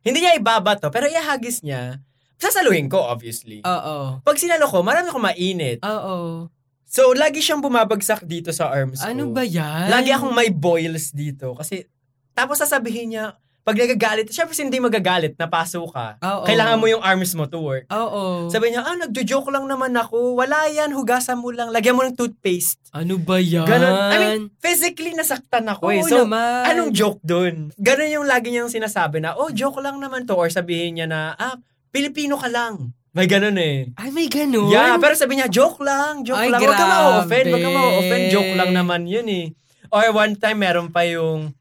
Hindi 0.00 0.18
niya 0.18 0.34
ibaba 0.34 0.74
to, 0.74 0.88
pero 0.88 1.04
ihahagis 1.06 1.60
niya. 1.60 2.00
Sasaluhin 2.34 2.88
ko, 2.88 2.98
obviously. 2.98 3.60
Oo. 3.60 4.18
Pag 4.18 4.34
sinalo 4.34 4.66
ko, 4.66 4.80
marami 4.80 5.06
akong 5.06 5.22
mainit. 5.22 5.78
Oo. 5.78 6.48
So, 6.84 7.12
lagi 7.12 7.38
siyang 7.38 7.60
bumabagsak 7.60 8.24
dito 8.24 8.50
sa 8.50 8.68
arms 8.68 8.98
ko. 8.98 9.06
Ano 9.06 9.28
ba 9.28 9.40
yan? 9.40 9.88
Lagi 9.88 10.10
akong 10.10 10.32
may 10.32 10.48
boils 10.48 11.08
dito. 11.08 11.52
Kasi, 11.52 11.84
tapos 12.32 12.58
sasabihin 12.58 13.14
niya, 13.14 13.36
pag 13.62 13.78
nagagalit, 13.78 14.26
syempre 14.26 14.58
hindi 14.58 14.82
magagalit, 14.82 15.38
napaso 15.38 15.86
ka. 15.86 16.18
Oo. 16.18 16.42
Kailangan 16.42 16.82
mo 16.82 16.90
yung 16.90 16.98
arms 16.98 17.30
mo 17.32 17.46
to 17.46 17.62
work. 17.62 17.86
Oo. 17.88 18.50
Sabi 18.50 18.74
niya, 18.74 18.82
ah, 18.82 18.98
nagjo-joke 18.98 19.54
lang 19.54 19.70
naman 19.70 19.94
ako. 19.94 20.34
Wala 20.34 20.66
yan, 20.66 20.90
hugasan 20.90 21.38
mo 21.38 21.54
lang. 21.54 21.70
Lagyan 21.70 21.94
mo 21.94 22.02
ng 22.02 22.18
toothpaste. 22.18 22.82
ano 22.90 23.22
ba 23.22 23.38
yan? 23.38 23.62
Ganon. 23.62 23.94
I 24.10 24.16
mean, 24.18 24.40
physically 24.58 25.14
nasaktan 25.14 25.70
ako 25.70 25.94
eh. 25.94 26.02
Oo 26.02 26.10
So, 26.10 26.26
naman. 26.26 26.66
anong 26.66 26.90
joke 26.90 27.22
dun? 27.22 27.70
Ganon 27.78 28.10
yung 28.10 28.26
lagi 28.26 28.50
niyang 28.50 28.66
sinasabi 28.68 29.22
na, 29.22 29.38
oh, 29.38 29.54
joke 29.54 29.78
lang 29.78 29.96
naman 29.96 30.26
to. 30.26 30.34
Or 30.34 30.50
sabihin 30.50 30.98
niya 30.98 31.06
na, 31.06 31.38
ah, 31.38 31.54
Pilipino 31.94 32.34
ka 32.34 32.50
lang. 32.50 32.90
May 33.12 33.28
ganon 33.28 33.60
eh. 33.60 33.92
Ay, 33.94 34.08
may 34.08 34.26
ganun? 34.26 34.72
Yeah, 34.72 34.96
pero 34.96 35.12
sabi 35.12 35.36
niya, 35.36 35.46
joke 35.46 35.84
lang, 35.84 36.24
joke 36.24 36.40
Ay, 36.40 36.48
lang. 36.48 36.58
Huwag 36.58 36.74
ka 36.74 36.86
ma-offend, 36.88 37.46
huwag 37.46 37.60
ka 37.60 37.70
ma-offend. 37.70 38.24
Joke 38.32 38.52
lang 38.56 38.72
naman 38.72 39.04
yun 39.04 39.28
eh. 39.28 39.46
Or 39.92 40.08
one 40.10 40.32
time, 40.34 40.58
meron 40.58 40.88
pa 40.88 41.04
yung, 41.04 41.52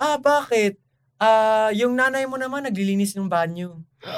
ah, 0.00 0.16
bakit? 0.16 0.80
Ah, 1.24 1.70
yung 1.72 1.96
nanay 1.96 2.28
mo 2.28 2.36
naman 2.36 2.68
naglilinis 2.68 3.16
ng 3.16 3.26
banyo. 3.26 3.80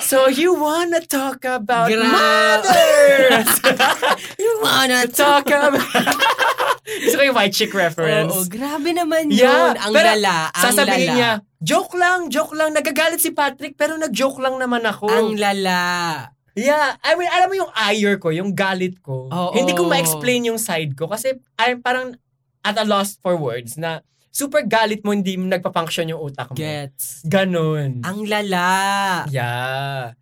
So 0.00 0.24
you 0.24 0.56
wanna 0.56 1.04
talk 1.04 1.44
about 1.44 1.92
Gra- 1.92 2.00
mothers? 2.00 3.50
You 4.40 4.52
wanna 4.64 5.04
talk 5.12 5.44
about... 5.52 5.84
Gusto 7.04 7.20
ko 7.20 7.24
yung 7.28 7.36
white 7.36 7.52
chick 7.52 7.68
reference. 7.76 8.32
Oo, 8.32 8.48
grabe 8.48 8.96
naman 8.96 9.28
Yeah, 9.28 9.76
yun. 9.76 9.76
Ang 9.76 9.92
pero 9.92 10.16
lala, 10.16 10.48
ang 10.48 10.64
Sasabihin 10.64 11.04
lala. 11.04 11.12
niya, 11.12 11.30
joke 11.60 11.92
lang, 11.92 12.32
joke 12.32 12.56
lang. 12.56 12.72
Nagagalit 12.72 13.20
si 13.20 13.36
Patrick, 13.36 13.76
pero 13.76 14.00
nag-joke 14.00 14.40
lang 14.40 14.56
naman 14.56 14.80
ako. 14.88 15.12
Ang 15.12 15.36
lala. 15.36 16.32
Yeah, 16.56 16.96
I 17.04 17.12
mean, 17.12 17.28
alam 17.28 17.52
mo 17.52 17.56
yung 17.60 17.72
ire 17.76 18.16
ko, 18.16 18.32
yung 18.32 18.56
galit 18.56 18.96
ko. 18.98 19.28
Oo. 19.28 19.52
Hindi 19.52 19.76
ko 19.76 19.84
ma-explain 19.84 20.48
yung 20.48 20.56
side 20.58 20.96
ko 20.96 21.04
kasi 21.04 21.36
I'm 21.54 21.84
parang 21.84 22.16
at 22.64 22.80
a 22.80 22.88
loss 22.88 23.20
for 23.20 23.36
words 23.36 23.76
na 23.76 24.00
super 24.32 24.64
galit 24.64 25.04
mo, 25.04 25.12
hindi 25.12 25.36
nagpa-function 25.36 26.12
yung 26.14 26.22
utak 26.22 26.52
mo. 26.52 26.56
Gets. 26.56 27.28
Ganon. 27.28 28.00
Ang 28.02 28.18
lala. 28.24 29.26
Yeah. 29.28 30.16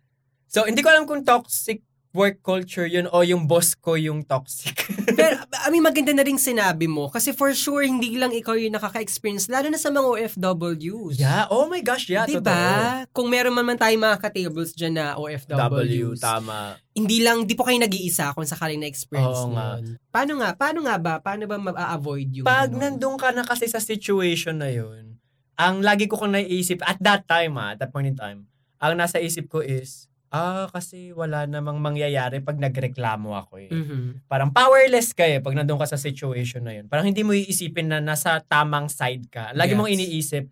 So, 0.47 0.67
hindi 0.67 0.83
ko 0.83 0.89
alam 0.91 1.05
kung 1.05 1.23
toxic 1.23 1.86
work 2.17 2.41
culture 2.41 2.89
yun 2.89 3.05
o 3.13 3.21
yung 3.21 3.45
boss 3.45 3.77
ko 3.77 3.93
yung 3.93 4.25
toxic. 4.25 4.73
Pero, 5.17 5.37
I 5.37 5.69
mean, 5.69 5.85
maganda 5.85 6.17
na 6.17 6.25
rin 6.25 6.41
sinabi 6.41 6.89
mo. 6.89 7.13
Kasi 7.13 7.29
for 7.37 7.53
sure, 7.53 7.85
hindi 7.85 8.17
lang 8.17 8.33
ikaw 8.33 8.57
yung 8.57 8.73
nakaka-experience. 8.73 9.45
Lalo 9.53 9.69
na 9.69 9.77
sa 9.77 9.93
mga 9.93 10.33
OFWs. 10.33 11.21
yeah, 11.21 11.45
oh 11.53 11.69
my 11.69 11.85
gosh, 11.85 12.09
yeah, 12.09 12.25
diba? 12.25 12.41
totoo. 12.41 13.13
Kung 13.13 13.29
meron 13.29 13.53
man 13.53 13.69
man 13.69 13.77
tayong 13.77 14.01
mga 14.01 14.17
ka-tables 14.17 14.73
dyan 14.73 14.97
na 14.97 15.13
W, 15.13 15.37
OFWs. 15.37 16.17
tama. 16.17 16.81
hindi 16.97 17.21
lang, 17.21 17.45
di 17.45 17.53
po 17.53 17.61
kayo 17.61 17.77
nag-iisa 17.77 18.33
kung 18.33 18.49
sakaling 18.49 18.81
na-experience 18.81 19.45
Oo 19.45 19.53
nga. 19.53 19.77
nun. 19.77 20.01
Paano 20.09 20.33
nga? 20.41 20.49
Paano 20.57 20.79
nga 20.81 20.95
ba? 20.97 21.13
Paano 21.21 21.45
ba 21.45 21.61
ma-avoid 21.61 22.41
yung... 22.41 22.47
Pag 22.49 22.73
ano? 22.73 22.81
nandun 22.81 23.21
ka 23.21 23.29
na 23.29 23.45
kasi 23.45 23.69
sa 23.69 23.77
situation 23.77 24.57
na 24.57 24.73
yun, 24.73 25.21
ang 25.53 25.85
lagi 25.85 26.09
ko 26.09 26.17
kang 26.17 26.33
naiisip, 26.33 26.81
at 26.81 26.97
that 26.97 27.29
time 27.29 27.53
ah, 27.61 27.77
at 27.77 27.77
that 27.77 27.93
point 27.93 28.09
in 28.09 28.17
time, 28.17 28.49
ang 28.81 28.97
nasa 28.97 29.21
isip 29.21 29.45
ko 29.45 29.61
is, 29.61 30.09
ah, 30.31 30.67
kasi 30.69 31.15
wala 31.15 31.47
namang 31.47 31.79
mangyayari 31.79 32.43
pag 32.43 32.59
nagreklamo 32.59 33.35
ako 33.35 33.53
eh. 33.63 33.69
Mhm. 33.71 34.27
Parang 34.27 34.51
powerless 34.51 35.15
ka 35.15 35.23
eh 35.23 35.39
pag 35.39 35.55
nandun 35.55 35.79
ka 35.79 35.87
sa 35.87 35.95
situation 35.95 36.63
na 36.63 36.75
yun. 36.75 36.85
Parang 36.91 37.07
hindi 37.07 37.23
mo 37.23 37.31
iisipin 37.31 37.91
na 37.91 37.99
nasa 38.03 38.43
tamang 38.43 38.91
side 38.91 39.31
ka. 39.31 39.55
Lagi 39.55 39.73
Yes. 39.73 39.79
mong 39.79 39.91
iniisip, 39.91 40.43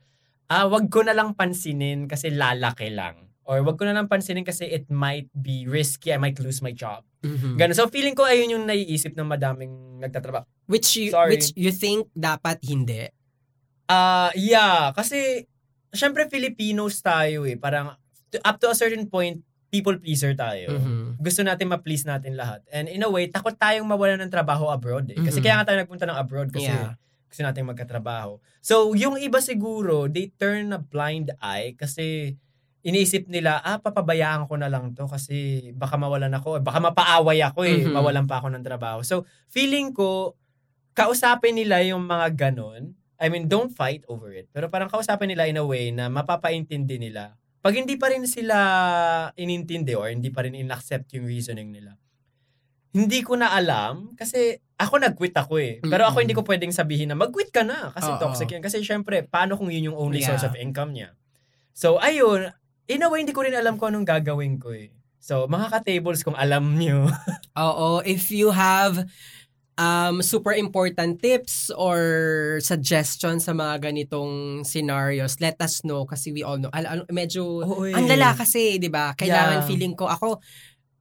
ah, 0.47 0.65
wag 0.65 0.87
ko 0.87 1.03
na 1.03 1.11
lang 1.11 1.35
pansinin 1.35 2.07
kasi 2.07 2.31
lalaki 2.31 2.87
lang. 2.89 3.27
Or 3.45 3.61
wag 3.61 3.77
ko 3.77 3.85
na 3.85 3.93
lang 3.93 4.09
pansinin 4.09 4.41
kasi 4.41 4.65
it 4.65 4.89
might 4.89 5.29
be 5.31 5.69
risky, 5.69 6.09
I 6.09 6.17
might 6.17 6.41
lose 6.41 6.65
my 6.65 6.73
job. 6.73 7.05
Mhm. 7.21 7.61
Ganun. 7.61 7.77
So 7.77 7.85
feeling 7.93 8.17
ko 8.17 8.25
ayun 8.25 8.57
yung 8.57 8.65
naiisip 8.65 9.13
ng 9.13 9.29
madaming 9.29 10.01
nagtatrabaho. 10.01 10.49
Which 10.65 10.97
you, 10.97 11.13
Sorry. 11.13 11.37
which 11.37 11.53
you 11.53 11.69
think 11.69 12.09
dapat 12.17 12.57
hindi. 12.65 13.05
Ah, 13.85 14.33
yeah, 14.33 14.89
kasi 14.97 15.45
syempre 15.93 16.25
Filipinos 16.25 17.05
tayo 17.05 17.45
eh. 17.45 17.53
Parang 17.53 17.93
up 18.41 18.57
to 18.57 18.67
a 18.67 18.75
certain 18.75 19.05
point, 19.05 19.44
people 19.69 19.97
pleaser 19.99 20.31
tayo. 20.33 20.71
Mhm. 20.71 21.19
Gusto 21.19 21.41
natin 21.41 21.67
ma-please 21.67 22.05
natin 22.05 22.37
lahat. 22.37 22.63
And 22.71 22.87
in 22.87 23.03
a 23.03 23.09
way, 23.09 23.27
takot 23.27 23.55
tayong 23.55 23.85
mawalan 23.85 24.21
ng 24.23 24.31
trabaho 24.31 24.69
abroad 24.71 25.09
eh. 25.11 25.19
Kasi 25.19 25.39
Mhm. 25.39 25.43
kaya 25.43 25.53
nga 25.59 25.65
tayo 25.67 25.77
nagpunta 25.83 26.05
ng 26.07 26.17
abroad 26.17 26.49
kasi 26.53 26.71
Yeah. 26.71 26.95
gusto 27.27 27.41
natin 27.43 27.67
magkatrabaho. 27.67 28.39
So, 28.63 28.95
yung 28.95 29.19
iba 29.19 29.43
siguro, 29.43 30.07
they 30.07 30.31
turn 30.35 30.71
a 30.71 30.79
blind 30.79 31.35
eye 31.43 31.75
kasi 31.75 32.37
iniisip 32.85 33.25
nila, 33.27 33.59
ah, 33.65 33.81
papabayaan 33.81 34.45
ko 34.45 34.55
na 34.61 34.69
lang 34.69 34.93
to 34.93 35.09
kasi 35.09 35.69
baka 35.73 35.97
mawalan 35.97 36.29
ako, 36.37 36.61
baka 36.61 36.77
mapaaway 36.79 37.41
ako 37.41 37.65
eh, 37.65 37.81
Mhm. 37.83 37.97
mawalan 37.97 38.25
pa 38.29 38.39
ako 38.39 38.53
ng 38.53 38.63
trabaho. 38.63 39.01
So, 39.01 39.25
feeling 39.49 39.89
ko, 39.91 40.37
kausapin 40.93 41.57
nila 41.57 41.81
yung 41.83 42.05
mga 42.07 42.31
ganon. 42.37 42.95
I 43.17 43.27
mean, 43.27 43.47
don't 43.47 43.71
fight 43.71 44.05
over 44.07 44.31
it. 44.31 44.47
Pero 44.51 44.67
parang 44.69 44.87
kausapin 44.87 45.27
nila 45.27 45.47
in 45.47 45.57
a 45.57 45.65
way 45.65 45.89
na 45.89 46.07
mapapaintindi 46.07 46.99
nila. 46.99 47.35
Pag 47.65 47.81
hindi 47.81 47.97
pa 47.97 48.13
rin 48.13 48.29
sila 48.29 48.57
inintindi 49.33 49.97
or 49.97 50.13
hindi 50.13 50.29
pa 50.29 50.45
rin 50.45 50.53
in-accept 50.53 51.09
yung 51.17 51.25
reasoning 51.25 51.73
nila, 51.73 51.97
hindi 52.93 53.25
ko 53.25 53.33
na 53.33 53.57
alam 53.57 54.13
kasi 54.13 54.61
ako 54.77 55.01
nag-quit 55.01 55.33
ako 55.33 55.57
eh. 55.57 55.81
Pero 55.81 56.05
ako 56.05 56.21
Mm-mm. 56.21 56.23
hindi 56.29 56.37
ko 56.37 56.45
pwedeng 56.45 56.69
sabihin 56.69 57.09
na 57.09 57.17
mag-quit 57.17 57.49
ka 57.49 57.65
na 57.65 57.89
kasi 57.89 58.11
Oo. 58.13 58.21
toxic 58.21 58.53
yan. 58.53 58.61
Kasi 58.61 58.85
syempre, 58.85 59.25
paano 59.25 59.57
kung 59.57 59.73
yun 59.73 59.89
yung 59.91 59.97
only 59.97 60.21
Yeah. 60.21 60.37
source 60.37 60.45
of 60.45 60.53
income 60.53 60.93
niya? 60.93 61.17
So, 61.73 61.97
ayun. 61.97 62.53
In 62.85 63.01
a 63.01 63.09
way, 63.09 63.25
hindi 63.25 63.33
ko 63.33 63.41
rin 63.41 63.57
alam 63.57 63.81
kung 63.81 63.89
anong 63.91 64.05
gagawin 64.05 64.61
ko 64.61 64.69
eh. 64.71 64.93
So, 65.17 65.49
mga 65.49 65.73
ka-tables, 65.73 66.21
kung 66.21 66.37
alam 66.37 66.77
nyo. 66.77 67.09
Oo, 67.57 68.05
if 68.05 68.29
you 68.29 68.53
have 68.53 69.09
um, 69.75 70.19
super 70.21 70.51
important 70.51 71.19
tips 71.19 71.69
or 71.75 71.99
suggestions 72.59 73.45
sa 73.45 73.53
mga 73.53 73.91
ganitong 73.91 74.63
scenarios, 74.63 75.39
let 75.39 75.55
us 75.59 75.83
know 75.83 76.03
kasi 76.03 76.31
we 76.31 76.43
all 76.43 76.57
know. 76.57 76.71
Al- 76.71 77.03
al- 77.03 77.09
medyo, 77.11 77.63
eh. 77.83 77.95
ang 77.95 78.07
lala 78.07 78.35
kasi, 78.35 78.79
di 78.79 78.87
ba? 78.87 79.11
Kailangan 79.13 79.63
Yeah. 79.63 79.67
feeling 79.67 79.93
ko, 79.93 80.07
ako, 80.07 80.39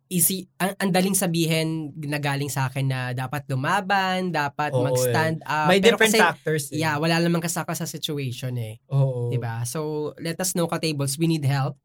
easy, 0.05 0.47
ang, 0.61 0.77
ang 0.79 0.91
daling 0.93 1.17
sabihin 1.17 1.91
na 2.07 2.21
galing 2.21 2.53
sa 2.53 2.69
akin 2.69 2.87
na 2.87 3.01
dapat 3.17 3.49
lumaban, 3.49 4.31
dapat 4.31 4.71
Oo, 4.71 4.85
mag-stand 4.85 5.41
up. 5.43 5.67
May 5.67 5.81
Pero 5.81 5.97
different 5.97 6.13
kasi, 6.15 6.21
factors. 6.21 6.65
eh. 6.71 6.85
Yeah, 6.85 7.01
wala 7.01 7.19
naman 7.19 7.41
kasaka 7.41 7.73
sa 7.73 7.89
situation 7.89 8.55
eh. 8.61 8.79
Oo. 8.93 9.33
'di 9.33 9.41
ba? 9.41 9.65
So, 9.65 10.13
let 10.21 10.37
us 10.39 10.53
know 10.53 10.69
ka-tables, 10.69 11.17
we 11.17 11.27
need 11.27 11.43
help 11.49 11.81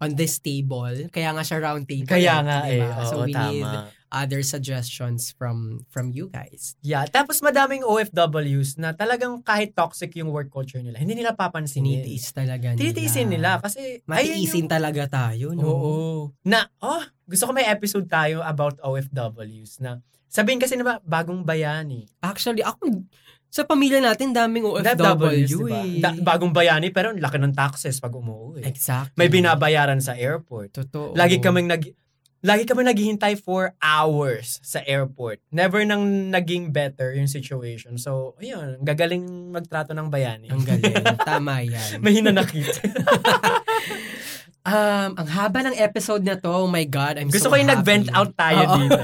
on 0.00 0.16
this 0.16 0.40
table. 0.40 0.90
Kaya 1.12 1.30
nga 1.36 1.44
siya 1.44 1.60
round 1.60 1.84
table. 1.86 2.08
Kaya 2.08 2.40
nga 2.40 2.58
eh. 2.66 2.80
diba? 2.82 2.88
Oo, 2.88 3.04
so, 3.04 3.14
we 3.28 3.36
need 3.36 3.62
tama. 3.62 3.92
Other 4.08 4.40
suggestions 4.40 5.32
from 5.36 5.84
from 5.88 6.12
you 6.12 6.28
guys. 6.28 6.74
Yeah, 6.80 7.04
tapos 7.06 7.40
madaming 7.40 7.84
OFWs 7.84 8.76
na 8.76 8.92
talagang 8.92 9.40
kahit 9.40 9.72
toxic 9.72 10.16
yung 10.16 10.32
work 10.32 10.48
culture 10.48 10.80
nila, 10.80 10.98
hindi 11.00 11.16
nila 11.16 11.36
papansinin. 11.36 12.04
Tinitiis 12.04 12.32
talaga 12.32 12.72
nila. 12.72 12.80
Tinitiisin 12.80 13.28
nila 13.28 13.50
kasi 13.60 14.00
Matiisin 14.04 14.64
ayun 14.64 14.68
talaga 14.68 15.02
tayo, 15.06 15.52
yung, 15.52 15.60
no? 15.60 15.68
Oo. 15.68 15.94
Na, 16.42 16.68
oh, 16.80 17.00
gusto 17.24 17.48
ko 17.48 17.52
may 17.52 17.68
episode 17.68 18.08
tayo 18.08 18.40
about 18.40 18.80
OFWs 18.80 19.80
na 19.80 20.00
sabihin 20.28 20.60
kasi 20.60 20.76
na 20.76 20.84
ba, 20.84 20.94
bagong 21.04 21.44
bayani. 21.44 22.08
Actually, 22.20 22.60
ako, 22.64 23.04
sa 23.48 23.64
pamilya 23.64 24.04
natin, 24.04 24.36
daming 24.36 24.60
OFW 24.68 24.84
OFWs, 24.84 25.48
diba? 25.48 25.80
eh. 25.80 26.00
Da- 26.04 26.20
bagong 26.20 26.52
bayani 26.52 26.92
pero 26.92 27.16
ang 27.16 27.20
laki 27.20 27.40
ng 27.40 27.56
taxes 27.56 27.96
pag 27.96 28.12
umuwi. 28.12 28.60
exactly. 28.64 29.16
May 29.16 29.32
binabayaran 29.32 30.04
sa 30.04 30.12
airport. 30.12 30.76
Totoo. 30.76 31.16
Lagi 31.16 31.40
kaming 31.40 31.68
nag 31.68 31.88
Lagi 32.38 32.70
kami 32.70 32.86
naghihintay 32.86 33.34
for 33.42 33.74
hours 33.82 34.62
sa 34.62 34.78
airport. 34.86 35.42
Never 35.50 35.82
nang 35.82 36.30
naging 36.30 36.70
better 36.70 37.10
yung 37.10 37.26
situation. 37.26 37.98
So, 37.98 38.38
ayun, 38.38 38.78
gagaling 38.86 39.50
magtrato 39.50 39.90
ng 39.90 40.06
bayani. 40.06 40.46
Ang 40.46 40.62
galing. 40.62 41.02
Tama 41.28 41.66
yan. 41.66 41.98
May 41.98 42.14
hinanakit. 42.14 42.78
Um, 44.60 45.16
ang 45.16 45.28
haba 45.28 45.64
ng 45.64 45.76
episode 45.76 46.20
na 46.20 46.34
to. 46.34 46.46
Oh 46.46 46.66
my 46.66 46.84
God, 46.84 47.16
I'm 47.16 47.28
Gusto 47.28 47.46
so 47.46 47.50
ko 47.50 47.56
yung 47.56 47.66
happy. 47.66 47.78
nag-vent 47.80 48.08
out 48.10 48.34
tayo 48.34 48.58
Oo. 48.60 48.76
dito. 48.76 49.00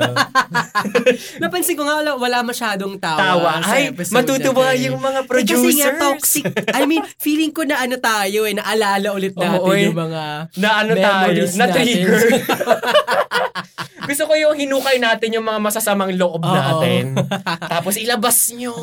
Napansin 1.41 1.73
ko 1.73 1.83
nga, 1.83 1.95
wala, 1.99 2.11
wala 2.15 2.39
masyadong 2.43 2.99
tawa. 2.99 3.17
Tawa. 3.17 3.53
sa 3.61 3.73
Ay, 3.73 3.89
episode 3.89 4.13
matutuwa 4.15 4.61
na 4.63 4.71
to 4.71 4.77
eh. 4.77 4.85
yung 4.85 4.99
mga 4.99 5.21
Eh, 5.21 5.27
producers. 5.27 5.65
Kasi 5.65 5.81
nga 5.81 5.91
toxic. 5.97 6.45
I 6.71 6.85
mean, 6.85 7.01
feeling 7.17 7.49
ko 7.51 7.63
na 7.63 7.81
ano 7.81 7.97
tayo 7.97 8.45
eh, 8.45 8.53
naalala 8.53 9.09
ulit 9.11 9.33
natin 9.33 9.57
Oo, 9.59 9.73
eh. 9.73 9.89
yung 9.89 9.97
mga 9.97 10.23
na 10.55 10.69
ano 10.77 10.93
tayo, 10.93 11.33
memories 11.33 11.55
na 11.55 11.65
natin. 11.65 11.85
trigger. 11.87 12.21
Gusto 14.05 14.29
ko 14.29 14.35
yung 14.37 14.55
hinukay 14.55 15.01
natin 15.01 15.33
yung 15.33 15.47
mga 15.47 15.61
masasamang 15.63 16.13
loob 16.13 16.41
Oo. 16.41 16.53
natin. 16.53 17.17
Tapos 17.73 17.97
ilabas 17.97 18.53
nyo. 18.53 18.77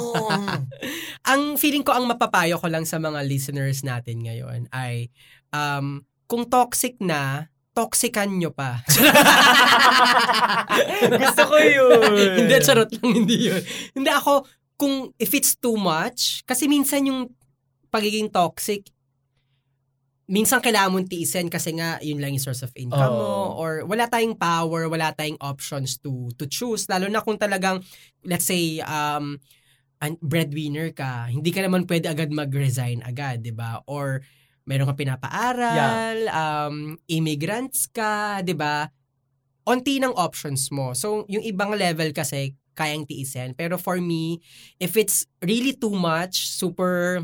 ang 1.23 1.55
feeling 1.55 1.85
ko 1.85 1.93
ang 1.93 2.09
mapapayo 2.09 2.57
ko 2.57 2.65
lang 2.65 2.83
sa 2.83 2.97
mga 2.97 3.21
listeners 3.21 3.85
natin 3.85 4.25
ngayon 4.25 4.65
ay 4.71 5.13
um, 5.53 6.01
kung 6.31 6.47
toxic 6.47 6.95
na, 7.03 7.51
toxican 7.75 8.39
nyo 8.39 8.55
pa. 8.55 8.79
Gusto 11.27 11.43
ko 11.43 11.59
yun. 11.59 12.39
hindi, 12.39 12.55
charot 12.63 12.87
lang, 12.87 13.11
hindi 13.11 13.51
yun. 13.51 13.59
Hindi 13.91 14.11
ako, 14.15 14.47
kung 14.79 15.11
if 15.19 15.35
it's 15.35 15.59
too 15.59 15.75
much, 15.75 16.47
kasi 16.47 16.71
minsan 16.71 17.03
yung 17.03 17.35
pagiging 17.91 18.31
toxic, 18.31 18.87
minsan 20.31 20.63
kailangan 20.63 20.95
mong 20.95 21.11
tiisin 21.11 21.51
kasi 21.51 21.75
nga 21.75 21.99
yun 21.99 22.23
lang 22.23 22.31
yung 22.31 22.39
source 22.39 22.63
of 22.63 22.71
income 22.79 23.11
mo 23.11 23.51
Oo. 23.51 23.59
or 23.59 23.71
wala 23.83 24.07
tayong 24.07 24.39
power, 24.39 24.87
wala 24.87 25.11
tayong 25.11 25.35
options 25.43 25.99
to 25.99 26.31
to 26.39 26.47
choose 26.47 26.87
lalo 26.87 27.11
na 27.11 27.19
kung 27.19 27.35
talagang 27.35 27.83
let's 28.23 28.47
say 28.47 28.79
um 28.87 29.35
breadwinner 30.23 30.95
ka, 30.95 31.27
hindi 31.27 31.51
ka 31.51 31.67
naman 31.67 31.83
pwede 31.83 32.07
agad 32.07 32.31
mag-resign 32.31 33.03
agad, 33.03 33.43
'di 33.43 33.51
ba? 33.51 33.83
Or 33.91 34.23
meron 34.65 34.87
kang 34.89 35.01
pinapaaral, 35.07 36.17
um 36.31 36.75
immigrants 37.07 37.89
ka, 37.89 38.41
'di 38.41 38.53
ba? 38.53 38.89
Onti 39.65 40.01
ng 40.01 40.13
options 40.17 40.73
mo. 40.73 40.97
So, 40.97 41.23
yung 41.29 41.45
ibang 41.45 41.73
level 41.77 42.09
kasi 42.11 42.57
kayang 42.73 43.05
tiisin. 43.05 43.53
Pero 43.53 43.77
for 43.77 44.01
me, 44.01 44.41
if 44.81 44.97
it's 44.97 45.27
really 45.43 45.75
too 45.77 45.93
much, 45.93 46.49
super 46.49 47.21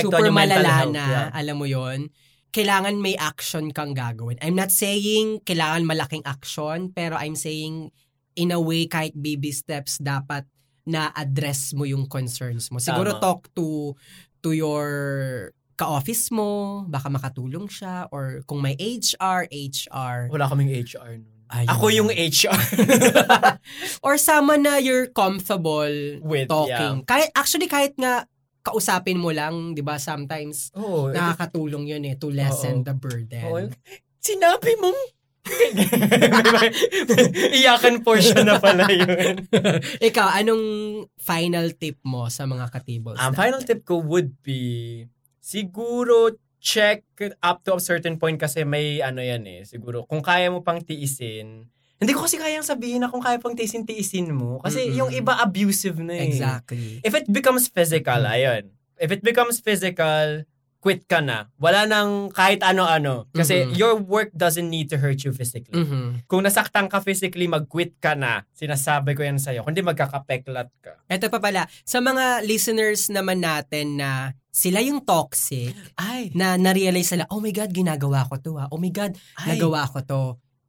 super 0.00 0.30
malala 0.32 0.88
na, 0.88 1.04
Yeah. 1.04 1.28
alam 1.34 1.56
mo 1.60 1.66
yon 1.68 2.08
kailangan 2.54 3.02
may 3.02 3.18
action 3.18 3.74
kang 3.74 3.92
gagawin. 3.98 4.38
I'm 4.38 4.54
not 4.54 4.70
saying 4.70 5.42
kailangan 5.42 5.84
malaking 5.90 6.22
action, 6.22 6.94
pero 6.94 7.18
I'm 7.18 7.34
saying 7.34 7.90
in 8.38 8.54
a 8.54 8.62
way 8.62 8.86
kahit 8.86 9.18
baby 9.18 9.50
steps 9.50 9.98
dapat 9.98 10.46
na 10.86 11.10
address 11.18 11.74
mo 11.74 11.82
yung 11.82 12.06
concerns 12.06 12.70
mo. 12.70 12.78
Siguro 12.78 13.18
Tama. 13.18 13.22
talk 13.22 13.40
to 13.58 13.98
to 14.46 14.54
your 14.54 14.86
ka-office 15.74 16.30
mo, 16.30 16.82
baka 16.86 17.10
makatulong 17.10 17.66
siya 17.66 18.06
or 18.14 18.46
kung 18.46 18.62
may 18.62 18.78
HR, 18.78 19.50
HR. 19.50 20.30
Wala 20.30 20.46
kaming 20.46 20.70
HR 20.70 21.18
nun. 21.18 21.34
Ayun. 21.54 21.68
Ako 21.70 21.86
yung 21.92 22.10
HR. 22.10 22.62
or 24.06 24.16
someone 24.16 24.64
na 24.64 24.80
you're 24.80 25.12
comfortable 25.12 25.92
With, 26.24 26.48
talking. 26.48 27.04
Kahit 27.04 27.30
actually 27.36 27.68
kahit 27.68 27.94
nga 28.00 28.24
kausapin 28.64 29.20
mo 29.20 29.28
lang, 29.28 29.76
'di 29.76 29.84
ba? 29.84 30.00
Sometimes 30.00 30.72
Oo. 30.72 31.12
nakakatulong 31.12 31.84
'yun 31.84 32.08
eh 32.08 32.16
to 32.16 32.32
lessen 32.32 32.80
Oo. 32.80 32.86
the 32.88 32.94
burden. 32.96 33.44
Oo. 33.44 33.68
Sinabi 34.24 34.72
mong 34.80 34.98
Iyakan 37.60 38.00
portion 38.00 38.48
na 38.48 38.56
pala 38.56 38.88
yun. 38.88 39.44
Ikaw, 40.00 40.40
anong 40.40 40.64
final 41.20 41.68
tip 41.76 42.00
mo 42.00 42.32
sa 42.32 42.48
mga 42.48 42.72
ka-tables? 42.72 43.20
Ang 43.20 43.36
natin? 43.36 43.40
final 43.44 43.60
tip 43.60 43.84
ko 43.84 44.00
would 44.00 44.32
be, 44.40 45.04
siguro 45.44 46.32
check 46.64 47.04
up 47.44 47.60
to 47.60 47.76
a 47.76 47.82
certain 47.84 48.16
point 48.16 48.40
kasi 48.40 48.64
may 48.64 49.04
ano 49.04 49.20
yan 49.20 49.44
eh. 49.44 49.60
Siguro, 49.68 50.08
kung 50.08 50.24
kaya 50.24 50.48
mo 50.48 50.64
pang 50.64 50.80
tiisin, 50.80 51.68
hindi 52.00 52.12
ko 52.16 52.24
kasi 52.24 52.40
kayang 52.40 52.64
sabihin 52.64 53.04
na 53.04 53.12
kung 53.12 53.20
kaya 53.20 53.36
pang 53.36 53.52
tiisin, 53.52 53.84
tiisin 53.84 54.32
mo. 54.32 54.64
Kasi 54.64 54.88
Mm-mm. 54.88 54.96
yung 54.96 55.10
iba 55.12 55.36
abusive 55.44 56.00
na 56.00 56.16
eh. 56.16 56.32
Exactly. 56.32 57.04
If 57.04 57.12
it 57.12 57.28
becomes 57.28 57.68
physical, 57.68 58.24
Mm. 58.24 58.32
ayun. 58.32 58.64
If 58.96 59.12
it 59.12 59.20
becomes 59.20 59.60
physical, 59.60 60.48
quit 60.84 61.08
ka 61.08 61.24
na. 61.24 61.48
Wala 61.56 61.88
nang 61.88 62.28
kahit 62.28 62.60
ano-ano. 62.60 63.24
Kasi 63.32 63.64
Mhm. 63.64 63.72
your 63.72 63.96
work 63.96 64.28
doesn't 64.36 64.68
need 64.68 64.92
to 64.92 65.00
hurt 65.00 65.24
you 65.24 65.32
physically. 65.32 65.72
Mhm. 65.80 66.28
Kung 66.28 66.44
nasaktan 66.44 66.92
ka 66.92 67.00
physically, 67.00 67.48
mag-quit 67.48 67.96
ka 67.96 68.12
na. 68.12 68.44
Sinasabi 68.52 69.16
ko 69.16 69.24
yan 69.24 69.40
sa'yo. 69.40 69.64
Kundi 69.64 69.80
magkakapeklat 69.80 70.68
ka. 70.84 71.00
Ito 71.08 71.32
pa 71.32 71.40
pala, 71.40 71.64
sa 71.88 72.04
mga 72.04 72.44
listeners 72.44 73.08
naman 73.08 73.40
natin 73.40 73.96
na 73.96 74.36
sila 74.52 74.84
yung 74.84 75.00
toxic, 75.00 75.72
Ay, 75.96 76.28
na 76.36 76.60
na-realize 76.60 77.16
sila, 77.16 77.24
oh 77.32 77.40
my 77.40 77.50
God, 77.50 77.72
ginagawa 77.72 78.28
ko 78.28 78.36
to 78.36 78.60
ha. 78.60 78.68
Oh 78.68 78.76
my 78.76 78.92
God, 78.92 79.16
ay. 79.40 79.56
nagawa 79.56 79.88
ko 79.88 79.98
to. 80.04 80.22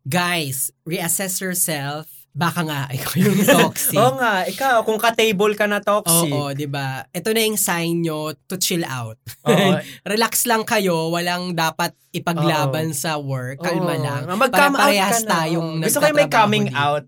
Guys, 0.07 0.71
reassess 0.87 1.43
yourself. 1.43 2.07
Baka 2.35 2.67
nga, 2.67 2.91
ikaw 2.91 3.15
yung 3.15 3.39
toxic. 3.63 3.95
Oo 3.95 4.19
nga, 4.19 4.43
ikaw, 4.43 4.83
kung 4.83 4.99
ka-table 4.99 5.55
ka 5.55 5.71
na 5.71 5.79
toxic. 5.79 6.27
Oo, 6.27 6.51
di 6.51 6.67
ba? 6.67 7.07
Ito 7.07 7.31
na 7.31 7.41
yung 7.41 7.55
sign 7.55 8.03
nyo 8.03 8.35
to 8.45 8.59
chill 8.59 8.83
out. 8.83 9.15
Oo. 9.47 9.79
Relax 10.11 10.43
lang 10.43 10.67
kayo, 10.67 11.07
walang 11.07 11.55
dapat 11.55 11.95
ipaglaban 12.11 12.91
sa 12.91 13.15
work. 13.15 13.63
Kalma 13.63 13.95
Oo. 13.95 14.03
lang. 14.03 14.21
Mag-come 14.35 14.75
out 14.75 14.91
ka 14.91 15.19
na. 15.23 15.31
tayong 15.31 15.69
Oo. 15.79 15.83
Gusto 15.87 16.03
yung 16.03 16.19
may 16.19 16.27
coming 16.27 16.67
dito. 16.67 16.75
out. 16.75 17.07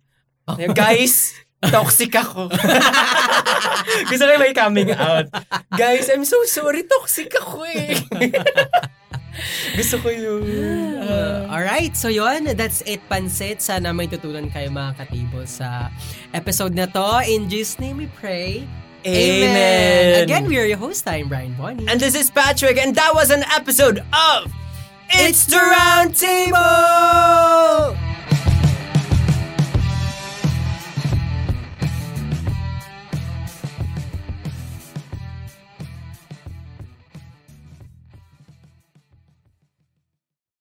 Guys, 0.72 1.36
toxic 1.64 2.14
ako. 2.14 2.50
Gusto 4.10 4.24
ko 4.30 4.34
may 4.38 4.54
coming 4.54 4.94
out. 4.94 5.26
Guys, 5.74 6.10
I'm 6.14 6.26
so 6.26 6.38
sorry, 6.46 6.86
toxic 6.86 7.34
ako 7.34 7.66
eh. 7.66 7.98
Gusto 9.78 10.02
ko 10.02 10.10
yun. 10.10 10.46
Uh, 11.02 11.46
alright, 11.50 11.94
so 11.94 12.10
yun, 12.10 12.58
that's 12.58 12.82
it 12.86 13.02
Pansit. 13.10 13.62
Sana 13.62 13.94
may 13.94 14.10
tutunan 14.10 14.50
kayo 14.50 14.70
mga 14.74 14.98
katibol 14.98 15.46
sa 15.46 15.90
episode 16.34 16.74
na 16.74 16.90
to. 16.90 17.22
In 17.26 17.50
Jesus' 17.50 17.78
name 17.82 17.98
we 18.02 18.10
pray. 18.18 18.66
Amen. 19.06 20.24
Again, 20.26 20.50
we 20.50 20.60
are 20.60 20.66
your 20.66 20.82
host. 20.82 21.08
I'm 21.08 21.30
Brian 21.30 21.54
Bonnie. 21.54 21.88
And 21.88 22.02
this 22.02 22.18
is 22.18 22.28
Patrick, 22.30 22.76
and 22.76 22.92
that 22.98 23.14
was 23.14 23.30
an 23.32 23.46
episode 23.56 24.04
of 24.12 24.52
It's 25.10 25.46
the 25.46 25.62
Round 25.62 26.12
Table! 26.12 27.96